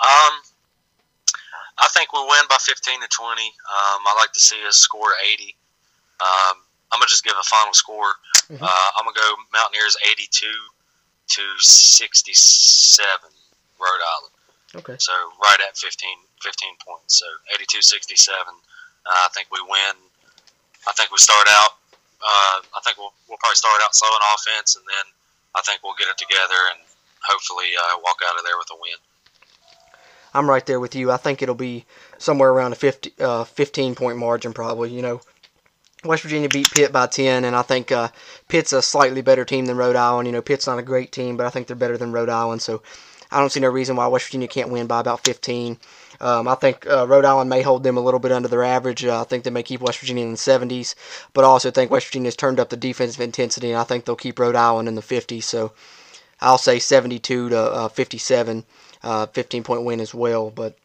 Um, 0.01 0.35
I 1.77 1.89
think 1.93 2.13
we'll 2.13 2.27
win 2.27 2.45
by 2.49 2.57
15 2.59 3.03
to 3.03 3.09
20. 3.09 3.43
Um, 3.43 4.01
I 4.09 4.17
like 4.19 4.33
to 4.33 4.41
see 4.41 4.57
us 4.67 4.77
score 4.77 5.13
80. 5.23 5.55
Um, 6.21 6.65
I'm 6.91 6.99
gonna 6.99 7.07
just 7.07 7.23
give 7.23 7.37
a 7.39 7.45
final 7.45 7.75
score. 7.75 8.17
Mm-hmm. 8.49 8.65
Uh, 8.65 8.89
I'm 8.97 9.05
gonna 9.05 9.21
go 9.21 9.35
Mountaineers 9.53 9.97
82 10.11 10.49
to 10.49 11.43
67, 11.59 13.21
Rhode 13.79 14.05
Island. 14.17 14.35
Okay. 14.77 14.97
So 14.99 15.13
right 15.43 15.61
at 15.69 15.77
15, 15.77 16.09
15 16.43 16.71
points. 16.87 17.21
So 17.21 17.27
82 17.55 17.83
67. 17.83 18.35
Uh, 18.41 18.55
I 19.05 19.29
think 19.35 19.49
we 19.53 19.61
win. 19.61 19.95
I 20.89 20.93
think 20.93 21.13
we 21.13 21.19
start 21.19 21.47
out. 21.51 21.80
Uh, 22.23 22.61
I 22.77 22.81
think 22.85 22.99
we'll, 22.99 23.13
we'll 23.29 23.39
probably 23.39 23.57
start 23.57 23.81
out 23.83 23.95
slow 23.95 24.09
in 24.09 24.23
offense, 24.35 24.77
and 24.77 24.85
then 24.85 25.07
I 25.57 25.63
think 25.63 25.83
we'll 25.83 25.99
get 25.99 26.09
it 26.09 26.19
together 26.19 26.61
and 26.75 26.81
hopefully 27.23 27.73
uh, 27.77 27.99
walk 28.05 28.19
out 28.29 28.39
of 28.39 28.45
there 28.45 28.57
with 28.59 28.69
a 28.71 28.77
win. 28.77 28.99
I'm 30.33 30.49
right 30.49 30.65
there 30.65 30.81
with 30.81 30.95
you. 30.95 31.11
I 31.11 31.17
think 31.17 31.43
it'll 31.43 31.55
be 31.55 31.85
somewhere 32.19 32.51
around 32.51 32.73
a 32.73 32.77
50, 32.77 33.15
uh, 33.21 33.45
15 33.45 33.95
point 33.95 34.19
margin, 34.19 34.53
probably. 34.53 34.91
You 34.91 35.03
know, 35.03 35.21
West 36.05 36.23
Virginia 36.23 36.49
beat 36.49 36.71
Pitt 36.71 36.93
by 36.93 37.07
10, 37.07 37.45
and 37.45 37.57
I 37.57 37.63
think 37.63 37.91
uh, 37.91 38.09
Pitt's 38.49 38.73
a 38.73 38.83
slightly 38.83 39.23
better 39.23 39.45
team 39.45 39.67
than 39.67 39.77
Rhode 39.77 39.97
Island. 39.97 40.27
You 40.27 40.33
know, 40.33 40.43
Pitt's 40.43 40.67
not 40.67 40.79
a 40.79 40.83
great 40.83 41.13
team, 41.13 41.37
but 41.37 41.47
I 41.47 41.51
think 41.51 41.67
they're 41.67 41.77
better 41.77 41.99
than 41.99 42.13
Rhode 42.13 42.29
Island, 42.29 42.63
so 42.63 42.83
I 43.31 43.41
don't 43.41 43.51
see 43.51 43.61
no 43.61 43.69
reason 43.69 43.97
why 43.97 44.07
West 44.07 44.27
Virginia 44.27 44.49
can't 44.49 44.71
win 44.71 44.87
by 44.87 45.01
about 45.01 45.25
15. 45.25 45.79
Um, 46.21 46.49
I 46.49 46.55
think 46.55 46.87
uh, 46.87 47.07
Rhode 47.07 47.25
Island 47.25 47.49
may 47.49 47.63
hold 47.63 47.83
them 47.83 47.97
a 47.97 48.01
little 48.01 48.21
bit 48.21 48.33
under 48.33 48.49
their 48.49 48.63
average. 48.63 49.05
Uh, 49.05 49.21
I 49.21 49.25
think 49.25 49.45
they 49.45 49.51
may 49.51 49.63
keep 49.63 49.81
West 49.81 49.99
Virginia 49.99 50.25
in 50.25 50.33
the 50.33 50.37
70s, 50.37 50.95
but 51.33 51.45
I 51.45 51.49
also 51.49 51.71
think 51.71 51.91
West 51.91 52.07
Virginia's 52.09 52.37
turned 52.37 52.61
up 52.61 52.69
the 52.69 52.77
defensive 52.77 53.21
intensity, 53.21 53.71
and 53.71 53.79
I 53.79 53.85
think 53.85 54.05
they'll 54.05 54.17
keep 54.17 54.39
Rhode 54.39 54.57
Island 54.57 54.89
in 54.89 54.95
the 54.95 55.03
50s. 55.03 55.45
So 55.45 55.73
I'll 56.41 56.59
say 56.59 56.79
72 56.79 57.49
to 57.51 57.59
uh, 57.59 57.89
57, 57.89 58.65
uh, 59.03 59.27
15 59.27 59.63
point 59.63 59.85
win 59.85 60.01
as 60.01 60.15
well. 60.15 60.51
But 60.51 60.77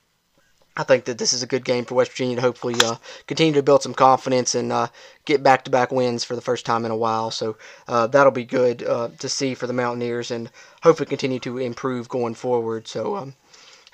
I 0.77 0.83
think 0.83 1.05
that 1.05 1.17
this 1.17 1.31
is 1.31 1.41
a 1.41 1.47
good 1.47 1.63
game 1.63 1.85
for 1.85 1.95
West 1.95 2.11
Virginia 2.11 2.35
to 2.35 2.41
hopefully 2.41 2.75
uh, 2.83 2.95
continue 3.27 3.53
to 3.53 3.63
build 3.63 3.81
some 3.81 3.93
confidence 3.93 4.55
and 4.55 4.73
uh, 4.73 4.87
get 5.23 5.41
back-to-back 5.41 5.89
wins 5.89 6.25
for 6.25 6.35
the 6.35 6.41
first 6.41 6.65
time 6.65 6.83
in 6.83 6.91
a 6.91 6.97
while. 6.97 7.31
So 7.31 7.55
uh, 7.87 8.07
that'll 8.07 8.31
be 8.31 8.43
good 8.43 8.83
uh, 8.83 9.09
to 9.19 9.29
see 9.29 9.53
for 9.53 9.67
the 9.67 9.73
Mountaineers 9.73 10.31
and 10.31 10.49
hopefully 10.83 11.07
continue 11.07 11.39
to 11.39 11.59
improve 11.59 12.09
going 12.09 12.35
forward. 12.35 12.89
So 12.89 13.15
um, 13.15 13.35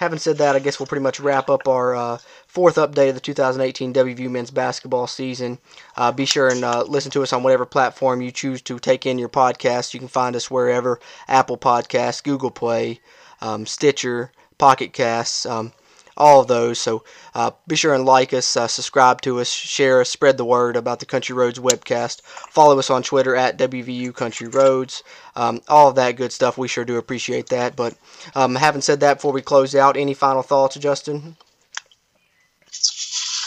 having 0.02 0.18
said 0.18 0.40
that, 0.40 0.56
I 0.56 0.60
guess 0.60 0.80
we'll 0.80 0.88
pretty 0.88 1.04
much 1.04 1.20
wrap 1.20 1.48
up 1.48 1.68
our 1.68 1.96
uh, 1.96 2.18
fourth 2.48 2.76
update 2.76 3.10
of 3.10 3.16
the 3.16 3.22
2018 3.22 3.94
WVU 3.94 4.32
men's 4.32 4.50
basketball 4.50 5.06
season. 5.06 5.60
Uh, 5.96 6.12
be 6.12 6.26
sure 6.26 6.50
and 6.50 6.62
listen 6.90 7.12
to 7.12 7.22
us 7.22 7.32
on 7.32 7.44
whatever 7.44 7.68
platform 7.68 8.20
you 8.20 8.32
choose 8.32 8.64
to 8.64 8.80
take 8.80 9.06
in 9.06 9.20
your 9.20 9.30
podcast. 9.30 9.94
You 9.94 10.00
can 10.00 10.10
find 10.10 10.36
us 10.36 10.50
wherever 10.50 11.00
Apple 11.28 11.58
Podcasts, 11.58 12.24
Google 12.24 12.50
Play, 12.50 13.00
um, 13.42 13.68
Stitcher, 13.68 14.32
Pocket 14.58 14.92
Casts. 14.92 15.46
Um, 15.46 15.72
all 16.18 16.42
of 16.42 16.48
those. 16.48 16.80
So 16.80 17.04
uh, 17.34 17.52
be 17.68 17.76
sure 17.76 17.94
and 17.94 18.06
like 18.06 18.34
us, 18.34 18.56
uh, 18.58 18.68
subscribe 18.68 19.22
to 19.22 19.40
us, 19.40 19.52
share 19.52 20.02
us, 20.02 20.10
spread 20.10 20.38
the 20.38 20.46
word 20.46 20.76
about 20.76 21.00
the 21.00 21.06
Country 21.06 21.36
Roads 21.36 21.60
webcast. 21.60 22.22
Follow 22.22 22.78
us 22.80 22.90
on 22.90 23.04
Twitter 23.04 23.36
at 23.36 23.58
WVU 23.58 24.14
Country 24.14 24.48
Roads. 24.48 25.04
Um, 25.36 25.62
all 25.68 25.90
of 25.90 25.96
that 25.96 26.16
good 26.18 26.32
stuff. 26.32 26.58
We 26.58 26.68
sure 26.68 26.86
do 26.86 26.98
appreciate 26.98 27.48
that. 27.48 27.76
But 27.76 27.96
um, 28.36 28.56
having 28.56 28.82
said 28.82 29.00
that, 29.02 29.16
before 29.16 29.34
we 29.34 29.42
close 29.42 29.76
out, 29.76 29.98
any 29.98 30.14
final 30.14 30.44
thoughts, 30.44 30.76
Justin? 30.78 31.36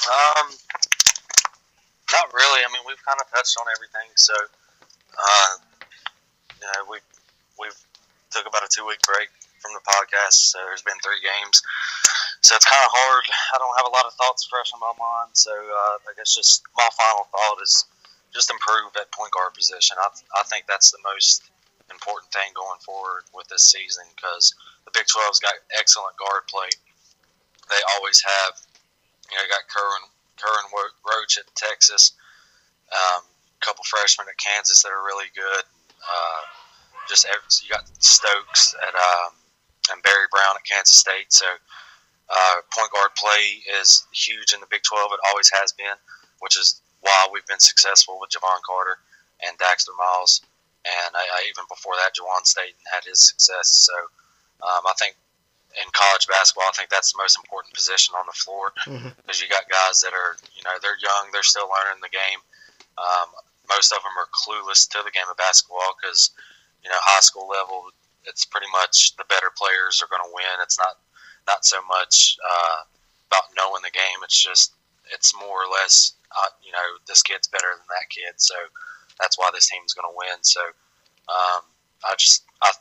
Um, 0.04 0.46
not 2.12 2.32
really. 2.32 2.60
I 2.62 2.68
mean, 2.72 2.82
we've 2.86 3.02
kind 3.04 3.18
of 3.20 3.30
touched 3.30 3.56
on 3.58 3.66
everything. 3.76 4.08
So, 4.16 4.34
uh, 5.18 5.52
you 6.60 6.66
know, 6.66 6.90
we 6.90 6.98
we've 7.58 7.76
took 8.30 8.46
about 8.46 8.62
a 8.64 8.68
two 8.70 8.86
week 8.86 9.00
break 9.06 9.28
from 9.60 9.72
the 9.72 9.80
podcast. 9.80 10.52
So 10.52 10.58
there's 10.66 10.82
been 10.82 10.98
three 11.02 11.20
games. 11.24 11.62
So 12.44 12.52
it's 12.52 12.68
kind 12.68 12.84
of 12.84 12.92
hard. 12.92 13.24
I 13.24 13.56
don't 13.56 13.72
have 13.80 13.88
a 13.88 13.94
lot 13.96 14.04
of 14.04 14.12
thoughts 14.20 14.44
fresh 14.44 14.68
on 14.76 14.80
my 14.84 14.92
mind. 15.00 15.32
So 15.32 15.48
uh, 15.48 15.96
I 16.04 16.12
guess 16.12 16.36
just 16.36 16.60
my 16.76 16.84
final 16.92 17.24
thought 17.32 17.56
is 17.64 17.88
just 18.36 18.52
improve 18.52 18.92
at 19.00 19.08
point 19.16 19.32
guard 19.32 19.56
position. 19.56 19.96
I, 19.96 20.12
I 20.36 20.44
think 20.52 20.68
that's 20.68 20.92
the 20.92 21.00
most 21.08 21.48
important 21.88 22.28
thing 22.36 22.52
going 22.52 22.76
forward 22.84 23.24
with 23.32 23.48
this 23.48 23.64
season 23.64 24.04
because 24.12 24.52
the 24.84 24.92
Big 24.92 25.08
12's 25.08 25.40
got 25.40 25.56
excellent 25.72 26.20
guard 26.20 26.44
play. 26.52 26.68
They 27.72 27.80
always 27.96 28.20
have. 28.20 28.60
You 29.32 29.40
know, 29.40 29.48
got 29.48 29.64
Kerwin, 29.72 30.04
Kerwin 30.36 30.68
Roach 31.00 31.40
at 31.40 31.48
Texas, 31.56 32.12
um, 32.92 33.24
a 33.24 33.60
couple 33.64 33.88
freshmen 33.88 34.28
at 34.28 34.36
Kansas 34.36 34.84
that 34.84 34.92
are 34.92 35.00
really 35.00 35.32
good. 35.32 35.64
Uh, 35.64 36.42
just 37.08 37.24
you 37.64 37.72
got 37.72 37.88
Stokes 38.04 38.76
at 38.84 38.92
um, 38.92 39.32
and 39.96 40.02
Barry 40.04 40.28
Brown 40.28 40.60
at 40.60 40.64
Kansas 40.68 41.00
State. 41.00 41.32
So 41.32 41.48
uh, 42.30 42.56
point 42.72 42.90
guard 42.92 43.10
play 43.16 43.60
is 43.80 44.06
huge 44.12 44.52
in 44.52 44.60
the 44.60 44.70
Big 44.70 44.82
12. 44.82 45.12
It 45.12 45.20
always 45.28 45.50
has 45.60 45.72
been, 45.72 45.96
which 46.40 46.58
is 46.58 46.80
why 47.00 47.28
we've 47.32 47.46
been 47.46 47.60
successful 47.60 48.18
with 48.20 48.30
Jevon 48.30 48.64
Carter 48.64 48.96
and 49.44 49.58
Daxter 49.58 49.92
Miles. 49.98 50.40
And 50.84 51.12
I, 51.16 51.20
I, 51.20 51.48
even 51.48 51.64
before 51.68 51.96
that, 51.96 52.12
Juwan 52.16 52.44
Staten 52.44 52.80
had 52.92 53.04
his 53.04 53.20
success. 53.20 53.72
So 53.88 53.94
um, 54.64 54.84
I 54.88 54.92
think 54.98 55.16
in 55.76 55.88
college 55.92 56.28
basketball, 56.28 56.68
I 56.68 56.76
think 56.76 56.88
that's 56.88 57.12
the 57.12 57.20
most 57.20 57.36
important 57.40 57.74
position 57.74 58.14
on 58.16 58.24
the 58.28 58.36
floor 58.36 58.72
because 58.76 59.00
mm-hmm. 59.00 59.40
you 59.40 59.48
got 59.48 59.68
guys 59.68 60.00
that 60.00 60.12
are, 60.12 60.36
you 60.54 60.62
know, 60.64 60.76
they're 60.80 61.00
young, 61.00 61.32
they're 61.32 61.44
still 61.44 61.68
learning 61.68 62.00
the 62.00 62.12
game. 62.12 62.40
Um, 62.96 63.28
most 63.68 63.92
of 63.92 64.00
them 64.04 64.14
are 64.16 64.28
clueless 64.30 64.86
to 64.92 65.00
the 65.02 65.10
game 65.10 65.26
of 65.28 65.36
basketball 65.36 65.96
because, 65.98 66.30
you 66.84 66.90
know, 66.92 67.00
high 67.00 67.24
school 67.24 67.48
level, 67.48 67.90
it's 68.24 68.44
pretty 68.44 68.68
much 68.72 69.16
the 69.16 69.28
better 69.28 69.50
players 69.56 70.00
are 70.00 70.08
going 70.12 70.24
to 70.24 70.32
win. 70.32 70.62
It's 70.62 70.78
not 70.78 71.00
not 71.46 71.64
so 71.64 71.78
much 71.88 72.36
uh, 72.40 72.84
about 73.28 73.50
knowing 73.56 73.82
the 73.82 73.92
game. 73.92 74.20
It's 74.22 74.40
just 74.40 74.72
it's 75.12 75.34
more 75.36 75.64
or 75.64 75.70
less 75.70 76.14
uh, 76.32 76.50
you 76.64 76.72
know 76.72 76.98
this 77.06 77.22
kid's 77.22 77.48
better 77.48 77.68
than 77.76 77.86
that 77.88 78.08
kid, 78.10 78.34
so 78.36 78.54
that's 79.20 79.38
why 79.38 79.50
this 79.52 79.68
team's 79.68 79.94
going 79.94 80.08
to 80.08 80.16
win. 80.16 80.42
So 80.42 80.60
um, 81.28 81.62
I 82.04 82.14
just 82.18 82.44
I, 82.62 82.72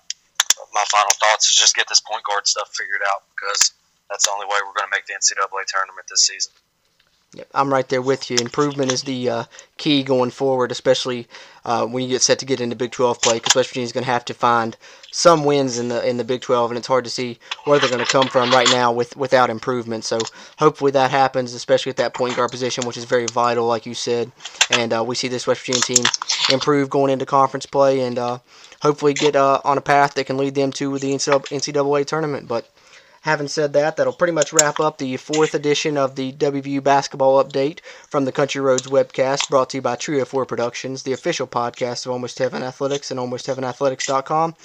my 0.73 0.83
final 0.89 1.13
thoughts 1.19 1.49
is 1.49 1.55
just 1.55 1.75
get 1.75 1.87
this 1.87 2.01
point 2.01 2.23
guard 2.23 2.47
stuff 2.47 2.71
figured 2.73 3.01
out 3.11 3.23
because 3.35 3.71
that's 4.09 4.25
the 4.25 4.31
only 4.31 4.45
way 4.45 4.59
we're 4.61 4.75
going 4.75 4.89
to 4.89 4.95
make 4.95 5.05
the 5.05 5.13
NCAA 5.13 5.65
tournament 5.67 6.07
this 6.09 6.27
season. 6.27 6.51
I'm 7.53 7.71
right 7.71 7.87
there 7.87 8.01
with 8.01 8.29
you. 8.29 8.37
Improvement 8.39 8.91
is 8.91 9.03
the 9.03 9.29
uh, 9.29 9.43
key 9.77 10.03
going 10.03 10.31
forward, 10.31 10.71
especially 10.71 11.27
uh, 11.65 11.85
when 11.85 12.03
you 12.03 12.09
get 12.09 12.21
set 12.21 12.39
to 12.39 12.45
get 12.45 12.61
into 12.61 12.75
Big 12.75 12.91
12 12.91 13.21
play, 13.21 13.35
because 13.35 13.55
West 13.55 13.69
Virginia's 13.69 13.91
going 13.91 14.03
to 14.03 14.11
have 14.11 14.25
to 14.25 14.33
find 14.33 14.77
some 15.11 15.43
wins 15.45 15.79
in 15.79 15.87
the 15.87 16.07
in 16.07 16.17
the 16.17 16.23
Big 16.23 16.41
12, 16.41 16.71
and 16.71 16.77
it's 16.77 16.87
hard 16.87 17.03
to 17.05 17.09
see 17.09 17.39
where 17.65 17.79
they're 17.79 17.89
going 17.89 18.05
to 18.05 18.11
come 18.11 18.27
from 18.27 18.51
right 18.51 18.69
now 18.71 18.91
with 18.91 19.15
without 19.17 19.49
improvement. 19.49 20.03
So 20.03 20.19
hopefully 20.57 20.91
that 20.91 21.11
happens, 21.11 21.53
especially 21.53 21.89
at 21.91 21.97
that 21.97 22.13
point 22.13 22.35
guard 22.35 22.51
position, 22.51 22.85
which 22.85 22.97
is 22.97 23.05
very 23.05 23.25
vital, 23.27 23.65
like 23.65 23.85
you 23.85 23.93
said. 23.93 24.31
And 24.69 24.93
uh, 24.93 25.03
we 25.03 25.15
see 25.15 25.27
this 25.27 25.47
West 25.47 25.65
Virginia 25.65 25.81
team 25.81 26.05
improve 26.51 26.89
going 26.89 27.11
into 27.11 27.25
conference 27.25 27.65
play, 27.65 28.01
and 28.01 28.19
uh, 28.19 28.39
hopefully 28.81 29.13
get 29.13 29.35
uh, 29.35 29.61
on 29.63 29.77
a 29.77 29.81
path 29.81 30.13
that 30.15 30.25
can 30.25 30.37
lead 30.37 30.55
them 30.55 30.71
to 30.73 30.99
the 30.99 31.13
NCAA 31.13 32.05
tournament. 32.05 32.47
But 32.47 32.67
Having 33.23 33.47
said 33.47 33.71
that, 33.71 33.95
that'll 33.95 34.11
pretty 34.11 34.33
much 34.33 34.51
wrap 34.51 34.81
up 34.81 34.97
the 34.97 35.15
fourth 35.15 35.53
edition 35.53 35.97
of 35.97 36.17
the 36.17 36.33
WVU 36.33 36.83
basketball 36.83 37.41
update 37.41 37.79
from 38.09 38.25
the 38.25 38.33
Country 38.33 38.59
Roads 38.59 38.87
webcast, 38.87 39.49
brought 39.49 39.69
to 39.69 39.77
you 39.77 39.81
by 39.81 39.95
Trio 39.95 40.25
4 40.25 40.45
Productions, 40.45 41.03
the 41.03 41.13
official 41.13 41.47
podcast 41.47 42.05
of 42.05 42.11
Almost 42.11 42.37
Heaven 42.37 42.63
Athletics 42.63 43.11
and 43.11 43.21
AlmostHeavenAthletics.com. 43.21 44.55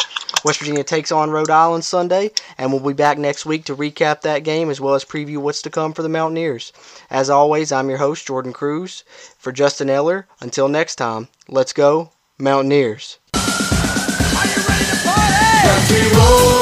West 0.44 0.58
Virginia 0.58 0.82
takes 0.82 1.12
on 1.12 1.30
Rhode 1.30 1.50
Island 1.50 1.84
Sunday, 1.84 2.32
and 2.58 2.72
we'll 2.72 2.80
be 2.80 2.94
back 2.94 3.16
next 3.16 3.46
week 3.46 3.64
to 3.66 3.76
recap 3.76 4.22
that 4.22 4.42
game 4.42 4.70
as 4.70 4.80
well 4.80 4.96
as 4.96 5.04
preview 5.04 5.38
what's 5.38 5.62
to 5.62 5.70
come 5.70 5.92
for 5.92 6.02
the 6.02 6.08
Mountaineers. 6.08 6.72
As 7.10 7.30
always, 7.30 7.70
I'm 7.70 7.88
your 7.88 7.98
host, 7.98 8.26
Jordan 8.26 8.52
Cruz. 8.52 9.04
For 9.38 9.52
Justin 9.52 9.88
Eller, 9.88 10.26
until 10.40 10.66
next 10.66 10.96
time, 10.96 11.28
let's 11.48 11.72
go, 11.72 12.10
Mountaineers. 12.38 13.20
Are 13.34 13.38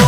you 0.00 0.05